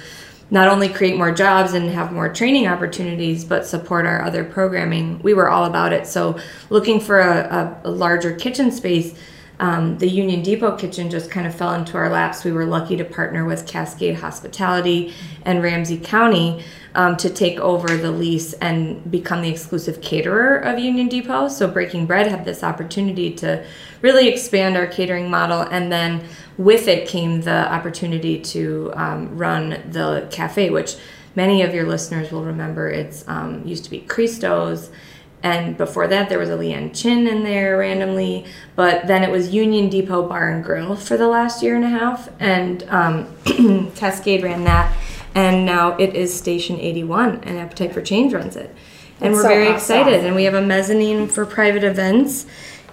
not 0.52 0.68
only 0.68 0.90
create 0.90 1.18
more 1.18 1.32
jobs 1.32 1.74
and 1.74 1.90
have 1.90 2.12
more 2.12 2.32
training 2.34 2.68
opportunities, 2.68 3.46
but 3.46 3.66
support 3.66 4.06
our 4.06 4.24
other 4.24 4.44
programming. 4.44 5.20
We 5.22 5.34
were 5.34 5.50
all 5.50 5.66
about 5.66 5.94
it. 5.94 6.08
So, 6.08 6.40
looking 6.70 7.00
for 7.00 7.20
a, 7.20 7.82
a, 7.84 7.90
a 7.90 7.92
larger 7.92 8.34
kitchen 8.36 8.72
space, 8.72 9.14
um, 9.60 9.98
the 9.98 10.08
Union 10.08 10.42
Depot 10.42 10.78
kitchen 10.78 11.10
just 11.10 11.30
kind 11.30 11.46
of 11.46 11.54
fell 11.54 11.74
into 11.74 11.98
our 11.98 12.10
laps. 12.10 12.44
We 12.44 12.52
were 12.52 12.66
lucky 12.66 12.96
to 12.98 13.04
partner 13.04 13.44
with 13.44 13.68
Cascade 13.68 14.16
Hospitality 14.16 15.14
and 15.44 15.62
Ramsey 15.62 15.98
County 15.98 16.64
um, 16.96 17.18
to 17.18 17.30
take 17.30 17.60
over 17.60 17.98
the 17.98 18.12
lease 18.12 18.54
and 18.54 19.12
become 19.12 19.42
the 19.42 19.50
exclusive 19.50 20.02
caterer 20.02 20.58
of 20.58 20.80
Union 20.80 21.08
Depot. 21.08 21.50
So, 21.50 21.68
Breaking 21.68 22.06
Bread 22.06 22.28
had 22.28 22.46
this 22.46 22.64
opportunity 22.64 23.34
to 23.36 23.66
really 24.02 24.30
expand 24.30 24.78
our 24.78 24.88
catering 24.88 25.30
model 25.30 25.62
and 25.62 25.92
then 25.92 26.24
with 26.58 26.88
it 26.88 27.08
came 27.08 27.42
the 27.42 27.72
opportunity 27.72 28.40
to 28.40 28.92
um, 28.96 29.38
run 29.38 29.82
the 29.92 30.28
cafe, 30.32 30.70
which 30.70 30.96
many 31.36 31.62
of 31.62 31.74
your 31.74 31.86
listeners 31.86 32.32
will 32.32 32.44
remember. 32.44 32.90
It's 32.90 33.28
um, 33.28 33.66
used 33.66 33.84
to 33.86 33.90
be 33.90 34.02
Christo's, 34.02 34.90
and 35.42 35.78
before 35.78 36.08
that 36.08 36.30
there 36.30 36.40
was 36.40 36.50
a 36.50 36.58
Leeann 36.58 36.94
Chin 36.94 37.28
in 37.28 37.44
there 37.44 37.78
randomly. 37.78 38.46
But 38.76 39.08
then 39.08 39.24
it 39.24 39.32
was 39.32 39.50
Union 39.50 39.90
Depot 39.90 40.28
Bar 40.28 40.50
and 40.50 40.64
Grill 40.64 40.96
for 40.96 41.18
the 41.18 41.28
last 41.28 41.64
year 41.64 41.76
and 41.76 41.84
a 41.84 41.90
half, 41.90 42.30
and 42.40 42.84
um, 42.90 43.92
Cascade 43.96 44.44
ran 44.44 44.64
that, 44.66 44.96
and 45.36 45.66
now 45.66 45.96
it 45.98 46.16
is 46.16 46.36
Station 46.36 46.80
81, 46.80 47.44
and 47.44 47.58
Appetite 47.58 47.94
for 47.94 48.02
Change 48.02 48.34
runs 48.34 48.56
it. 48.56 48.76
And 49.22 49.34
That's 49.34 49.36
we're 49.36 49.42
so 49.44 49.48
very 49.50 49.68
awesome. 49.68 49.76
excited, 49.76 50.26
and 50.26 50.36
we 50.36 50.46
have 50.46 50.54
a 50.54 50.62
mezzanine 50.62 51.28
for 51.28 51.46
private 51.46 51.84
events. 51.84 52.46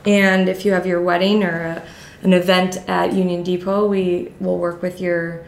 And 0.05 0.49
if 0.49 0.65
you 0.65 0.73
have 0.73 0.87
your 0.87 1.03
wedding 1.03 1.43
or 1.43 1.63
a, 1.63 1.83
an 2.23 2.33
event 2.33 2.79
at 2.89 3.13
Union 3.13 3.43
Depot, 3.43 3.87
we 3.87 4.33
will 4.41 4.59
work 4.59 4.83
with 4.83 5.01
your 5.01 5.45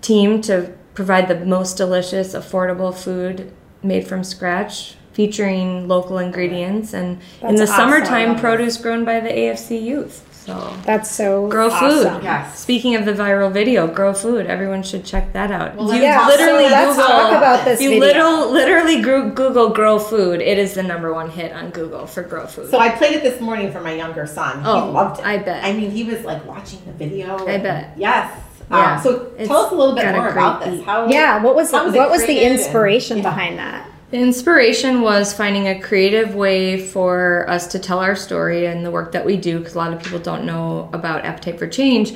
team 0.00 0.40
to 0.42 0.72
provide 0.94 1.28
the 1.28 1.44
most 1.44 1.76
delicious, 1.76 2.34
affordable 2.34 2.94
food 2.94 3.52
made 3.82 4.06
from 4.06 4.22
scratch, 4.22 4.96
featuring 5.12 5.88
local 5.88 6.18
ingredients, 6.18 6.92
and 6.94 7.20
in 7.42 7.56
the 7.56 7.62
awesome. 7.64 7.76
summertime, 7.76 8.38
produce 8.38 8.76
grown 8.78 9.04
by 9.04 9.20
the 9.20 9.28
AFC 9.28 9.82
youth. 9.82 10.28
So 10.44 10.76
That's 10.84 11.08
so 11.08 11.46
grow 11.46 11.70
awesome. 11.70 12.14
food. 12.16 12.24
Yes. 12.24 12.58
Speaking 12.58 12.96
of 12.96 13.04
the 13.04 13.12
viral 13.12 13.52
video, 13.52 13.86
grow 13.86 14.12
food. 14.12 14.46
Everyone 14.46 14.82
should 14.82 15.04
check 15.04 15.32
that 15.34 15.52
out. 15.52 15.76
Well, 15.76 15.94
you 15.94 16.02
Yeah, 16.02 16.26
literally 16.26 16.64
so 16.64 16.70
let's 16.70 16.96
Google. 16.96 17.06
talk 17.12 17.32
about 17.32 17.64
this 17.64 17.80
you 17.80 17.90
video. 17.90 18.00
little, 18.06 18.50
literally 18.50 19.00
Google 19.02 19.68
grow 19.68 20.00
food. 20.00 20.40
It 20.42 20.58
is 20.58 20.74
the 20.74 20.82
number 20.82 21.14
one 21.14 21.30
hit 21.30 21.52
on 21.52 21.70
Google 21.70 22.08
for 22.08 22.24
grow 22.24 22.46
food. 22.48 22.70
So 22.72 22.78
I 22.80 22.88
played 22.88 23.14
it 23.14 23.22
this 23.22 23.40
morning 23.40 23.70
for 23.70 23.80
my 23.80 23.92
younger 23.94 24.26
son. 24.26 24.62
Oh, 24.64 24.86
he 24.86 24.90
loved 24.92 25.20
it. 25.20 25.26
I 25.26 25.38
bet. 25.38 25.62
I 25.64 25.74
mean, 25.74 25.92
he 25.92 26.02
was 26.02 26.24
like 26.24 26.44
watching 26.44 26.80
the 26.86 26.92
video. 26.92 27.36
I 27.46 27.58
bet. 27.58 27.92
Yes. 27.96 28.36
Yeah. 28.68 28.96
Um, 28.96 29.02
so 29.02 29.26
tell 29.46 29.56
us 29.66 29.70
a 29.70 29.74
little 29.76 29.94
bit 29.94 30.12
more 30.12 30.28
about 30.28 30.64
this. 30.64 30.84
How? 30.84 31.06
Yeah, 31.06 31.40
what 31.40 31.54
was 31.54 31.70
the, 31.70 31.76
How 31.78 31.84
was 31.84 31.94
what 31.94 32.10
was 32.10 32.22
the 32.22 32.26
created 32.26 32.50
and- 32.50 32.58
inspiration 32.60 33.18
yeah. 33.18 33.22
behind 33.22 33.58
that? 33.60 33.88
The 34.12 34.18
inspiration 34.18 35.00
was 35.00 35.32
finding 35.32 35.68
a 35.68 35.80
creative 35.80 36.34
way 36.34 36.78
for 36.78 37.48
us 37.48 37.66
to 37.68 37.78
tell 37.78 37.98
our 37.98 38.14
story 38.14 38.66
and 38.66 38.84
the 38.84 38.90
work 38.90 39.12
that 39.12 39.24
we 39.24 39.38
do, 39.38 39.58
because 39.58 39.74
a 39.74 39.78
lot 39.78 39.94
of 39.94 40.02
people 40.02 40.18
don't 40.18 40.44
know 40.44 40.90
about 40.92 41.24
Appetite 41.24 41.58
for 41.58 41.66
Change, 41.66 42.12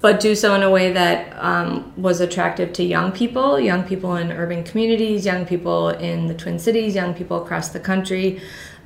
but 0.00 0.20
do 0.20 0.34
so 0.34 0.54
in 0.54 0.62
a 0.62 0.70
way 0.70 0.90
that 0.92 1.36
um, 1.38 1.92
was 1.98 2.22
attractive 2.22 2.72
to 2.72 2.82
young 2.82 3.12
people, 3.12 3.60
young 3.60 3.84
people 3.84 4.16
in 4.16 4.32
urban 4.32 4.64
communities, 4.64 5.26
young 5.26 5.44
people 5.44 5.90
in 5.90 6.28
the 6.28 6.34
Twin 6.34 6.58
Cities, 6.58 6.94
young 6.94 7.12
people 7.12 7.42
across 7.42 7.68
the 7.68 7.80
country, 7.80 8.40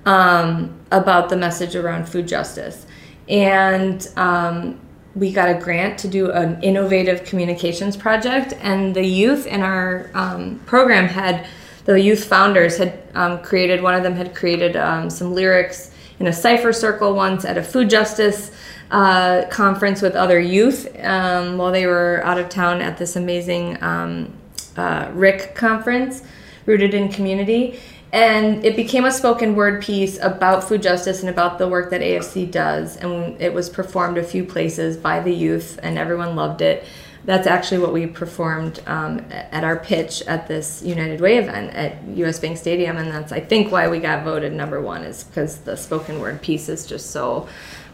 um, 0.05 0.77
about 0.91 1.29
the 1.29 1.37
message 1.37 1.77
around 1.77 2.09
food 2.09 2.27
justice. 2.27 2.89
And 3.29 4.05
um, 4.17 4.81
we 5.15 5.33
got 5.33 5.49
a 5.49 5.61
grant 5.61 5.97
to 6.01 6.09
do 6.09 6.33
an 6.33 6.61
innovative 6.65 7.23
communications 7.23 7.97
project, 7.97 8.53
and 8.61 8.97
the 8.97 9.07
youth 9.07 9.47
in 9.47 9.63
our 9.63 10.11
um, 10.13 10.59
program 10.67 11.07
had 11.07 11.47
the 11.89 11.99
youth 11.99 12.25
founders 12.25 12.77
had 12.77 12.99
um, 13.15 13.41
created 13.41 13.83
one 13.83 13.95
of 13.95 14.03
them 14.03 14.15
had 14.15 14.35
created 14.35 14.77
um, 14.77 15.09
some 15.09 15.33
lyrics 15.33 15.91
in 16.21 16.27
a 16.27 16.33
cipher 16.33 16.71
circle 16.71 17.15
once 17.15 17.47
at 17.47 17.57
a 17.57 17.63
food 17.63 17.89
justice 17.89 18.51
uh, 18.91 19.47
conference 19.49 20.03
with 20.03 20.15
other 20.15 20.39
youth 20.39 20.87
um, 21.03 21.57
while 21.57 21.73
they 21.73 21.87
were 21.87 22.21
out 22.25 22.37
of 22.37 22.51
town 22.51 22.83
at 22.83 22.99
this 22.99 23.17
amazing 23.17 23.83
um, 23.83 24.31
uh, 24.77 25.11
rick 25.15 25.55
conference 25.55 26.23
rooted 26.67 26.93
in 26.93 27.09
community. 27.09 27.81
And 28.13 28.63
it 28.67 28.77
became 28.77 29.07
a 29.07 29.11
spoken 29.11 29.55
word 29.55 29.83
piece 29.83 30.19
about 30.21 30.65
food 30.65 30.83
justice 30.83 31.21
and 31.21 31.31
about 31.31 31.59
the 31.59 31.69
work 31.69 31.91
that 31.91 32.03
afc 32.03 32.51
does. 32.51 32.97
And 32.97 33.41
it 33.41 33.55
was 33.55 33.71
performed 33.71 34.19
a 34.19 34.23
few 34.23 34.45
places 34.45 34.99
by 34.99 35.21
the 35.21 35.33
youth 35.33 35.81
and 35.83 35.97
everyone 35.97 36.37
loved 36.37 36.61
it 36.61 36.85
that's 37.29 37.47
actually 37.47 37.77
what 37.77 37.93
we 37.93 38.07
performed 38.07 38.81
um, 38.87 39.23
at 39.31 39.63
our 39.63 39.77
pitch 39.77 40.23
at 40.23 40.49
this 40.49 40.83
United 40.83 41.21
Way 41.21 41.37
event 41.37 41.75
at 41.75 42.03
US 42.17 42.41
Bank 42.41 42.57
Stadium, 42.57 42.97
and 42.97 43.11
that's 43.11 43.33
I 43.33 43.41
think 43.41 43.71
why 43.71 43.87
we 43.87 43.99
got 43.99 44.25
voted 44.25 44.55
number 44.55 44.81
one 44.81 45.05
is 45.05 45.25
because 45.25 45.59
the 45.59 45.77
spoken 45.77 46.21
word 46.21 46.41
piece 46.41 46.71
is 46.71 46.87
just 46.87 47.11
so 47.11 47.47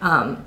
um, 0.03 0.45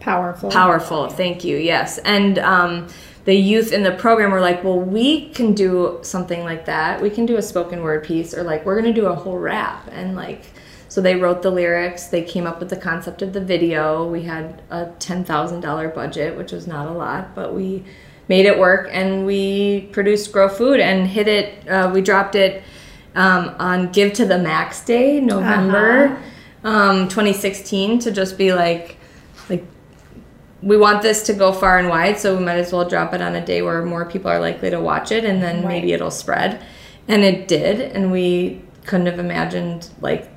Powerful. 0.00 0.50
powerful. 0.50 1.08
Thank 1.08 1.44
you. 1.44 1.56
Yes, 1.56 1.98
and 1.98 2.40
um, 2.40 2.88
the 3.26 3.34
youth 3.34 3.72
in 3.72 3.84
the 3.84 3.92
program 3.92 4.32
were 4.32 4.40
like, 4.40 4.64
"Well, 4.64 4.80
we 4.80 5.28
can 5.28 5.54
do 5.54 6.00
something 6.02 6.42
like 6.42 6.64
that. 6.64 7.00
We 7.00 7.10
can 7.10 7.26
do 7.26 7.36
a 7.36 7.42
spoken 7.42 7.80
word 7.80 8.02
piece, 8.02 8.34
or 8.34 8.42
like 8.42 8.66
we're 8.66 8.80
gonna 8.80 8.92
do 8.92 9.06
a 9.06 9.14
whole 9.14 9.38
rap." 9.38 9.88
And 9.92 10.16
like, 10.16 10.42
so 10.90 11.00
they 11.00 11.14
wrote 11.14 11.42
the 11.42 11.52
lyrics. 11.52 12.08
They 12.08 12.22
came 12.22 12.48
up 12.48 12.58
with 12.58 12.68
the 12.68 12.76
concept 12.76 13.22
of 13.22 13.32
the 13.32 13.40
video. 13.40 14.04
We 14.10 14.24
had 14.24 14.60
a 14.70 14.90
ten 14.98 15.24
thousand 15.24 15.60
dollar 15.60 15.88
budget, 15.88 16.36
which 16.36 16.50
was 16.50 16.66
not 16.66 16.88
a 16.88 16.92
lot, 16.92 17.32
but 17.32 17.54
we 17.54 17.84
made 18.28 18.44
it 18.44 18.58
work, 18.58 18.88
and 18.90 19.24
we 19.24 19.88
produced 19.92 20.32
Grow 20.32 20.48
Food 20.48 20.80
and 20.80 21.06
hit 21.06 21.28
it. 21.28 21.68
Uh, 21.68 21.92
we 21.94 22.00
dropped 22.00 22.34
it 22.34 22.64
um, 23.14 23.54
on 23.60 23.92
Give 23.92 24.12
to 24.14 24.24
the 24.24 24.36
Max 24.36 24.84
Day, 24.84 25.20
November. 25.20 26.20
Um, 26.64 27.08
2016 27.08 28.00
to 28.00 28.10
just 28.10 28.36
be 28.36 28.52
like 28.52 28.98
like 29.48 29.64
we 30.60 30.76
want 30.76 31.02
this 31.02 31.22
to 31.22 31.32
go 31.32 31.52
far 31.52 31.78
and 31.78 31.88
wide, 31.88 32.18
so 32.18 32.36
we 32.36 32.44
might 32.44 32.58
as 32.58 32.72
well 32.72 32.86
drop 32.86 33.14
it 33.14 33.22
on 33.22 33.36
a 33.36 33.46
day 33.46 33.62
where 33.62 33.84
more 33.84 34.04
people 34.04 34.28
are 34.28 34.40
likely 34.40 34.70
to 34.70 34.80
watch 34.80 35.12
it, 35.12 35.24
and 35.24 35.40
then 35.40 35.64
maybe 35.64 35.92
it'll 35.92 36.10
spread. 36.10 36.60
And 37.06 37.22
it 37.22 37.46
did, 37.46 37.80
and 37.80 38.10
we 38.10 38.60
couldn't 38.86 39.06
have 39.06 39.20
imagined 39.20 39.88
like 40.00 40.29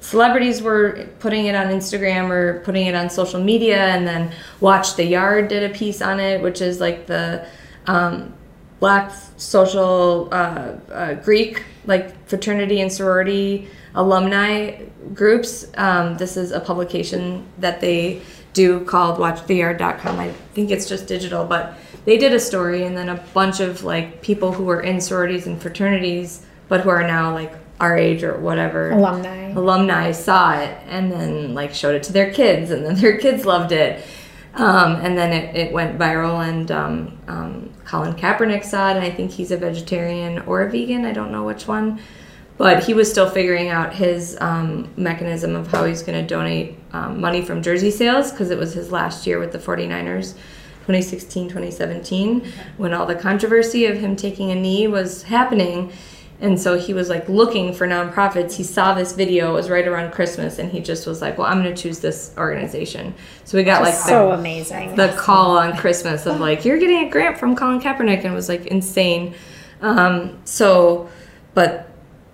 celebrities 0.00 0.62
were 0.62 1.08
putting 1.18 1.46
it 1.46 1.54
on 1.54 1.66
Instagram 1.68 2.30
or 2.30 2.60
putting 2.60 2.86
it 2.86 2.94
on 2.94 3.08
social 3.08 3.42
media, 3.42 3.78
and 3.78 4.06
then 4.06 4.32
Watch 4.60 4.96
the 4.96 5.04
Yard 5.04 5.48
did 5.48 5.70
a 5.70 5.74
piece 5.74 6.02
on 6.02 6.18
it, 6.18 6.42
which 6.42 6.60
is 6.60 6.80
like 6.80 7.06
the 7.06 7.46
um, 7.86 8.34
black 8.80 9.12
social 9.36 10.28
uh, 10.32 10.72
uh, 10.92 11.14
Greek 11.14 11.62
like 11.86 12.26
fraternity 12.26 12.80
and 12.80 12.92
sorority 12.92 13.68
alumni 13.94 14.82
groups. 15.14 15.66
Um, 15.76 16.16
this 16.16 16.36
is 16.36 16.52
a 16.52 16.60
publication 16.60 17.46
that 17.58 17.80
they 17.80 18.22
do 18.52 18.84
called 18.84 19.18
watchtheyard.com. 19.18 20.18
I 20.18 20.32
think 20.54 20.70
it's 20.70 20.88
just 20.88 21.06
digital, 21.06 21.44
but 21.44 21.78
they 22.04 22.16
did 22.16 22.32
a 22.32 22.40
story 22.40 22.84
and 22.84 22.96
then 22.96 23.08
a 23.08 23.16
bunch 23.34 23.60
of 23.60 23.84
like 23.84 24.22
people 24.22 24.52
who 24.52 24.64
were 24.64 24.80
in 24.80 25.00
sororities 25.00 25.46
and 25.46 25.60
fraternities, 25.60 26.44
but 26.68 26.80
who 26.80 26.88
are 26.88 27.06
now 27.06 27.32
like 27.32 27.52
our 27.80 27.96
age 27.96 28.22
or 28.22 28.38
whatever. 28.38 28.90
Alumni. 28.90 29.52
alumni 29.52 30.12
saw 30.12 30.58
it 30.58 30.76
and 30.86 31.10
then 31.10 31.54
like 31.54 31.74
showed 31.74 31.94
it 31.94 32.02
to 32.04 32.12
their 32.12 32.32
kids 32.32 32.70
and 32.70 32.84
then 32.84 32.94
their 33.00 33.18
kids 33.18 33.44
loved 33.44 33.72
it. 33.72 34.04
Um, 34.54 34.96
and 34.96 35.16
then 35.16 35.32
it, 35.32 35.56
it 35.56 35.72
went 35.72 35.98
viral 35.98 36.46
and 36.46 36.70
um, 36.70 37.18
um, 37.28 37.70
colin 37.84 38.14
kaepernick 38.14 38.64
saw 38.64 38.90
it 38.90 38.96
and 38.96 39.04
i 39.04 39.10
think 39.10 39.30
he's 39.30 39.52
a 39.52 39.56
vegetarian 39.56 40.40
or 40.40 40.62
a 40.62 40.70
vegan 40.70 41.04
i 41.04 41.12
don't 41.12 41.32
know 41.32 41.44
which 41.44 41.66
one. 41.66 42.00
But 42.56 42.84
he 42.84 42.92
was 42.92 43.10
still 43.10 43.30
figuring 43.30 43.68
out 43.68 43.94
his 43.94 44.36
um, 44.38 44.92
mechanism 44.94 45.56
of 45.56 45.68
how 45.68 45.86
he's 45.86 46.02
going 46.02 46.20
to 46.20 46.26
donate 46.26 46.76
um, 46.92 47.20
money 47.20 47.42
from 47.42 47.62
jersey 47.62 47.90
sales 47.90 48.32
because 48.32 48.50
it 48.50 48.58
was 48.58 48.74
his 48.74 48.92
last 48.92 49.26
year 49.26 49.38
with 49.38 49.52
the 49.52 49.58
49ers 49.58 50.34
2016 50.80 51.48
2017 51.48 52.52
when 52.76 52.92
all 52.92 53.06
the 53.06 53.14
controversy 53.14 53.86
of 53.86 53.98
him 53.98 54.16
taking 54.16 54.50
a 54.50 54.54
knee 54.54 54.88
was 54.88 55.22
happening 55.22 55.92
and 56.40 56.58
so 56.58 56.78
he 56.78 56.94
was 56.94 57.10
like 57.10 57.28
looking 57.28 57.74
for 57.74 57.86
nonprofits. 57.86 58.54
He 58.54 58.64
saw 58.64 58.94
this 58.94 59.12
video, 59.12 59.50
it 59.50 59.54
was 59.54 59.68
right 59.68 59.86
around 59.86 60.12
Christmas, 60.12 60.58
and 60.58 60.72
he 60.72 60.80
just 60.80 61.06
was 61.06 61.20
like, 61.20 61.36
Well, 61.36 61.46
I'm 61.46 61.62
going 61.62 61.74
to 61.74 61.80
choose 61.80 62.00
this 62.00 62.34
organization. 62.38 63.14
So 63.44 63.58
we 63.58 63.64
got 63.64 63.82
like 63.82 63.94
so 63.94 64.28
the, 64.28 64.34
amazing. 64.34 64.96
the 64.96 65.08
call 65.18 65.58
on 65.58 65.76
Christmas 65.76 66.24
of 66.24 66.40
like, 66.40 66.64
You're 66.64 66.78
getting 66.78 67.06
a 67.06 67.10
grant 67.10 67.38
from 67.38 67.54
Colin 67.54 67.80
Kaepernick, 67.80 68.18
and 68.18 68.26
it 68.26 68.34
was 68.34 68.48
like 68.48 68.66
insane. 68.66 69.34
Um, 69.82 70.40
so, 70.44 71.10
but 71.52 71.90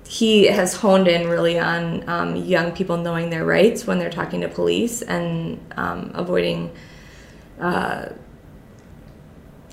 he 0.07 0.45
has 0.47 0.75
honed 0.75 1.09
in 1.09 1.29
really 1.29 1.59
on 1.59 2.09
um, 2.09 2.37
young 2.37 2.71
people 2.71 2.97
knowing 2.97 3.31
their 3.31 3.45
rights 3.45 3.89
when 3.89 3.99
they're 3.99 4.09
talking 4.09 4.41
to 4.43 4.49
police 4.49 5.03
and 5.03 5.59
um, 5.77 6.13
avoiding 6.15 6.71
uh, 7.61 8.11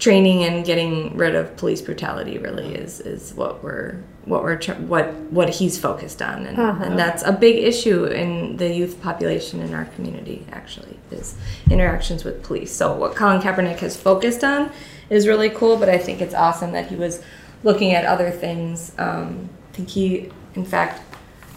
training 0.03 0.43
and 0.43 0.65
getting 0.65 1.15
rid 1.15 1.33
of 1.33 1.55
police 1.55 1.81
brutality 1.81 2.37
really 2.37 2.75
is 2.75 2.99
is 2.99 3.33
what 3.35 3.63
we're 3.63 3.95
what 4.25 4.43
we're 4.43 4.59
what 4.93 5.13
what 5.37 5.49
he's 5.49 5.79
focused 5.79 6.21
on. 6.21 6.45
And, 6.45 6.57
Uh-huh. 6.59 6.83
and 6.83 6.99
that's 6.99 7.23
a 7.23 7.31
big 7.31 7.63
issue 7.63 8.03
in 8.05 8.57
the 8.57 8.69
youth 8.79 9.01
population 9.01 9.61
in 9.61 9.73
our 9.73 9.85
community 9.95 10.45
actually 10.51 10.97
is 11.09 11.35
interactions 11.71 12.25
with 12.25 12.43
police. 12.43 12.71
So 12.73 12.93
what 13.01 13.15
colin 13.15 13.41
kaepernick 13.41 13.79
has 13.79 13.95
focused 13.95 14.43
on 14.43 14.71
is 15.09 15.25
really 15.27 15.49
cool 15.49 15.77
but 15.77 15.89
i 15.89 15.97
think 16.05 16.19
it's 16.25 16.33
awesome 16.45 16.71
that 16.73 16.87
he 16.91 16.95
was 17.05 17.21
looking 17.63 17.93
at 17.93 18.03
other 18.13 18.29
things. 18.29 18.91
Um, 18.97 19.47
i 19.69 19.75
think 19.75 19.87
he 19.89 20.29
in 20.55 20.65
fact 20.65 21.01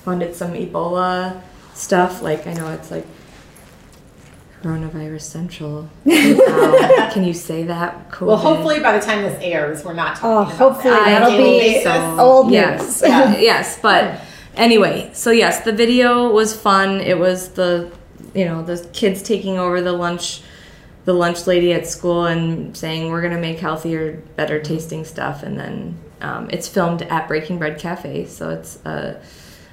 funded 0.05 0.37
some 0.37 0.53
ebola 0.53 1.41
stuff. 1.75 2.23
Like 2.23 2.47
i 2.47 2.53
know 2.59 2.69
it's 2.79 2.91
like 2.93 3.07
coronavirus 4.63 5.21
central 5.23 5.89
Wow. 6.05 7.11
can 7.13 7.25
you 7.25 7.33
say 7.35 7.63
that 7.65 8.11
COVID? 8.11 8.27
Well, 8.27 8.37
hopefully 8.37 8.81
by 8.81 8.99
the 8.99 9.05
time 9.05 9.23
this 9.23 9.39
airs, 9.43 9.85
we're 9.85 9.95
not 9.95 10.17
talking 10.17 10.29
Oh, 10.31 10.43
about 10.43 10.57
hopefully 10.57 10.95
that. 10.95 11.05
that'll 11.21 11.31
be 11.31 11.37
daily 11.37 11.59
basis. 11.85 12.19
old 12.19 12.51
yes, 12.51 12.81
news. 12.81 13.11
yeah, 13.11 13.37
yes, 13.39 13.79
but 13.81 14.21
anyway, 14.57 15.11
so 15.13 15.31
yes, 15.31 15.61
the 15.61 15.73
video 15.73 16.33
was 16.33 16.57
fun. 16.59 17.01
It 17.01 17.19
was 17.19 17.51
the 17.51 17.91
you 18.35 18.45
know 18.45 18.63
the 18.63 18.87
kids 18.93 19.23
taking 19.23 19.59
over 19.59 19.81
the 19.81 19.93
lunch, 19.93 20.43
the 21.05 21.13
lunch 21.15 21.47
lady 21.47 21.73
at 21.73 21.87
school 21.87 22.25
and 22.27 22.77
saying 22.77 23.11
we're 23.11 23.23
gonna 23.23 23.39
make 23.41 23.59
healthier, 23.61 24.23
better 24.37 24.61
tasting 24.61 25.05
stuff, 25.05 25.43
and 25.43 25.59
then 25.59 25.97
um, 26.23 26.49
it's 26.51 26.67
filmed 26.67 27.03
at 27.03 27.29
Breaking 27.29 27.59
Bread 27.59 27.79
Cafe, 27.79 28.27
so 28.27 28.51
it's 28.51 28.85
uh, 28.85 29.23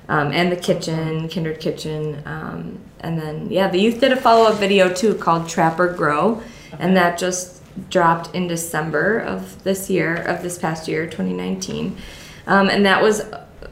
um, 0.10 0.32
and 0.32 0.52
the 0.52 0.56
kitchen, 0.56 1.28
Kindred 1.30 1.60
Kitchen, 1.60 2.22
um, 2.26 2.80
and 3.00 3.20
then 3.20 3.50
yeah, 3.50 3.68
the 3.68 3.80
youth 3.80 4.00
did 4.00 4.12
a 4.12 4.16
follow 4.16 4.46
up 4.46 4.60
video 4.60 4.94
too 4.94 5.16
called 5.16 5.50
Trap 5.50 5.80
or 5.80 5.94
Grow, 5.94 6.42
and 6.80 6.96
that 6.98 7.18
just 7.18 7.62
dropped 7.90 8.34
in 8.36 8.48
December 8.48 9.20
of 9.20 9.64
this 9.64 9.90
year, 9.90 10.16
of 10.16 10.44
this 10.44 10.58
past 10.58 10.88
year, 10.88 11.06
2019. 11.06 11.98
Um, 12.46 12.70
and 12.70 12.86
that 12.86 13.02
was 13.02 13.24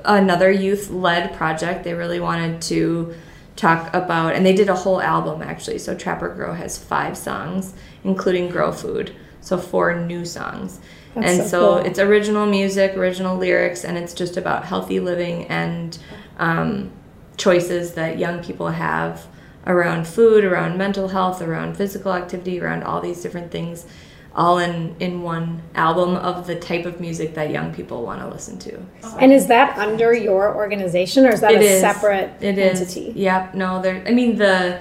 another 0.05 0.51
youth 0.51 0.89
led 0.89 1.33
project. 1.33 1.83
They 1.83 1.93
really 1.93 2.19
wanted 2.19 2.61
to 2.63 3.13
talk 3.55 3.93
about, 3.93 4.33
and 4.33 4.45
they 4.45 4.53
did 4.53 4.69
a 4.69 4.75
whole 4.75 5.01
album 5.01 5.41
actually. 5.41 5.77
So 5.77 5.95
Trap 5.95 6.21
or 6.21 6.29
Grow 6.29 6.53
has 6.53 6.77
five 6.77 7.17
songs, 7.17 7.73
including 8.03 8.49
Grow 8.49 8.71
Food. 8.71 9.15
So 9.41 9.57
four 9.57 9.99
new 9.99 10.23
songs. 10.25 10.79
That's 11.15 11.27
and 11.27 11.41
so 11.41 11.47
so, 11.47 11.59
cool. 11.59 11.77
it's 11.85 11.99
original 11.99 12.45
music, 12.45 12.95
original 12.95 13.37
lyrics, 13.37 13.83
and 13.83 13.97
it's 13.97 14.13
just 14.13 14.37
about 14.37 14.65
healthy 14.65 14.99
living 14.99 15.45
and 15.47 15.97
um, 16.37 16.91
choices 17.37 17.93
that 17.95 18.17
young 18.17 18.41
people 18.43 18.69
have 18.69 19.25
around 19.67 20.07
food, 20.07 20.43
around 20.43 20.77
mental 20.77 21.09
health, 21.09 21.41
around 21.41 21.75
physical 21.75 22.13
activity, 22.13 22.61
around 22.61 22.83
all 22.83 23.01
these 23.01 23.21
different 23.21 23.51
things, 23.51 23.85
all 24.33 24.57
in 24.59 24.95
in 24.99 25.21
one 25.21 25.61
album 25.75 26.15
of 26.15 26.47
the 26.47 26.55
type 26.55 26.85
of 26.85 27.01
music 27.01 27.33
that 27.33 27.49
young 27.51 27.73
people 27.73 28.03
want 28.03 28.21
to 28.21 28.27
listen 28.29 28.57
to. 28.59 28.79
And 29.19 29.33
is 29.33 29.47
that 29.47 29.77
under 29.77 30.13
your 30.13 30.55
organization 30.55 31.25
or 31.25 31.31
is 31.33 31.41
that 31.41 31.51
It 31.53 31.61
a 31.61 31.65
is. 31.65 31.81
separate 31.81 32.31
It 32.41 32.57
is. 32.57 32.79
entity? 32.79 33.11
Yep. 33.15 33.55
No, 33.55 33.81
there. 33.81 34.01
I 34.07 34.11
mean 34.11 34.37
the 34.37 34.79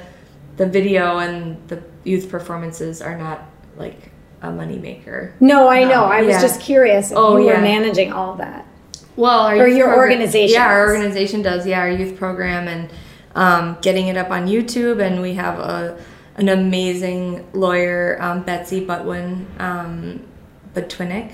the 0.57 0.67
video 0.67 1.19
and 1.19 1.57
the 1.69 1.83
youth 2.05 2.31
performances 2.31 3.03
are 3.03 3.19
not 3.19 3.43
like 3.77 4.13
a 4.43 4.49
moneymaker. 4.49 5.33
No, 5.41 5.69
I 5.69 5.85
know. 5.85 6.05
I 6.05 6.23
was 6.23 6.35
Yeah. 6.37 6.41
just 6.41 6.61
curious 6.61 7.11
if 7.11 7.17
Oh, 7.17 7.37
you 7.37 7.47
were 7.47 7.53
yeah. 7.53 7.61
managing 7.61 8.13
all 8.13 8.35
that. 8.37 8.67
Well, 9.17 9.41
our 9.41 9.57
Or 9.57 9.67
your 9.67 9.89
program- 9.89 9.99
organization 9.99 10.55
Yeah, 10.55 10.67
our 10.67 10.87
does. 10.87 10.97
organization 10.97 11.43
does. 11.43 11.67
Yeah, 11.67 11.81
our 11.81 11.91
youth 11.91 12.17
program 12.19 12.69
and 12.69 12.89
um, 13.35 13.77
getting 13.83 14.09
it 14.09 14.17
up 14.17 14.31
on 14.31 14.47
YouTube, 14.49 15.01
and 15.01 15.21
we 15.23 15.35
have 15.35 15.59
a 15.59 15.97
an 16.37 16.49
amazing 16.49 17.45
lawyer, 17.53 18.17
um, 18.21 18.43
Betsy 18.43 18.85
Butwin 18.87 19.45
um, 19.61 20.21
Butwinick, 20.75 21.33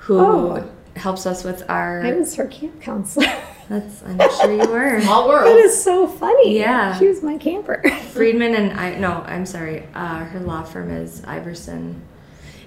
who 0.00 0.18
Oh. 0.20 0.64
helps 0.94 1.26
us 1.26 1.42
with 1.42 1.62
our. 1.68 2.02
I 2.04 2.12
was 2.12 2.36
her 2.36 2.46
camp 2.46 2.80
counselor. 2.80 3.26
that's 3.68 4.02
I'm 4.04 4.18
sure 4.40 4.52
you 4.52 4.70
were. 4.70 5.00
Small 5.00 5.22
that 5.24 5.28
world. 5.28 5.58
is 5.58 5.82
so 5.82 6.06
funny. 6.06 6.58
Yeah. 6.60 6.96
She 6.98 7.08
was 7.08 7.22
my 7.22 7.36
camper. 7.38 7.82
Friedman 8.12 8.54
and 8.54 8.78
I 8.78 8.94
no, 8.98 9.24
I'm 9.26 9.44
sorry. 9.46 9.88
Uh, 9.94 10.24
her 10.26 10.40
law 10.40 10.62
firm 10.62 10.90
is 10.90 11.22
Iverson. 11.26 12.00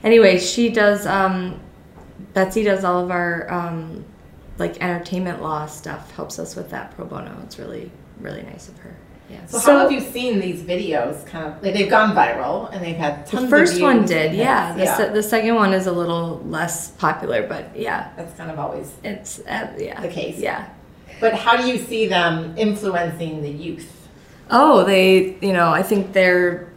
Anyway, 0.04 0.39
she 0.39 0.70
does. 0.70 1.06
Um, 1.06 1.60
Betsy 2.34 2.64
does 2.64 2.84
all 2.84 3.04
of 3.04 3.12
our 3.12 3.52
um, 3.52 4.06
like 4.58 4.82
entertainment 4.82 5.41
law 5.41 5.66
stuff. 5.66 6.12
Helps 6.12 6.39
us 6.39 6.56
with 6.56 6.70
that 6.72 6.95
pro 6.95 7.06
bono. 7.06 7.36
It's 7.43 7.58
really 7.60 7.91
really 8.20 8.43
nice 8.43 8.68
of 8.70 8.78
her. 8.80 8.95
Yeah. 9.30 9.45
So, 9.45 9.60
So- 9.60 9.72
how 9.74 9.80
have 9.84 9.91
you 9.91 10.02
seen 10.02 10.39
these 10.39 10.64
videos? 10.64 11.24
Kind 11.28 11.45
of, 11.45 11.62
like, 11.64 11.74
they've 11.74 11.89
gone 11.89 12.16
viral 12.16 12.74
and 12.74 12.84
they've 12.84 12.95
had 12.95 13.28
tons 13.28 13.43
The 13.43 13.50
first 13.50 13.80
one 13.80 14.04
did, 14.06 14.34
yeah. 14.34 14.74
The, 14.76 14.88
se- 14.88 15.14
the 15.14 15.22
second 15.22 15.54
one 15.54 15.72
is 15.72 15.86
a 15.86 15.91
little 15.91 16.41
less 16.45 16.89
popular, 16.91 17.45
but 17.47 17.76
yeah, 17.78 18.10
That's 18.18 18.36
kind 18.36 18.50
of 18.50 18.58
always. 18.58 18.91
it's 19.04 19.39
uh, 19.41 19.72
yeah 19.78 20.02
The 20.02 20.08
case. 20.08 20.39
Yeah. 20.39 20.68
But 21.22 21.36
how 21.36 21.58
do 21.58 21.68
you 21.68 21.78
see 21.78 22.08
them 22.08 22.58
influencing 22.58 23.43
the 23.43 23.52
youth? 23.52 24.08
Oh, 24.50 24.84
they, 24.84 25.38
you 25.41 25.54
know, 25.54 25.70
I 25.70 25.84
think 25.84 26.12
they're, 26.14 26.68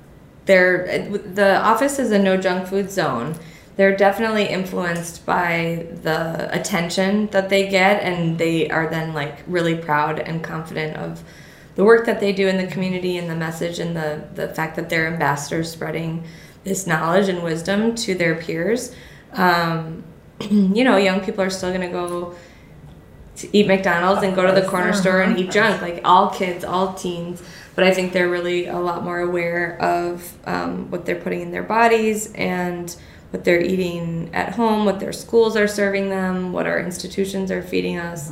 they're, 0.47 1.09
the 1.09 1.61
office 1.61 1.99
is 1.99 2.11
a 2.11 2.19
no 2.19 2.37
junk 2.37 2.67
food 2.67 2.91
zone. 2.91 3.37
they're 3.77 3.97
definitely 3.97 4.47
influenced 4.47 5.25
by 5.25 5.87
the 6.03 6.49
attention 6.53 7.27
that 7.29 7.49
they 7.49 7.69
get 7.69 8.03
and 8.03 8.39
they 8.39 8.69
are 8.71 8.89
then 8.89 9.15
like 9.15 9.43
really 9.47 9.77
proud 9.77 10.19
and 10.19 10.43
confident 10.43 10.97
of 10.97 11.23
the 11.75 11.85
work 11.85 12.07
that 12.07 12.21
they 12.21 12.33
do 12.33 12.49
in 12.49 12.57
the 12.59 12.67
community 12.67 13.17
and 13.17 13.31
the 13.31 13.37
message 13.37 13.79
and 13.79 13.97
the 13.97 14.23
the 14.35 14.49
fact 14.49 14.77
that 14.77 14.89
they're 14.91 15.07
ambassadors 15.07 15.71
spreading 15.71 16.25
this 16.65 16.87
knowledge 16.87 17.29
and 17.29 17.43
wisdom 17.43 17.95
to 17.95 18.15
their 18.15 18.35
peers. 18.37 18.95
Um, 19.33 20.05
you 20.41 20.85
know 20.85 20.97
young 20.97 21.21
people 21.21 21.43
are 21.43 21.51
still 21.51 21.71
going 21.71 21.83
to 21.83 21.89
go 21.89 22.35
to 23.37 23.57
eat 23.57 23.67
mcdonald's 23.67 24.23
and 24.23 24.35
go 24.35 24.47
to 24.47 24.53
the 24.53 24.67
corner 24.67 24.93
store 24.93 25.23
and 25.23 25.39
eat 25.39 25.51
junk. 25.51 25.81
like 25.81 26.01
all 26.05 26.29
kids 26.29 26.65
all 26.65 26.93
teens 26.95 27.43
but 27.75 27.85
i 27.85 27.91
think 27.93 28.13
they're 28.13 28.31
really 28.31 28.67
a 28.67 28.79
lot 28.79 29.03
more 29.05 29.21
aware 29.21 29.81
of 29.81 30.37
um, 30.47 30.91
what 30.91 31.05
they're 31.07 31.21
putting 31.21 31.41
in 31.41 31.51
their 31.51 31.63
bodies 31.63 32.33
and 32.35 32.97
what 33.33 33.45
they're 33.45 33.63
eating 33.63 34.31
at 34.35 34.55
home, 34.55 34.85
what 34.85 35.01
their 35.01 35.13
schools 35.13 35.57
are 35.57 35.67
serving 35.67 36.11
them, 36.11 36.53
what 36.53 36.67
our 36.67 36.79
institutions 36.79 37.51
are 37.51 37.63
feeding 37.63 37.97
us, 37.99 38.31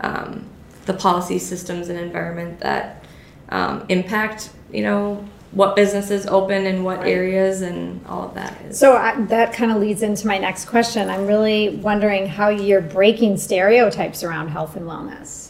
um, 0.00 0.46
the 0.86 0.94
policy 0.94 1.38
systems 1.38 1.88
and 1.88 1.98
environment 1.98 2.60
that 2.60 3.04
um, 3.48 3.84
impact, 3.88 4.50
you 4.72 4.82
know, 4.82 5.26
what 5.50 5.74
businesses 5.74 6.26
open 6.26 6.66
in 6.66 6.84
what 6.84 7.00
areas 7.00 7.62
and 7.62 8.04
all 8.06 8.28
of 8.28 8.34
that 8.34 8.60
is. 8.66 8.78
So 8.78 8.96
I, 8.96 9.20
that 9.22 9.52
kind 9.52 9.72
of 9.72 9.78
leads 9.78 10.02
into 10.02 10.26
my 10.26 10.38
next 10.38 10.66
question. 10.66 11.08
I'm 11.10 11.26
really 11.26 11.70
wondering 11.70 12.26
how 12.26 12.50
you're 12.50 12.82
breaking 12.82 13.38
stereotypes 13.38 14.22
around 14.22 14.48
health 14.48 14.76
and 14.76 14.86
wellness. 14.86 15.47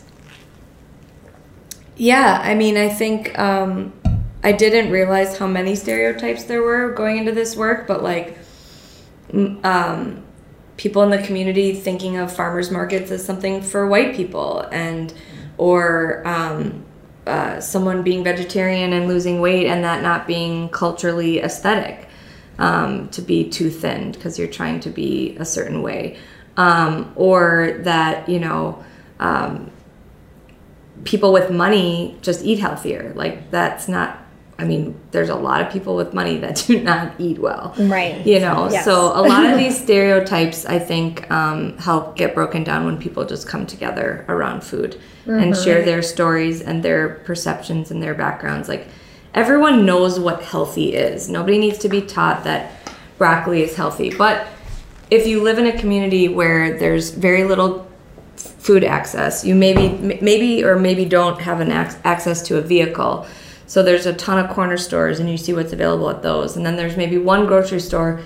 Yeah, 1.98 2.40
I 2.42 2.54
mean, 2.54 2.76
I 2.76 2.88
think 2.88 3.36
um, 3.36 3.92
I 4.44 4.52
didn't 4.52 4.92
realize 4.92 5.36
how 5.36 5.48
many 5.48 5.74
stereotypes 5.74 6.44
there 6.44 6.62
were 6.62 6.92
going 6.92 7.18
into 7.18 7.32
this 7.32 7.56
work, 7.56 7.88
but 7.88 8.04
like 8.04 8.38
um, 9.34 10.22
people 10.76 11.02
in 11.02 11.10
the 11.10 11.18
community 11.18 11.74
thinking 11.74 12.16
of 12.16 12.32
farmers 12.34 12.70
markets 12.70 13.10
as 13.10 13.24
something 13.24 13.60
for 13.60 13.88
white 13.88 14.14
people 14.14 14.60
and 14.70 15.12
or 15.58 16.22
um, 16.24 16.84
uh, 17.26 17.58
someone 17.60 18.04
being 18.04 18.22
vegetarian 18.22 18.92
and 18.92 19.08
losing 19.08 19.40
weight 19.40 19.66
and 19.66 19.82
that 19.82 20.00
not 20.00 20.24
being 20.28 20.68
culturally 20.68 21.40
aesthetic 21.40 22.08
um, 22.60 23.08
to 23.08 23.20
be 23.20 23.50
too 23.50 23.70
thin 23.70 24.12
because 24.12 24.38
you're 24.38 24.46
trying 24.46 24.78
to 24.78 24.88
be 24.88 25.36
a 25.38 25.44
certain 25.44 25.82
way. 25.82 26.16
Um, 26.56 27.12
or 27.16 27.80
that 27.82 28.28
you 28.28 28.40
know 28.40 28.84
um, 29.20 29.70
people 31.04 31.32
with 31.32 31.50
money 31.50 32.16
just 32.22 32.44
eat 32.44 32.58
healthier 32.58 33.12
like 33.14 33.50
that's 33.50 33.88
not 33.88 34.18
I 34.60 34.64
mean, 34.64 34.98
there's 35.12 35.28
a 35.28 35.36
lot 35.36 35.60
of 35.60 35.72
people 35.72 35.94
with 35.94 36.12
money 36.12 36.38
that 36.38 36.64
do 36.66 36.80
not 36.82 37.12
eat 37.18 37.38
well. 37.38 37.74
Right. 37.78 38.26
You 38.26 38.40
know, 38.40 38.68
yes. 38.68 38.84
so 38.84 39.12
a 39.14 39.22
lot 39.22 39.46
of 39.46 39.56
these 39.58 39.80
stereotypes, 39.80 40.66
I 40.66 40.80
think, 40.80 41.30
um, 41.30 41.78
help 41.78 42.16
get 42.16 42.34
broken 42.34 42.64
down 42.64 42.84
when 42.84 42.98
people 42.98 43.24
just 43.24 43.46
come 43.46 43.66
together 43.66 44.24
around 44.28 44.64
food 44.64 45.00
mm-hmm. 45.22 45.38
and 45.38 45.56
share 45.56 45.84
their 45.84 46.02
stories 46.02 46.60
and 46.60 46.82
their 46.82 47.20
perceptions 47.24 47.92
and 47.92 48.02
their 48.02 48.14
backgrounds. 48.14 48.68
Like, 48.68 48.88
everyone 49.32 49.86
knows 49.86 50.18
what 50.18 50.42
healthy 50.42 50.94
is. 50.94 51.28
Nobody 51.28 51.58
needs 51.58 51.78
to 51.78 51.88
be 51.88 52.02
taught 52.02 52.42
that 52.42 52.72
broccoli 53.16 53.62
is 53.62 53.76
healthy. 53.76 54.10
But 54.10 54.48
if 55.08 55.26
you 55.26 55.40
live 55.40 55.58
in 55.58 55.66
a 55.66 55.78
community 55.78 56.26
where 56.26 56.76
there's 56.76 57.10
very 57.10 57.44
little 57.44 57.87
food 58.58 58.84
access, 58.84 59.44
you 59.44 59.54
maybe, 59.54 59.88
maybe 60.20 60.64
or 60.64 60.78
maybe 60.78 61.04
don't 61.04 61.40
have 61.40 61.60
an 61.60 61.70
ac- 61.70 61.98
access 62.04 62.42
to 62.42 62.58
a 62.58 62.60
vehicle 62.60 63.26
so 63.68 63.82
there's 63.82 64.06
a 64.06 64.14
ton 64.14 64.42
of 64.42 64.50
corner 64.50 64.78
stores, 64.78 65.20
and 65.20 65.28
you 65.28 65.36
see 65.36 65.52
what's 65.52 65.74
available 65.74 66.08
at 66.08 66.22
those. 66.22 66.56
And 66.56 66.64
then 66.64 66.76
there's 66.76 66.96
maybe 66.96 67.18
one 67.18 67.46
grocery 67.46 67.80
store 67.80 68.22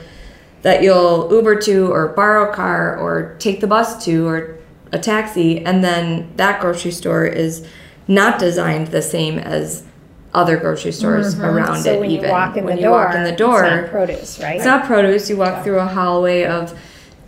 that 0.62 0.84
you'll 0.84 1.28
Uber 1.32 1.60
to, 1.62 1.92
or 1.92 2.08
borrow 2.08 2.48
a 2.50 2.54
car, 2.54 2.96
or 2.96 3.34
take 3.40 3.60
the 3.60 3.66
bus 3.66 4.04
to, 4.04 4.24
or 4.24 4.58
a 4.92 5.00
taxi. 5.00 5.58
And 5.58 5.82
then 5.82 6.32
that 6.36 6.60
grocery 6.60 6.92
store 6.92 7.24
is 7.24 7.66
not 8.06 8.38
designed 8.38 8.88
the 8.88 9.02
same 9.02 9.36
as 9.36 9.84
other 10.32 10.56
grocery 10.56 10.92
stores 10.92 11.34
mm-hmm. 11.34 11.44
around 11.44 11.82
so 11.82 11.94
it. 11.94 12.00
when 12.00 12.10
even 12.12 12.26
you 12.26 12.30
walk 12.30 12.56
in 12.56 12.64
when 12.64 12.76
the 12.76 12.82
you 12.82 12.86
door, 12.86 13.04
walk 13.04 13.14
in 13.16 13.24
the 13.24 13.32
door, 13.32 13.64
it's 13.64 13.82
not 13.82 13.90
produce, 13.90 14.38
right? 14.38 14.56
It's 14.56 14.64
not 14.64 14.86
produce. 14.86 15.28
You 15.28 15.38
walk 15.38 15.48
yeah. 15.48 15.62
through 15.64 15.80
a 15.80 15.86
hallway 15.86 16.44
of 16.44 16.78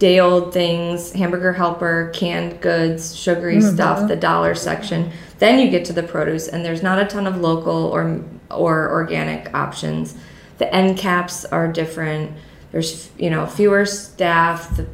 day 0.04 0.20
old 0.20 0.52
things, 0.52 1.12
hamburger 1.12 1.54
helper, 1.54 2.10
canned 2.12 2.60
goods, 2.60 3.16
sugary 3.16 3.56
mm-hmm. 3.56 3.74
stuff, 3.74 4.06
the 4.06 4.14
dollar 4.14 4.54
section. 4.54 5.10
Then 5.38 5.58
you 5.58 5.70
get 5.70 5.86
to 5.86 5.94
the 5.94 6.02
produce, 6.02 6.46
and 6.46 6.62
there's 6.62 6.82
not 6.82 6.98
a 6.98 7.06
ton 7.06 7.26
of 7.26 7.38
local 7.38 7.86
or 7.86 8.20
or 8.50 8.90
organic 8.90 9.54
options. 9.54 10.14
The 10.58 10.70
end 10.74 10.98
caps 10.98 11.46
are 11.46 11.72
different. 11.72 12.36
There's 12.70 13.08
you 13.16 13.30
know 13.30 13.46
fewer 13.46 13.86
staff. 13.86 14.76
The, 14.76 14.86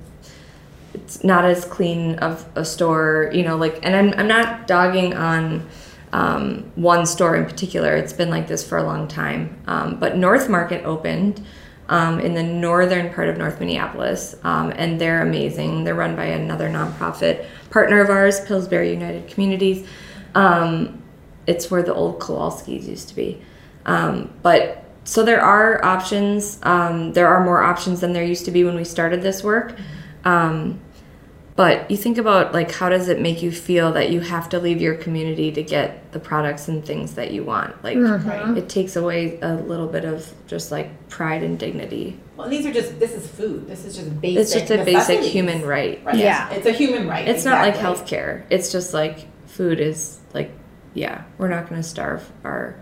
it's 0.94 1.24
not 1.24 1.44
as 1.44 1.64
clean 1.64 2.14
of 2.20 2.46
a 2.54 2.64
store. 2.64 3.32
You 3.34 3.42
know, 3.42 3.56
like, 3.56 3.80
and 3.82 3.96
I'm 3.96 4.14
I'm 4.16 4.28
not 4.28 4.68
dogging 4.68 5.14
on. 5.14 5.68
Um, 6.12 6.72
one 6.74 7.06
store 7.06 7.36
in 7.36 7.44
particular. 7.44 7.94
It's 7.94 8.12
been 8.12 8.30
like 8.30 8.48
this 8.48 8.68
for 8.68 8.76
a 8.78 8.82
long 8.82 9.06
time. 9.06 9.56
Um, 9.68 10.00
but 10.00 10.16
North 10.16 10.48
Market 10.48 10.84
opened 10.84 11.40
um, 11.91 12.20
in 12.20 12.34
the 12.34 12.43
northern 12.43 13.12
part 13.12 13.28
of 13.28 13.36
North 13.36 13.61
Minneapolis, 13.61 14.36
um, 14.45 14.72
and 14.76 15.01
they're 15.01 15.22
amazing. 15.22 15.84
They're 15.84 15.95
run 15.95 16.16
by 16.16 16.26
another 16.26 16.70
nonprofit 16.70 17.45
partner 17.68 18.01
of 18.01 18.09
ours, 18.09 18.41
Pillsbury 18.47 18.93
United 18.93 19.28
Communities. 19.28 19.86
Um, 20.34 21.03
it's 21.47 21.70
where 21.70 21.82
the 21.82 21.93
old 21.93 22.20
Kowalski's 22.20 22.88
used 22.88 23.09
to 23.09 23.16
be. 23.16 23.43
Um, 23.86 24.32
but 24.43 24.84
so 25.05 25.24
there 25.24 25.41
are 25.41 25.84
options. 25.84 26.61
Um, 26.62 27.12
there 27.12 27.26
are 27.26 27.45
more 27.45 27.62
options 27.62 28.01
than 28.01 28.12
there 28.12 28.24
used 28.24 28.45
to 28.45 28.53
be 28.53 28.62
when 28.62 28.76
we 28.76 28.84
started 28.84 29.20
this 29.20 29.43
work. 29.43 29.76
Um, 30.24 30.80
but 31.57 31.90
you 31.90 31.96
think 31.96 32.16
about 32.16 32.53
like 32.55 32.70
how 32.70 32.88
does 32.88 33.09
it 33.09 33.20
make 33.20 33.42
you 33.42 33.53
feel 33.53 33.92
that 33.92 34.11
you 34.11 34.20
have 34.20 34.48
to 34.51 34.59
leave 34.59 34.80
your 34.80 34.94
community 34.94 35.53
to 35.53 35.62
get 35.62 36.12
the 36.12 36.20
products 36.20 36.68
and 36.68 36.84
things 36.84 37.14
that 37.14 37.32
you 37.32 37.44
want? 37.44 37.82
Like 37.84 37.96
mm-hmm. 37.96 38.57
it 38.57 38.68
takes 38.68 38.96
away 38.96 39.38
a 39.40 39.55
little 39.55 39.86
bit 39.86 40.05
of 40.05 40.32
just 40.46 40.70
like 40.70 41.09
pride 41.09 41.42
and 41.42 41.59
dignity. 41.59 42.18
Well, 42.36 42.48
these 42.48 42.64
are 42.66 42.72
just 42.72 42.98
this 42.98 43.12
is 43.12 43.26
food. 43.26 43.66
This 43.66 43.84
is 43.84 43.96
just 43.96 44.20
basic. 44.20 44.40
It's 44.40 44.53
just 44.53 44.70
a 44.70 44.84
basic 44.84 45.20
human 45.20 45.62
right. 45.62 46.03
right. 46.05 46.16
Yeah, 46.16 46.51
it's 46.51 46.66
a 46.66 46.72
human 46.72 47.07
right. 47.09 47.28
It's 47.28 47.40
exactly. 47.40 47.70
not 47.70 47.88
like 47.88 47.98
healthcare. 47.98 48.44
It's 48.51 48.72
just 48.72 48.94
like 48.94 49.26
food 49.46 49.80
is 49.80 50.18
like 50.32 50.53
yeah, 50.94 51.24
we're 51.38 51.48
not 51.48 51.68
going 51.68 51.80
to 51.80 51.86
starve 51.86 52.30
our 52.44 52.76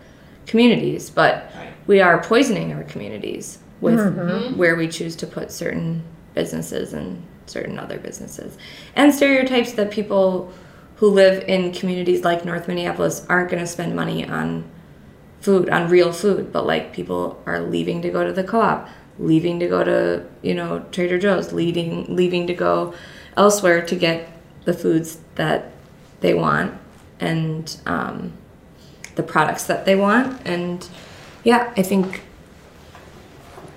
communities, 0.46 1.10
but 1.10 1.50
right. 1.54 1.72
we 1.86 2.00
are 2.00 2.22
poisoning 2.22 2.72
our 2.72 2.84
communities 2.84 3.58
with 3.80 3.98
mm-hmm. 3.98 4.56
where 4.56 4.76
we 4.76 4.88
choose 4.88 5.14
to 5.16 5.26
put 5.26 5.52
certain 5.52 6.02
businesses 6.34 6.92
and 6.92 7.22
certain 7.48 7.78
other 7.78 7.98
businesses. 7.98 8.56
And 8.94 9.14
stereotypes 9.14 9.72
that 9.72 9.90
people 9.90 10.52
who 10.96 11.08
live 11.08 11.44
in 11.44 11.72
communities 11.72 12.24
like 12.24 12.44
North 12.44 12.66
Minneapolis 12.66 13.24
aren't 13.28 13.50
going 13.50 13.62
to 13.62 13.66
spend 13.66 13.94
money 13.94 14.26
on 14.26 14.68
food, 15.40 15.70
on 15.70 15.88
real 15.88 16.12
food, 16.12 16.52
but 16.52 16.66
like 16.66 16.92
people 16.92 17.40
are 17.46 17.60
leaving 17.60 18.02
to 18.02 18.10
go 18.10 18.24
to 18.24 18.32
the 18.32 18.42
co-op, 18.42 18.88
leaving 19.18 19.60
to 19.60 19.68
go 19.68 19.84
to, 19.84 20.26
you 20.42 20.54
know, 20.54 20.84
Trader 20.90 21.18
Joe's, 21.18 21.52
leaving 21.52 22.14
leaving 22.14 22.46
to 22.48 22.54
go 22.54 22.94
elsewhere 23.36 23.84
to 23.86 23.94
get 23.94 24.28
the 24.64 24.74
foods 24.74 25.18
that 25.36 25.70
they 26.20 26.34
want 26.34 26.74
and 27.20 27.80
um, 27.86 28.32
the 29.14 29.22
products 29.22 29.64
that 29.64 29.84
they 29.84 29.94
want. 29.94 30.40
And 30.44 30.86
yeah, 31.44 31.72
I 31.76 31.82
think 31.82 32.22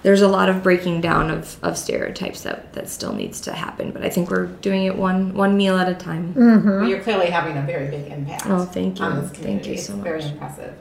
there's 0.04 0.22
a 0.22 0.28
lot 0.28 0.49
of 0.49 0.64
breaking 0.64 1.02
down 1.02 1.30
of, 1.30 1.58
of 1.64 1.78
stereotypes 1.78 2.41
that, 2.41 2.74
that 2.74 2.89
still 2.89 3.14
needs 3.14 3.41
to 3.41 3.54
happen. 3.54 3.91
But 3.91 4.04
I 4.04 4.10
think 4.10 4.30
we're 4.30 4.47
doing 4.47 4.86
it 4.86 4.95
one 4.95 5.34
one 5.34 5.58
meal 5.58 5.78
at 5.78 5.88
a 5.89 5.95
time. 5.95 6.34
Mm-hmm. 6.34 6.70
Well, 6.70 6.88
you're 6.88 7.02
clearly 7.02 7.28
having 7.28 7.58
a 7.58 7.62
very 7.62 7.88
big 7.89 8.12
impact. 8.12 8.47
Oh, 8.47 8.66
thank 8.66 8.99
you. 8.99 9.22
Thank 9.28 9.68
you 9.68 9.78
so 9.78 9.93
it's 9.93 9.97
much. 9.97 10.04
Very 10.04 10.24
impressive. 10.24 10.76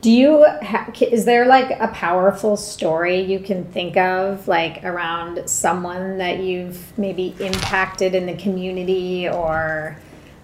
Do 0.00 0.12
you 0.12 0.46
ha- 0.62 0.92
is 1.00 1.24
there 1.24 1.46
like 1.46 1.70
a 1.80 1.88
powerful 1.88 2.56
story 2.56 3.20
you 3.20 3.40
can 3.40 3.64
think 3.64 3.96
of 3.96 4.46
like 4.46 4.84
around 4.84 5.50
someone 5.50 6.18
that 6.18 6.38
you've 6.38 6.96
maybe 6.96 7.34
impacted 7.40 8.14
in 8.14 8.26
the 8.26 8.36
community 8.36 9.28
or 9.28 9.96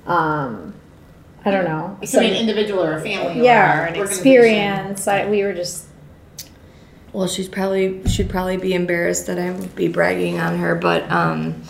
um, 0.07 0.75
I 1.45 1.51
don't 1.51 1.65
know. 1.65 1.99
It 2.01 2.11
could 2.11 2.21
be 2.21 2.29
an 2.29 2.37
individual 2.37 2.83
or 2.83 2.97
a 2.97 3.01
family. 3.03 3.45
Yeah, 3.45 3.83
or 3.83 3.87
an 3.87 3.97
experience. 3.97 5.07
I, 5.07 5.29
we 5.29 5.43
were 5.43 5.53
just. 5.53 5.84
Well, 7.15 7.29
she's 7.29 7.49
probably 7.49 8.05
she'd 8.09 8.29
probably 8.29 8.57
be 8.57 8.75
embarrassed 8.75 9.29
that 9.29 9.39
I 9.39 9.53
would 9.53 9.77
be 9.77 9.87
bragging 9.87 10.41
on 10.41 10.59
her, 10.59 10.75
but 10.75 11.09
um, 11.13 11.63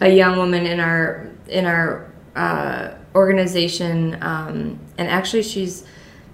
a 0.00 0.08
young 0.08 0.36
woman 0.36 0.64
in 0.64 0.78
our 0.78 1.28
in 1.48 1.66
our 1.66 2.08
uh, 2.36 2.94
organization, 3.12 4.16
um, 4.22 4.78
and 4.96 5.08
actually 5.08 5.42
she's 5.42 5.84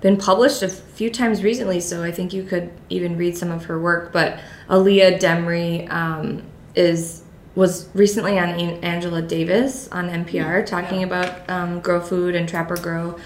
been 0.03 0.19
published 0.19 0.63
a 0.63 0.69
few 0.69 1.09
times 1.09 1.43
recently, 1.43 1.81
so 1.81 2.03
I 2.03 2.13
think 2.13 2.35
you 2.35 2.43
could 2.43 2.71
even 2.91 3.17
read 3.17 3.39
some 3.39 3.51
of 3.51 3.65
her 3.65 3.81
work. 3.81 4.13
But 4.13 4.39
Aaliyah 4.69 5.19
Demry 5.19 5.91
um, 5.91 6.43
is 6.75 7.23
was 7.55 7.89
recently 7.95 8.39
on 8.39 8.51
Angela 8.51 9.23
Davis 9.23 9.89
on 9.89 10.11
NPR 10.11 10.67
talking 10.67 11.01
yeah. 11.01 11.07
about 11.07 11.51
um, 11.51 11.81
Grow 11.81 12.03
Food 12.03 12.35
and 12.35 12.47
Trap 12.47 12.71
or 12.71 12.77
Grow 12.77 13.19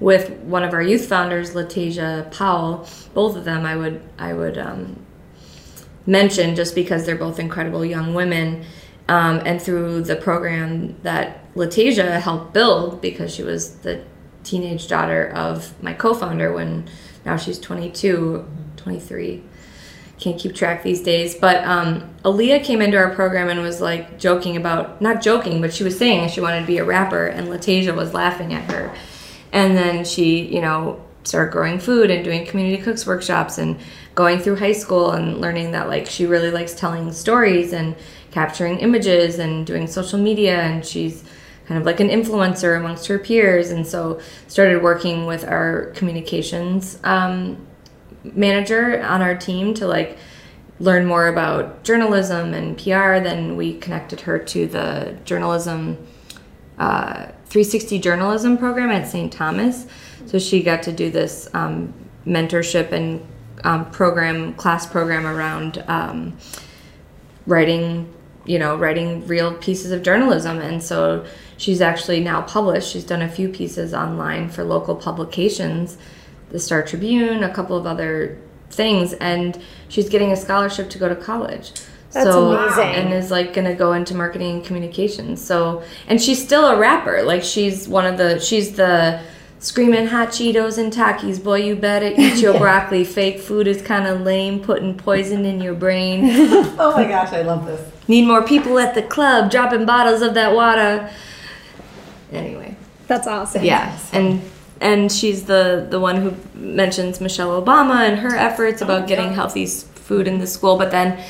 with 0.00 0.30
one 0.40 0.62
of 0.62 0.72
our 0.72 0.82
youth 0.82 1.06
founders, 1.06 1.54
Latasia 1.54 2.30
Powell. 2.32 2.86
Both 3.14 3.36
of 3.36 3.44
them, 3.44 3.64
I 3.64 3.76
would 3.76 4.02
I 4.18 4.32
would 4.32 4.58
um, 4.58 5.04
mention 6.06 6.54
just 6.54 6.74
because 6.74 7.06
they're 7.06 7.16
both 7.16 7.38
incredible 7.38 7.84
young 7.84 8.14
women. 8.14 8.64
Um, 9.08 9.42
and 9.44 9.60
through 9.60 10.02
the 10.02 10.16
program 10.16 10.96
that 11.02 11.52
Latasia 11.54 12.20
helped 12.20 12.54
build, 12.54 13.00
because 13.00 13.34
she 13.34 13.42
was 13.42 13.76
the 13.78 14.04
teenage 14.44 14.88
daughter 14.88 15.28
of 15.28 15.80
my 15.82 15.92
co 15.92 16.14
founder 16.14 16.52
when 16.52 16.88
now 17.24 17.36
she's 17.36 17.58
22, 17.58 18.46
23. 18.76 19.42
Can't 20.18 20.38
keep 20.38 20.54
track 20.54 20.82
these 20.82 21.02
days. 21.02 21.34
But 21.34 21.64
um, 21.64 22.08
Aaliyah 22.24 22.62
came 22.64 22.80
into 22.80 22.96
our 22.96 23.14
program 23.14 23.48
and 23.48 23.60
was 23.60 23.80
like 23.80 24.18
joking 24.18 24.56
about, 24.56 25.00
not 25.00 25.20
joking, 25.20 25.60
but 25.60 25.74
she 25.74 25.84
was 25.84 25.98
saying 25.98 26.28
she 26.30 26.40
wanted 26.40 26.60
to 26.60 26.66
be 26.66 26.78
a 26.78 26.84
rapper, 26.84 27.26
and 27.26 27.48
Latasia 27.48 27.94
was 27.94 28.14
laughing 28.14 28.54
at 28.54 28.70
her. 28.70 28.94
And 29.52 29.76
then 29.76 30.04
she, 30.04 30.46
you 30.46 30.60
know, 30.60 31.02
started 31.24 31.52
growing 31.52 31.78
food 31.78 32.10
and 32.10 32.24
doing 32.24 32.44
community 32.46 32.82
cooks 32.82 33.06
workshops 33.06 33.58
and 33.58 33.78
going 34.14 34.38
through 34.38 34.56
high 34.56 34.72
school 34.72 35.12
and 35.12 35.40
learning 35.40 35.70
that 35.72 35.88
like 35.88 36.06
she 36.06 36.26
really 36.26 36.50
likes 36.50 36.74
telling 36.74 37.12
stories 37.12 37.72
and 37.72 37.94
capturing 38.30 38.78
images 38.80 39.38
and 39.38 39.66
doing 39.66 39.86
social 39.86 40.18
media. 40.18 40.60
And 40.62 40.84
she's 40.84 41.22
kind 41.66 41.78
of 41.78 41.86
like 41.86 42.00
an 42.00 42.08
influencer 42.08 42.76
amongst 42.76 43.06
her 43.06 43.18
peers. 43.18 43.70
And 43.70 43.86
so 43.86 44.20
started 44.48 44.82
working 44.82 45.26
with 45.26 45.44
our 45.44 45.86
communications 45.94 46.98
um, 47.04 47.66
manager 48.24 49.02
on 49.02 49.22
our 49.22 49.36
team 49.36 49.74
to 49.74 49.86
like 49.86 50.18
learn 50.80 51.06
more 51.06 51.28
about 51.28 51.84
journalism 51.84 52.54
and 52.54 52.76
pr 52.76 52.90
then 52.90 53.56
we 53.56 53.78
connected 53.78 54.20
her 54.22 54.38
to 54.38 54.66
the 54.66 55.16
journalism 55.24 55.96
uh, 56.78 57.26
360 57.52 57.98
journalism 57.98 58.56
program 58.56 58.90
at 58.90 59.06
st 59.06 59.30
thomas. 59.30 59.86
So 60.24 60.38
she 60.38 60.62
got 60.62 60.82
to 60.84 60.92
do 60.92 61.10
this 61.10 61.50
um, 61.52 61.92
mentorship 62.26 62.92
and 62.92 63.20
um, 63.62 63.90
program 63.90 64.54
class 64.54 64.86
program 64.86 65.26
around 65.26 65.84
um, 65.86 66.34
writing 67.46 68.10
you 68.46 68.58
know 68.58 68.74
writing 68.74 69.26
real 69.26 69.52
pieces 69.52 69.90
of 69.90 70.02
journalism. 70.02 70.60
And 70.60 70.82
so 70.82 71.26
she's 71.58 71.82
actually 71.82 72.20
now 72.20 72.40
published. 72.40 72.90
She's 72.90 73.04
done 73.04 73.20
a 73.20 73.28
few 73.28 73.50
pieces 73.50 73.92
online 73.92 74.48
for 74.48 74.64
local 74.64 74.96
publications 74.96 75.98
the 76.48 76.58
star 76.58 76.82
tribune 76.82 77.42
a 77.42 77.52
couple 77.52 77.76
of 77.76 77.86
other 77.86 78.38
things. 78.70 79.12
And 79.14 79.60
she's 79.88 80.08
getting 80.08 80.32
a 80.32 80.36
scholarship 80.36 80.88
to 80.88 80.98
go 80.98 81.06
to 81.06 81.16
college 81.16 81.72
That's 82.12 82.26
so 82.30 82.52
amazing. 82.52 82.94
and 82.94 83.14
is 83.14 83.30
like 83.30 83.52
gonna 83.54 83.74
go 83.74 83.92
into 83.94 84.14
marketing 84.14 84.56
and 84.56 84.64
communications 84.64 85.42
so 85.44 85.82
and 86.08 86.20
she's 86.20 86.42
still 86.42 86.66
a 86.66 86.76
rapper 86.78 87.22
like 87.22 87.42
she's 87.42 87.88
one 87.88 88.04
of 88.06 88.18
the 88.18 88.38
she's 88.38 88.72
the 88.76 89.20
screaming 89.58 90.06
hot 90.08 90.28
cheetos 90.28 90.76
and 90.76 90.92
takis 90.92 91.42
boy 91.42 91.56
you 91.62 91.74
better 91.76 92.12
eat 92.16 92.36
your 92.42 92.58
broccoli 92.58 93.04
fake 93.04 93.38
food 93.40 93.66
is 93.66 93.80
kind 93.80 94.06
of 94.06 94.20
lame 94.22 94.60
putting 94.60 94.96
poison 94.96 95.44
in 95.46 95.60
your 95.60 95.74
brain 95.74 96.20
Oh 96.78 96.92
my 96.96 97.04
gosh, 97.04 97.32
I 97.32 97.42
love 97.42 97.64
this. 97.66 97.80
Need 98.08 98.26
more 98.26 98.42
people 98.42 98.78
at 98.78 98.94
the 98.94 99.02
club 99.02 99.50
dropping 99.50 99.86
bottles 99.86 100.20
of 100.22 100.34
that 100.34 100.52
water. 100.54 101.08
Anyway, 102.32 102.76
That's 103.06 103.26
awesome. 103.26 103.62
yeah, 103.64 103.96
and 104.12 104.40
and 104.80 105.12
she's 105.12 105.44
the 105.44 105.86
the 105.88 106.00
one 106.00 106.16
who 106.16 106.34
mentions 106.54 107.20
Michelle 107.20 107.60
Obama 107.62 108.08
and 108.08 108.18
her 108.20 108.34
efforts 108.34 108.82
oh 108.82 108.86
about 108.86 109.06
getting 109.06 109.32
healthy 109.34 109.66
food 109.66 110.26
in 110.26 110.38
the 110.38 110.46
school. 110.46 110.76
But 110.76 110.90
then 110.90 111.22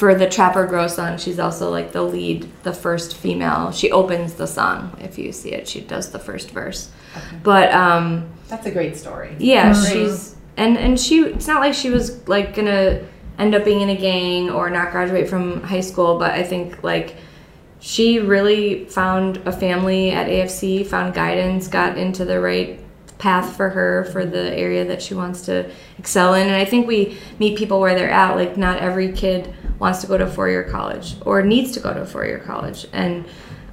for 0.00 0.14
the 0.14 0.26
Trap 0.26 0.56
or 0.56 0.66
Grow 0.66 0.86
song, 0.86 1.18
she's 1.18 1.38
also 1.38 1.70
like 1.70 1.92
the 1.92 2.00
lead, 2.00 2.48
the 2.62 2.72
first 2.72 3.18
female. 3.18 3.70
She 3.70 3.92
opens 3.92 4.32
the 4.32 4.46
song. 4.46 4.96
If 4.98 5.18
you 5.18 5.30
see 5.30 5.52
it, 5.52 5.68
she 5.68 5.82
does 5.82 6.10
the 6.10 6.18
first 6.18 6.52
verse. 6.52 6.90
But 7.42 7.70
um, 7.74 8.30
That's 8.48 8.64
a 8.64 8.70
great 8.70 8.96
story. 8.96 9.36
yeah, 9.38 9.74
Great. 9.74 9.92
she's 9.92 10.36
and 10.56 10.78
and 10.78 10.98
she. 10.98 11.20
It's 11.20 11.46
not 11.46 11.60
like 11.60 11.74
she 11.74 11.90
was 11.90 12.26
like 12.26 12.54
gonna 12.56 13.04
end 13.38 13.54
up 13.54 13.62
being 13.62 13.82
in 13.82 13.90
a 13.90 13.94
gang 13.94 14.48
or 14.48 14.70
not 14.70 14.90
graduate 14.90 15.28
from 15.28 15.62
high 15.64 15.82
school, 15.82 16.18
but 16.18 16.30
I 16.30 16.44
think 16.44 16.82
like 16.82 17.16
she 17.78 18.20
really 18.20 18.86
found 18.86 19.36
a 19.44 19.52
family 19.52 20.12
at 20.12 20.28
AFC, 20.28 20.86
found 20.86 21.12
guidance, 21.12 21.68
got 21.68 21.98
into 21.98 22.24
the 22.24 22.40
right 22.40 22.80
path 23.20 23.56
for 23.56 23.68
her 23.68 24.04
for 24.06 24.24
the 24.24 24.52
area 24.58 24.84
that 24.84 25.00
she 25.00 25.14
wants 25.14 25.42
to 25.42 25.70
excel 25.98 26.34
in. 26.34 26.46
And 26.46 26.56
I 26.56 26.64
think 26.64 26.88
we 26.88 27.18
meet 27.38 27.56
people 27.56 27.78
where 27.78 27.94
they're 27.94 28.10
at. 28.10 28.34
Like 28.34 28.56
not 28.56 28.78
every 28.78 29.12
kid 29.12 29.54
wants 29.78 30.00
to 30.00 30.06
go 30.06 30.18
to 30.18 30.26
four 30.26 30.48
year 30.48 30.64
college 30.64 31.14
or 31.24 31.42
needs 31.42 31.70
to 31.72 31.80
go 31.80 31.94
to 31.94 32.00
a 32.00 32.06
four 32.06 32.24
year 32.24 32.38
college, 32.38 32.86
and 32.92 33.24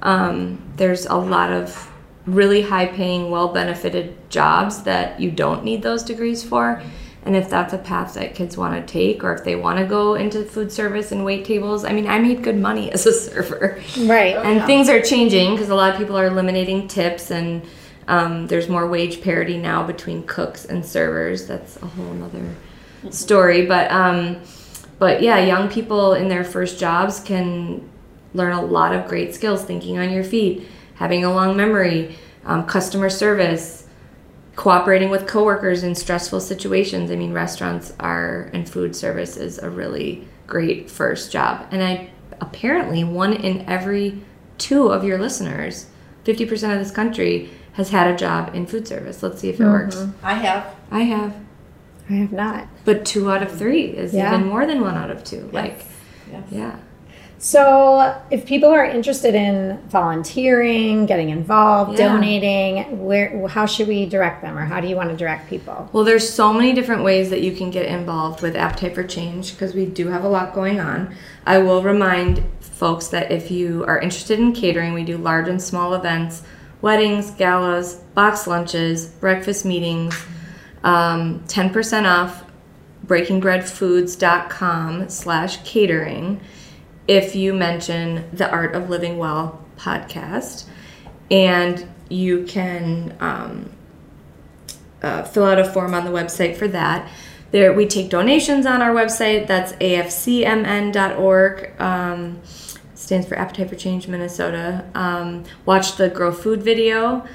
um, 0.02 0.62
there's 0.76 1.06
a 1.06 1.16
lot 1.16 1.50
of 1.50 1.90
really 2.26 2.62
high 2.62 2.86
paying, 2.86 3.30
well 3.30 3.48
benefited 3.48 4.30
jobs 4.30 4.82
that 4.82 5.18
you 5.18 5.30
don't 5.30 5.64
need 5.64 5.82
those 5.82 6.02
degrees 6.02 6.44
for. 6.44 6.82
And 7.24 7.34
if 7.34 7.50
that's 7.50 7.72
a 7.72 7.78
path 7.78 8.14
that 8.14 8.34
kids 8.34 8.56
want 8.56 8.74
to 8.74 8.90
take, 8.90 9.24
or 9.24 9.34
if 9.34 9.44
they 9.44 9.56
want 9.56 9.78
to 9.78 9.84
go 9.84 10.14
into 10.14 10.44
food 10.44 10.70
service 10.70 11.12
and 11.12 11.24
wait 11.24 11.44
tables, 11.44 11.84
I 11.84 11.92
mean, 11.92 12.06
I 12.06 12.18
made 12.18 12.42
good 12.42 12.56
money 12.56 12.90
as 12.92 13.06
a 13.06 13.12
server. 13.12 13.82
Right. 13.98 14.36
And 14.36 14.64
things 14.64 14.88
are 14.88 15.00
changing 15.00 15.54
because 15.54 15.68
a 15.68 15.74
lot 15.74 15.90
of 15.90 15.98
people 15.98 16.16
are 16.16 16.26
eliminating 16.26 16.86
tips, 16.86 17.30
and 17.30 17.62
um, 18.08 18.46
there's 18.46 18.68
more 18.68 18.88
wage 18.88 19.20
parity 19.20 19.58
now 19.58 19.86
between 19.86 20.24
cooks 20.24 20.64
and 20.64 20.84
servers. 20.84 21.46
That's 21.46 21.76
a 21.76 21.86
whole 21.86 22.22
other 22.24 22.56
story. 23.10 23.66
But 23.66 23.90
um, 23.92 24.40
but 24.98 25.22
yeah, 25.22 25.38
young 25.38 25.68
people 25.68 26.14
in 26.14 26.28
their 26.28 26.42
first 26.42 26.80
jobs 26.80 27.20
can 27.20 27.88
learn 28.34 28.52
a 28.52 28.64
lot 28.64 28.94
of 28.94 29.06
great 29.06 29.34
skills: 29.34 29.62
thinking 29.62 29.98
on 29.98 30.10
your 30.10 30.24
feet, 30.24 30.66
having 30.94 31.22
a 31.22 31.32
long 31.32 31.54
memory, 31.54 32.16
um, 32.46 32.64
customer 32.64 33.10
service, 33.10 33.86
cooperating 34.56 35.10
with 35.10 35.26
coworkers 35.26 35.82
in 35.82 35.94
stressful 35.94 36.40
situations. 36.40 37.10
I 37.10 37.16
mean, 37.16 37.34
restaurants 37.34 37.92
are 38.00 38.50
and 38.54 38.66
food 38.66 38.96
service 38.96 39.36
is 39.36 39.58
a 39.58 39.68
really 39.68 40.26
great 40.46 40.90
first 40.90 41.30
job. 41.30 41.66
And 41.70 41.82
I 41.82 42.10
apparently 42.40 43.04
one 43.04 43.34
in 43.34 43.68
every 43.68 44.22
two 44.56 44.88
of 44.88 45.04
your 45.04 45.18
listeners, 45.18 45.86
50% 46.24 46.72
of 46.72 46.78
this 46.78 46.90
country 46.90 47.50
has 47.78 47.90
had 47.90 48.12
a 48.12 48.16
job 48.16 48.54
in 48.54 48.66
food 48.66 48.86
service. 48.86 49.22
Let's 49.22 49.40
see 49.40 49.48
if 49.48 49.60
it 49.60 49.62
mm-hmm. 49.62 49.72
works. 49.72 50.06
I 50.22 50.34
have. 50.34 50.74
I 50.90 51.00
have. 51.02 51.34
I 52.10 52.14
have 52.14 52.32
not. 52.32 52.66
But 52.84 53.04
two 53.06 53.30
out 53.30 53.42
of 53.42 53.56
three 53.56 53.84
is 53.84 54.12
Yeah. 54.12 54.34
even 54.34 54.48
more 54.48 54.66
than 54.66 54.80
one 54.80 54.96
out 54.96 55.10
of 55.10 55.22
two. 55.22 55.48
Like, 55.52 55.84
Yes. 56.30 56.42
yeah. 56.50 56.72
So, 57.40 58.16
if 58.32 58.46
people 58.46 58.68
are 58.70 58.84
interested 58.84 59.36
in 59.36 59.78
volunteering, 59.88 61.06
getting 61.06 61.28
involved, 61.28 61.96
Yeah. 61.96 62.08
donating, 62.08 63.06
where 63.06 63.46
how 63.46 63.64
should 63.64 63.86
we 63.86 64.06
direct 64.06 64.42
them 64.42 64.58
or 64.58 64.64
how 64.64 64.80
do 64.80 64.88
you 64.88 64.96
want 64.96 65.10
to 65.10 65.16
direct 65.16 65.48
people? 65.48 65.88
Well, 65.92 66.02
there's 66.02 66.28
so 66.28 66.52
many 66.52 66.72
different 66.72 67.04
ways 67.04 67.30
that 67.30 67.42
you 67.42 67.52
can 67.52 67.70
get 67.70 67.86
involved 67.86 68.42
with 68.42 68.56
Appetite 68.56 68.96
for 68.96 69.04
Change 69.04 69.52
because 69.52 69.72
we 69.72 69.86
do 69.86 70.08
have 70.08 70.24
a 70.24 70.28
lot 70.28 70.52
going 70.52 70.80
on. 70.80 71.14
I 71.46 71.58
will 71.58 71.82
remind 71.82 72.42
folks 72.60 73.06
that 73.08 73.30
if 73.30 73.52
you 73.52 73.84
are 73.86 74.00
interested 74.00 74.40
in 74.40 74.52
catering, 74.52 74.92
we 74.92 75.04
do 75.04 75.16
large 75.16 75.46
and 75.46 75.62
small 75.62 75.94
events, 75.94 76.42
weddings, 76.80 77.32
galas, 77.32 77.94
box 78.14 78.46
lunches, 78.46 79.06
breakfast 79.06 79.64
meetings, 79.64 80.14
um, 80.84 81.40
10% 81.46 82.06
off 82.06 82.44
breakingbreadfoods.com 83.06 85.08
slash 85.08 85.56
catering 85.64 86.40
if 87.06 87.34
you 87.34 87.54
mention 87.54 88.28
the 88.32 88.50
Art 88.50 88.74
of 88.74 88.90
Living 88.90 89.18
Well 89.18 89.64
podcast. 89.76 90.66
And 91.30 91.86
you 92.08 92.44
can 92.44 93.16
um, 93.20 93.70
uh, 95.02 95.24
fill 95.24 95.44
out 95.44 95.58
a 95.58 95.64
form 95.64 95.94
on 95.94 96.04
the 96.04 96.10
website 96.10 96.56
for 96.56 96.68
that. 96.68 97.10
There, 97.50 97.72
we 97.72 97.86
take 97.86 98.10
donations 98.10 98.66
on 98.66 98.82
our 98.82 98.94
website. 98.94 99.46
That's 99.46 99.72
afcmn.org. 99.74 101.80
Um, 101.80 102.40
stands 103.08 103.26
for 103.26 103.38
Appetite 103.38 103.70
for 103.70 103.74
Change 103.74 104.06
Minnesota. 104.06 104.84
Um, 104.94 105.44
watch 105.64 105.96
the 105.96 106.10
Grow 106.10 106.30
Food 106.30 106.62
video. 106.62 107.26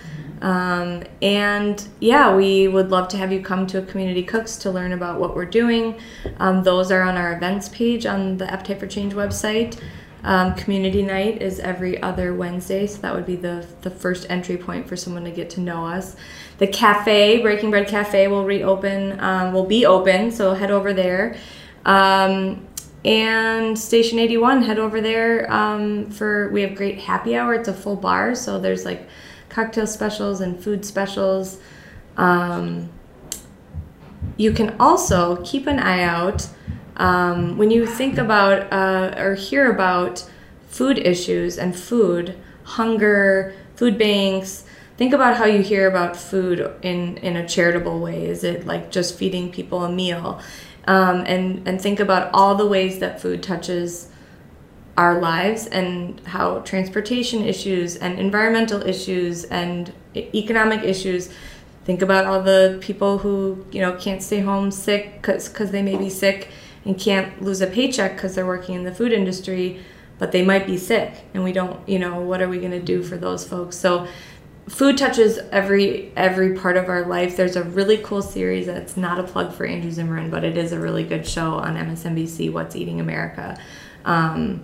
Um, 0.44 1.02
and 1.20 1.88
yeah, 2.00 2.36
we 2.36 2.68
would 2.68 2.92
love 2.92 3.08
to 3.08 3.18
have 3.18 3.34
you 3.34 3.42
come 3.42 3.66
to 3.68 3.80
a 3.80 3.82
Community 3.82 4.22
Cooks 4.22 4.56
to 4.58 4.70
learn 4.70 4.92
about 4.92 5.20
what 5.20 5.36
we're 5.36 5.46
doing. 5.46 6.00
Um, 6.38 6.62
those 6.62 6.92
are 6.92 7.02
on 7.02 7.18
our 7.18 7.34
events 7.36 7.70
page 7.70 8.06
on 8.06 8.38
the 8.38 8.54
Appetite 8.54 8.82
for 8.82 8.86
Change 8.86 9.14
website. 9.14 9.82
Um, 10.24 10.54
community 10.54 11.02
night 11.02 11.42
is 11.42 11.60
every 11.60 12.00
other 12.04 12.36
Wednesday, 12.36 12.86
so 12.86 13.02
that 13.02 13.16
would 13.16 13.26
be 13.26 13.36
the, 13.36 13.66
the 13.82 13.90
first 13.90 14.28
entry 14.30 14.58
point 14.58 14.88
for 14.88 14.96
someone 14.96 15.24
to 15.24 15.32
get 15.32 15.50
to 15.52 15.60
know 15.60 15.88
us. 15.88 16.16
The 16.60 16.68
cafe, 16.68 17.42
Breaking 17.42 17.72
Bread 17.72 17.88
Cafe, 17.88 18.28
will 18.28 18.46
reopen, 18.46 19.20
um, 19.20 19.54
will 19.54 19.66
be 19.66 19.88
open, 19.88 20.30
so 20.30 20.54
head 20.54 20.70
over 20.70 20.94
there. 20.94 21.36
Um, 21.84 22.68
and 23.06 23.78
Station 23.78 24.18
81, 24.18 24.64
head 24.64 24.80
over 24.80 25.02
there 25.02 25.52
um, 25.52 26.10
for, 26.10 26.50
we 26.50 26.62
have 26.62 26.76
great 26.76 27.00
happy 27.00 27.36
hour. 27.36 27.54
It's 27.54 27.68
a 27.68 27.74
full 27.74 27.98
bar, 27.98 28.34
so 28.34 28.60
there's 28.60 28.86
like 28.86 29.08
cocktail 29.50 29.88
specials 29.88 30.40
and 30.40 30.62
food 30.62 30.86
specials. 30.86 31.60
Um, 32.16 32.90
you 34.38 34.52
can 34.54 34.76
also 34.80 35.44
keep 35.44 35.68
an 35.68 35.80
eye 35.80 36.04
out 36.04 36.48
um, 36.98 37.58
when 37.58 37.72
you 37.72 37.86
think 37.86 38.18
about 38.18 38.72
uh, 38.72 39.16
or 39.18 39.36
hear 39.36 39.72
about 39.72 40.30
food 40.68 40.98
issues 40.98 41.58
and 41.58 41.76
food, 41.76 42.36
hunger, 42.64 43.54
food 43.76 43.98
banks. 43.98 44.66
Think 44.96 45.14
about 45.14 45.38
how 45.38 45.46
you 45.46 45.62
hear 45.62 45.90
about 45.90 46.16
food 46.16 46.72
in, 46.84 47.18
in 47.18 47.36
a 47.36 47.48
charitable 47.48 48.00
way. 48.00 48.28
Is 48.28 48.44
it 48.44 48.66
like 48.66 48.92
just 48.92 49.18
feeding 49.18 49.52
people 49.52 49.84
a 49.84 49.92
meal? 49.92 50.40
Um, 50.86 51.24
and 51.26 51.68
and 51.68 51.82
think 51.82 52.00
about 52.00 52.30
all 52.34 52.56
the 52.56 52.66
ways 52.66 53.00
that 53.00 53.22
food 53.22 53.42
touches 53.44 54.10
our 54.98 55.20
lives 55.20 55.66
and 55.68 56.20
how 56.28 56.60
transportation 56.60 57.44
issues 57.44 57.96
and 57.96 58.20
environmental 58.20 58.86
issues 58.86 59.44
and 59.46 59.92
economic 60.16 60.84
issues. 60.84 61.30
Think 61.86 62.02
about 62.02 62.26
all 62.26 62.42
the 62.42 62.78
people 62.82 63.18
who 63.20 63.66
you 63.72 63.82
know 63.82 63.96
can't 63.98 64.22
stay 64.22 64.40
home 64.40 64.72
sick 64.72 65.22
because 65.22 65.72
they 65.72 65.82
may 65.82 65.98
be 65.98 66.10
sick 66.10 66.50
and 66.86 67.00
can't 67.00 67.42
lose 67.42 67.62
a 67.62 67.68
paycheck 67.68 68.16
because 68.16 68.36
they're 68.36 68.46
working 68.46 68.76
in 68.76 68.84
the 68.84 68.94
food 68.94 69.12
industry 69.14 69.82
but 70.20 70.32
they 70.32 70.44
might 70.44 70.66
be 70.66 70.78
sick 70.78 71.24
and 71.34 71.44
we 71.44 71.52
don't 71.52 71.88
you 71.88 71.98
know 71.98 72.20
what 72.20 72.42
are 72.42 72.48
we 72.48 72.60
going 72.60 72.72
to 72.72 72.82
do 72.82 73.04
for 73.04 73.18
those 73.18 73.46
folks? 73.46 73.78
So 73.78 74.08
food 74.68 74.98
touches 74.98 75.38
every 75.52 76.12
every 76.16 76.56
part 76.56 76.78
of 76.78 76.88
our 76.90 77.06
life. 77.06 77.36
There's 77.36 77.56
a 77.56 77.64
really 77.64 77.98
cool 77.98 78.22
series 78.22 78.66
that's 78.66 78.96
not 78.96 79.20
a 79.20 79.24
plug 79.24 79.54
for 79.54 79.66
andrew 79.66 79.92
zimmern 79.92 80.30
but 80.30 80.44
it 80.44 80.58
is 80.58 80.72
a 80.72 80.80
really 80.80 81.04
good 81.04 81.28
show 81.28 81.56
on 81.56 81.76
msnbc 81.76 82.52
what's 82.52 82.76
eating 82.76 83.00
america. 83.00 83.58
Um, 84.06 84.64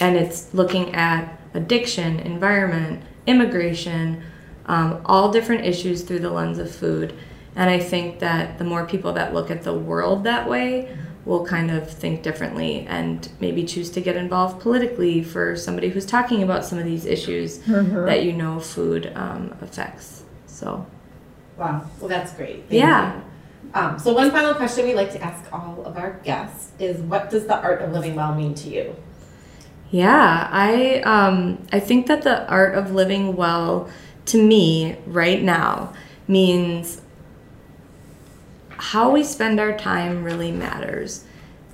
and 0.00 0.16
it's 0.16 0.52
looking 0.52 0.94
at 0.94 1.40
addiction 1.54 2.20
environment 2.20 3.02
immigration 3.26 4.22
um, 4.66 5.00
all 5.04 5.30
different 5.30 5.64
issues 5.64 6.02
through 6.02 6.18
the 6.20 6.30
lens 6.30 6.58
of 6.58 6.74
food. 6.74 7.14
And 7.54 7.70
i 7.70 7.78
think 7.78 8.18
that 8.18 8.58
the 8.58 8.64
more 8.64 8.84
people 8.84 9.12
that 9.14 9.32
look 9.32 9.50
at 9.50 9.62
the 9.62 9.74
world 9.74 10.24
that 10.24 10.48
way 10.48 10.96
will 11.26 11.44
kind 11.44 11.72
of 11.72 11.90
think 11.90 12.22
differently 12.22 12.86
and 12.88 13.28
maybe 13.40 13.64
choose 13.64 13.90
to 13.90 14.00
get 14.00 14.16
involved 14.16 14.60
politically 14.60 15.22
for 15.22 15.56
somebody 15.56 15.88
who's 15.88 16.06
talking 16.06 16.42
about 16.42 16.64
some 16.64 16.78
of 16.78 16.84
these 16.84 17.04
issues 17.04 17.58
mm-hmm. 17.58 18.06
that 18.06 18.24
you 18.24 18.32
know 18.32 18.60
food 18.60 19.12
um, 19.16 19.54
affects. 19.60 20.22
So, 20.46 20.86
wow, 21.58 21.84
well, 21.98 22.08
that's 22.08 22.32
great. 22.32 22.60
Thank 22.68 22.72
yeah. 22.72 23.20
Um, 23.74 23.98
so, 23.98 24.14
one 24.14 24.30
final 24.30 24.54
question 24.54 24.86
we 24.86 24.94
like 24.94 25.10
to 25.12 25.20
ask 25.20 25.52
all 25.52 25.82
of 25.84 25.98
our 25.98 26.12
guests 26.24 26.70
is 26.78 26.98
what 27.02 27.28
does 27.28 27.46
the 27.46 27.60
art 27.60 27.82
of 27.82 27.92
living 27.92 28.14
well 28.14 28.34
mean 28.34 28.54
to 28.54 28.68
you? 28.70 28.94
Yeah, 29.90 30.48
I 30.50 31.00
um, 31.00 31.66
I 31.72 31.80
think 31.80 32.06
that 32.06 32.22
the 32.22 32.46
art 32.48 32.76
of 32.76 32.92
living 32.92 33.34
well 33.34 33.90
to 34.26 34.42
me 34.42 34.96
right 35.06 35.42
now 35.42 35.92
means 36.28 37.00
how 38.78 39.10
we 39.10 39.24
spend 39.24 39.60
our 39.60 39.76
time 39.76 40.24
really 40.24 40.52
matters. 40.52 41.24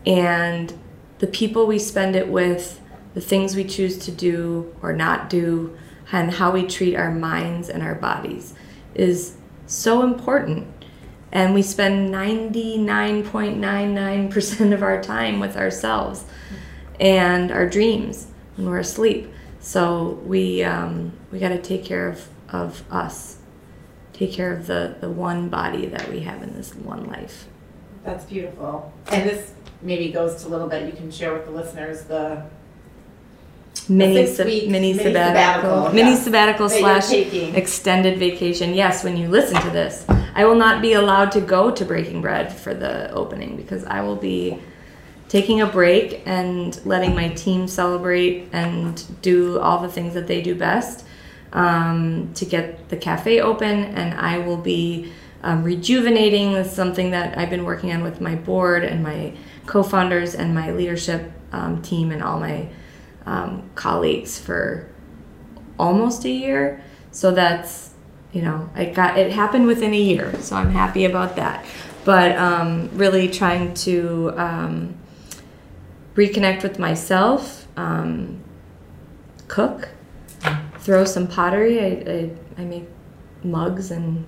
And 0.07 0.72
the 1.18 1.26
people 1.26 1.66
we 1.66 1.78
spend 1.78 2.16
it 2.16 2.28
with, 2.28 2.80
the 3.14 3.20
things 3.20 3.55
we 3.55 3.64
choose 3.64 3.98
to 3.98 4.11
do 4.11 4.74
or 4.82 4.92
not 4.92 5.30
do, 5.30 5.76
and 6.11 6.32
how 6.32 6.50
we 6.50 6.66
treat 6.66 6.96
our 6.96 7.11
minds 7.11 7.68
and 7.68 7.82
our 7.82 7.94
bodies 7.94 8.55
is 8.94 9.36
so 9.66 10.03
important. 10.03 10.66
And 11.30 11.53
we 11.55 11.62
spend 11.62 12.12
99.99% 12.12 14.74
of 14.74 14.82
our 14.82 15.03
time 15.03 15.40
with 15.40 15.57
ourselves 15.57 16.24
and 17.00 17.50
our 17.50 17.66
dreams 17.66 18.26
when 18.57 18.68
we're 18.68 18.80
asleep. 18.80 19.32
So 19.61 20.20
we, 20.26 20.62
um, 20.62 21.12
we 21.30 21.38
got 21.38 21.48
to 21.50 21.61
take 21.61 21.84
care 21.84 22.09
of, 22.09 22.28
of 22.50 22.84
us 22.92 23.38
take 24.27 24.33
care 24.33 24.53
of 24.53 24.66
the, 24.66 24.97
the 25.01 25.09
one 25.09 25.49
body 25.49 25.87
that 25.87 26.09
we 26.09 26.20
have 26.20 26.43
in 26.43 26.55
this 26.55 26.75
one 26.75 27.07
life. 27.07 27.47
That's 28.05 28.25
beautiful. 28.25 28.93
And 29.11 29.29
this 29.29 29.53
maybe 29.81 30.11
goes 30.12 30.43
to 30.43 30.49
a 30.49 30.51
little 30.51 30.68
bit, 30.68 30.87
you 30.87 30.93
can 30.93 31.11
share 31.11 31.33
with 31.35 31.45
the 31.45 31.51
listeners 31.51 32.05
the 32.05 32.45
mini, 33.89 34.27
sab- 34.27 34.47
mini, 34.47 34.68
mini 34.68 34.95
sabbatical, 34.95 35.85
sabbatical 35.85 35.93
mini 35.93 36.11
yeah. 36.11 36.16
sabbatical 36.16 36.68
slash 36.68 37.12
extended 37.12 38.18
vacation. 38.18 38.75
Yes, 38.75 39.03
when 39.03 39.16
you 39.16 39.29
listen 39.29 39.61
to 39.61 39.70
this, 39.70 40.07
I 40.35 40.45
will 40.45 40.55
not 40.55 40.81
be 40.81 40.93
allowed 40.93 41.33
to 41.33 41.41
go 41.41 41.70
to 41.70 41.85
Breaking 41.85 42.20
Bread 42.20 42.53
for 42.53 42.75
the 42.75 43.11
opening 43.11 43.57
because 43.57 43.85
I 43.85 44.03
will 44.03 44.16
be 44.16 44.59
taking 45.29 45.62
a 45.62 45.66
break 45.66 46.23
and 46.27 46.85
letting 46.85 47.14
my 47.14 47.29
team 47.31 47.66
celebrate 47.66 48.49
and 48.53 49.05
do 49.23 49.59
all 49.59 49.81
the 49.81 49.89
things 49.89 50.14
that 50.14 50.27
they 50.27 50.43
do 50.43 50.55
best 50.55 51.07
um, 51.53 52.32
to 52.34 52.44
get 52.44 52.88
the 52.88 52.96
cafe 52.96 53.40
open, 53.40 53.84
and 53.84 54.14
I 54.18 54.38
will 54.38 54.57
be 54.57 55.12
um, 55.42 55.64
rejuvenating. 55.64 56.53
This 56.53 56.72
something 56.72 57.11
that 57.11 57.36
I've 57.38 57.50
been 57.50 57.64
working 57.64 57.92
on 57.92 58.03
with 58.03 58.20
my 58.20 58.34
board 58.34 58.84
and 58.84 59.03
my 59.03 59.34
co-founders 59.66 60.34
and 60.34 60.55
my 60.55 60.72
leadership 60.72 61.32
um, 61.53 61.82
team 61.82 62.11
and 62.11 62.22
all 62.22 62.40
my 62.40 62.68
um, 63.26 63.70
colleagues 63.74 64.38
for 64.38 64.88
almost 65.78 66.24
a 66.24 66.30
year. 66.30 66.82
So 67.11 67.30
that's 67.30 67.90
you 68.32 68.42
know, 68.42 68.70
I 68.74 68.86
got 68.86 69.18
it 69.18 69.32
happened 69.32 69.66
within 69.66 69.92
a 69.92 70.00
year, 70.00 70.34
so 70.40 70.57
I'm 70.57 70.70
happy 70.70 71.05
about 71.05 71.36
that. 71.36 71.66
But 72.05 72.36
um, 72.36 72.90
really 72.94 73.28
trying 73.28 73.74
to 73.74 74.32
um, 74.36 74.96
reconnect 76.14 76.62
with 76.62 76.78
myself, 76.78 77.66
cook 79.48 79.90
throw 80.83 81.05
some 81.05 81.26
pottery. 81.26 81.80
I, 81.80 82.12
I, 82.12 82.62
I 82.62 82.64
make 82.64 82.87
mugs 83.43 83.91
and 83.91 84.26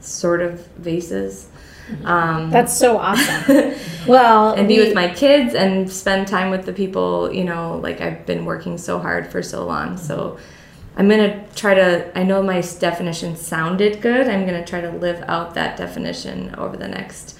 sort 0.00 0.40
of 0.40 0.66
vases. 0.76 1.48
Um, 2.04 2.50
That's 2.50 2.76
so 2.76 2.98
awesome. 2.98 3.74
well, 4.06 4.52
and 4.52 4.68
be 4.68 4.78
we, 4.78 4.84
with 4.84 4.94
my 4.94 5.12
kids 5.12 5.54
and 5.54 5.90
spend 5.90 6.28
time 6.28 6.50
with 6.50 6.66
the 6.66 6.72
people, 6.72 7.32
you 7.32 7.44
know, 7.44 7.78
like 7.82 8.00
I've 8.00 8.26
been 8.26 8.44
working 8.44 8.78
so 8.78 8.98
hard 8.98 9.30
for 9.30 9.42
so 9.42 9.66
long. 9.66 9.96
So 9.96 10.38
I'm 10.96 11.08
going 11.08 11.30
to 11.30 11.54
try 11.54 11.74
to, 11.74 12.16
I 12.18 12.22
know 12.22 12.42
my 12.42 12.60
definition 12.60 13.36
sounded 13.36 14.00
good. 14.00 14.28
I'm 14.28 14.46
going 14.46 14.62
to 14.62 14.68
try 14.68 14.80
to 14.80 14.90
live 14.90 15.22
out 15.26 15.54
that 15.54 15.76
definition 15.76 16.54
over 16.56 16.76
the 16.76 16.88
next 16.88 17.38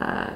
uh, 0.00 0.30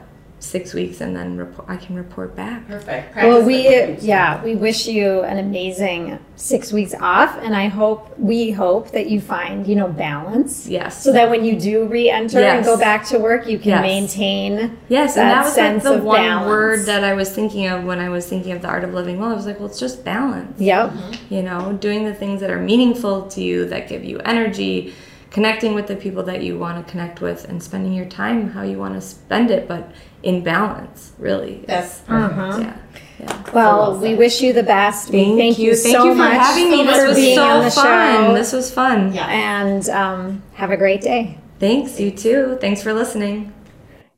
six 0.47 0.73
weeks 0.73 1.01
and 1.01 1.17
then 1.17 1.37
report, 1.37 1.69
I 1.69 1.77
can 1.77 1.97
report 1.97 2.35
back. 2.37 2.67
Perfect. 2.67 3.13
Practice 3.13 3.35
well, 3.35 3.43
we 3.43 3.97
yeah, 3.99 4.43
we 4.43 4.55
wish 4.55 4.87
you 4.87 5.23
an 5.23 5.39
amazing 5.39 6.19
six 6.37 6.73
weeks 6.73 6.95
off, 6.95 7.37
and 7.39 7.55
I 7.55 7.69
hope 7.69 8.19
we 8.19 8.51
hope 8.51 8.93
that 8.93 9.09
you 9.09 9.21
find 9.21 9.67
you 9.67 9.75
know 9.75 9.89
balance. 9.89 10.67
Yes. 10.67 11.03
So 11.03 11.13
that 11.13 11.29
when 11.31 11.45
you 11.45 11.59
do 11.59 11.87
re-enter 11.87 12.41
yes. 12.41 12.57
and 12.57 12.65
go 12.65 12.79
back 12.79 13.07
to 13.09 13.19
work, 13.19 13.47
you 13.47 13.59
can 13.59 13.71
yes. 13.71 13.83
maintain. 13.83 14.79
Yes, 14.89 15.15
that 15.15 15.23
and 15.23 15.31
that 15.31 15.45
was 15.45 15.55
sense 15.55 15.85
like 15.85 15.99
the 15.99 16.03
one 16.03 16.17
balance. 16.17 16.49
word 16.49 16.87
that 16.87 17.05
I 17.05 17.15
was 17.15 17.35
thinking 17.35 17.67
of 17.67 17.85
when 17.85 17.99
I 17.99 18.09
was 18.09 18.27
thinking 18.27 18.53
of 18.53 18.63
the 18.63 18.69
art 18.69 18.85
of 18.85 18.95
living 18.95 19.19
well. 19.19 19.31
I 19.31 19.35
was 19.35 19.47
like, 19.47 19.59
well, 19.59 19.69
it's 19.69 19.81
just 19.81 20.05
balance. 20.05 20.61
Yep. 20.61 20.91
Mm-hmm. 20.91 21.35
You 21.35 21.43
know, 21.43 21.73
doing 21.75 22.05
the 22.05 22.15
things 22.15 22.41
that 22.41 22.51
are 22.51 22.61
meaningful 22.61 23.29
to 23.29 23.43
you, 23.43 23.67
that 23.67 23.89
give 23.89 24.05
you 24.05 24.19
energy 24.21 24.95
connecting 25.31 25.75
with 25.75 25.87
the 25.87 25.97
people 25.97 26.23
that 26.23 26.43
you 26.43 26.59
want 26.59 26.85
to 26.85 26.91
connect 26.91 27.21
with 27.21 27.45
and 27.49 27.63
spending 27.63 27.93
your 27.93 28.07
time 28.07 28.51
how 28.51 28.63
you 28.63 28.79
want 28.79 28.95
to 28.95 29.01
spend 29.01 29.51
it 29.51 29.67
but 29.69 29.93
in 30.23 30.43
balance 30.43 31.13
really 31.19 31.65
that's 31.67 32.03
uh-huh. 32.09 32.59
yeah 32.61 32.77
yeah. 33.19 33.43
Well, 33.53 33.93
well 33.93 33.99
we 33.99 34.15
wish 34.15 34.43
you 34.43 34.53
the 34.53 34.63
best. 34.63 35.09
Thank, 35.09 35.39
thank 35.39 35.59
you. 35.59 35.71
you 35.71 35.77
thank 35.77 35.97
so 35.97 36.05
you 36.05 36.11
for 36.13 36.19
much 36.19 36.33
having 36.33 36.71
me. 36.71 36.85
This 36.85 37.09
was 37.09 37.35
so 37.35 37.83
fun. 37.83 38.25
Show. 38.27 38.35
This 38.35 38.53
was 38.53 38.71
fun. 38.71 39.15
Yeah. 39.15 39.27
And 39.27 39.89
um, 39.89 40.43
have 40.53 40.71
a 40.71 40.77
great 40.77 41.01
day. 41.01 41.39
Thanks. 41.59 41.99
You 41.99 42.11
too. 42.11 42.59
Thanks 42.61 42.83
for 42.83 42.93
listening. 42.93 43.55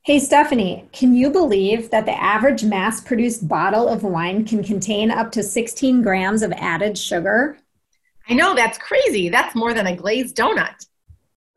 Hey, 0.02 0.18
Stephanie, 0.18 0.88
can 0.92 1.14
you 1.14 1.30
believe 1.30 1.90
that 1.90 2.06
the 2.06 2.18
average 2.18 2.64
mass 2.64 3.00
produced 3.00 3.46
bottle 3.46 3.88
of 3.88 4.02
wine 4.02 4.44
can 4.44 4.64
contain 4.64 5.10
up 5.10 5.30
to 5.32 5.42
16 5.42 6.02
grams 6.02 6.42
of 6.42 6.50
added 6.52 6.96
sugar? 6.96 7.58
I 8.26 8.34
know, 8.34 8.54
that's 8.54 8.78
crazy. 8.78 9.28
That's 9.28 9.54
more 9.54 9.74
than 9.74 9.86
a 9.86 9.94
glazed 9.94 10.34
donut. 10.34 10.86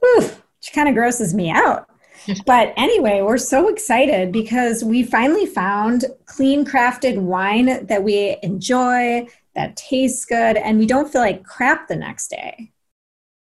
Whew, 0.02 0.22
which 0.22 0.74
kind 0.74 0.90
of 0.90 0.96
grosses 0.96 1.34
me 1.34 1.50
out. 1.50 1.88
but 2.46 2.74
anyway, 2.78 3.22
we're 3.22 3.38
so 3.38 3.68
excited 3.68 4.32
because 4.32 4.84
we 4.84 5.04
finally 5.04 5.46
found 5.46 6.06
clean 6.26 6.66
crafted 6.66 7.18
wine 7.18 7.86
that 7.88 8.04
we 8.04 8.38
enjoy, 8.44 9.28
that 9.56 9.76
tastes 9.76 10.26
good, 10.26 10.58
and 10.58 10.78
we 10.78 10.86
don't 10.86 11.12
feel 11.12 11.22
like 11.22 11.44
crap 11.44 11.88
the 11.88 11.96
next 11.96 12.30
day. 12.30 12.72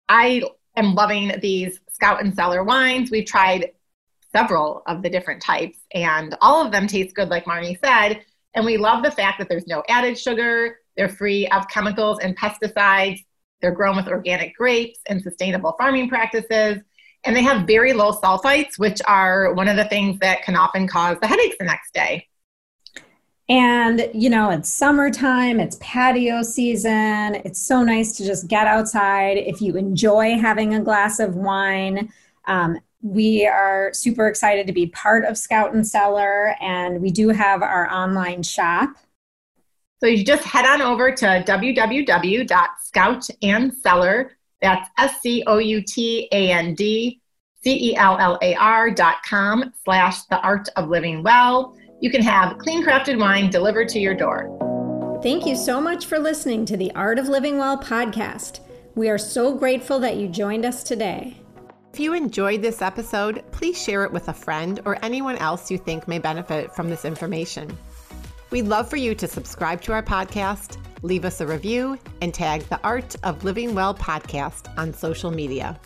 I 0.10 0.44
am 0.76 0.96
loving 0.96 1.34
these 1.42 1.80
Scout 1.90 2.24
and 2.24 2.34
Cellar 2.34 2.64
wines. 2.64 3.12
We've 3.12 3.26
tried 3.26 3.72
several 4.34 4.84
of 4.88 5.02
the 5.02 5.10
different 5.10 5.42
types, 5.42 5.78
and 5.94 6.36
all 6.42 6.66
of 6.66 6.72
them 6.72 6.88
taste 6.88 7.16
good, 7.16 7.30
like 7.30 7.46
Marnie 7.46 7.80
said. 7.84 8.24
And 8.54 8.66
we 8.66 8.78
love 8.78 9.04
the 9.04 9.12
fact 9.12 9.40
that 9.40 9.50
there's 9.50 9.68
no 9.68 9.84
added 9.88 10.18
sugar, 10.18 10.78
they're 10.98 11.10
free 11.10 11.48
of 11.48 11.68
chemicals 11.70 12.20
and 12.20 12.38
pesticides, 12.38 13.24
they're 13.62 13.72
grown 13.72 13.96
with 13.96 14.08
organic 14.08 14.56
grapes 14.56 15.00
and 15.08 15.22
sustainable 15.22 15.76
farming 15.78 16.10
practices. 16.10 16.80
And 17.24 17.36
they 17.36 17.44
have 17.44 17.68
very 17.68 17.94
low 17.94 18.14
sulfites, 18.14 18.80
which 18.80 19.00
are 19.08 19.54
one 19.54 19.68
of 19.68 19.78
the 19.78 19.86
things 19.86 20.20
that 20.20 20.42
can 20.44 20.56
often 20.56 20.88
cause 20.88 21.18
the 21.22 21.28
headaches 21.28 21.56
the 21.60 21.66
next 21.66 21.94
day. 21.94 22.28
And, 23.48 24.10
you 24.14 24.30
know, 24.30 24.50
it's 24.50 24.74
summertime, 24.74 25.60
it's 25.60 25.78
patio 25.82 26.42
season. 26.42 27.36
It's 27.44 27.62
so 27.62 27.84
nice 27.84 28.16
to 28.18 28.26
just 28.26 28.48
get 28.48 28.66
outside. 28.66 29.38
If 29.38 29.62
you 29.62 29.76
enjoy 29.76 30.38
having 30.40 30.74
a 30.74 30.82
glass 30.82 31.20
of 31.20 31.36
wine, 31.36 32.12
um, 32.46 32.80
we 33.02 33.46
are 33.46 33.92
super 33.94 34.28
excited 34.28 34.68
to 34.68 34.74
be 34.74 34.88
part 34.88 35.26
of 35.26 35.38
Scout 35.38 35.74
and 35.74 35.86
Cellar, 35.86 36.56
and 36.62 37.02
we 37.02 37.12
do 37.12 37.30
have 37.30 37.62
our 37.62 37.92
online 37.92 38.44
shop. 38.44 38.96
So 40.02 40.08
you 40.08 40.26
just 40.26 40.44
head 40.44 40.66
on 40.66 40.82
over 40.82 41.12
to 41.12 41.44
www.scoutandcellar, 41.48 44.30
that's 44.60 44.90
S 44.98 45.22
C 45.22 45.44
O 45.46 45.60
U 45.60 45.84
T 45.84 46.28
A 46.32 46.52
N 46.52 46.74
D, 46.74 47.22
C-E-L-L-A-R 47.64 48.92
dot 48.92 49.18
com 49.24 49.72
slash 49.86 50.24
the 50.24 50.42
art 50.42 50.68
of 50.76 50.90
living 50.90 51.22
well. 51.22 51.78
You 52.00 52.10
can 52.10 52.24
have 52.24 52.58
clean 52.58 52.84
crafted 52.84 53.20
wine 53.20 53.52
delivered 53.52 53.90
to 53.90 54.00
your 54.00 54.16
door. 54.16 55.20
Thank 55.22 55.46
you 55.46 55.56
so 55.56 55.80
much 55.80 56.08
for 56.08 56.18
listening 56.18 56.66
to 56.66 56.76
the 56.76 56.92
Art 56.96 57.20
of 57.20 57.30
Living 57.30 57.60
Well 57.60 57.78
podcast. 57.78 58.62
We 58.96 59.08
are 59.08 59.20
so 59.20 59.54
grateful 59.54 60.00
that 60.00 60.18
you 60.18 60.28
joined 60.28 60.66
us 60.66 60.82
today. 60.82 61.38
If 61.94 62.00
you 62.00 62.16
enjoyed 62.16 62.64
this 62.64 62.82
episode, 62.82 63.44
please 63.52 63.80
share 63.80 64.04
it 64.04 64.12
with 64.12 64.30
a 64.30 64.34
friend 64.34 64.80
or 64.84 64.98
anyone 65.06 65.38
else 65.38 65.70
you 65.70 65.78
think 65.78 66.08
may 66.08 66.18
benefit 66.18 66.74
from 66.74 66.90
this 66.90 67.06
information. 67.06 67.78
We'd 68.52 68.68
love 68.68 68.90
for 68.90 68.98
you 68.98 69.16
to 69.16 69.28
subscribe 69.30 69.82
to 69.84 69.94
our 69.94 70.04
podcast, 70.04 70.76
leave 71.04 71.24
us 71.24 71.40
a 71.40 71.48
review, 71.48 71.98
and 72.22 72.34
tag 72.34 72.64
the 72.64 72.82
Art 72.84 73.16
of 73.24 73.46
Living 73.46 73.74
Well 73.74 73.96
podcast 73.96 74.78
on 74.78 74.94
social 74.94 75.32
media. 75.32 75.80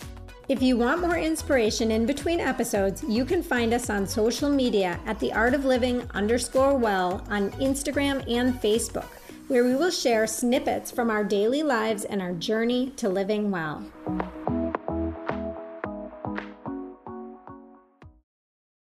If 0.50 0.64
you 0.64 0.76
want 0.76 1.02
more 1.02 1.18
inspiration 1.18 1.92
in 1.92 2.08
between 2.08 2.40
episodes, 2.40 3.04
you 3.08 3.24
can 3.24 3.44
find 3.44 3.72
us 3.72 3.92
on 3.92 4.08
social 4.08 4.50
media 4.50 5.00
at 5.06 5.20
the 5.20 5.32
Art 5.32 5.54
of 5.54 5.64
Living 5.64 6.10
underscore 6.16 6.76
well 6.76 7.24
on 7.30 7.52
Instagram 7.52 8.28
and 8.28 8.60
Facebook, 8.60 9.10
where 9.48 9.64
we 9.64 9.76
will 9.76 9.92
share 9.92 10.26
snippets 10.26 10.90
from 10.90 11.12
our 11.12 11.24
daily 11.24 11.62
lives 11.62 12.04
and 12.04 12.20
our 12.20 12.34
journey 12.34 12.90
to 12.98 13.10
living 13.10 13.52
well. 13.52 13.84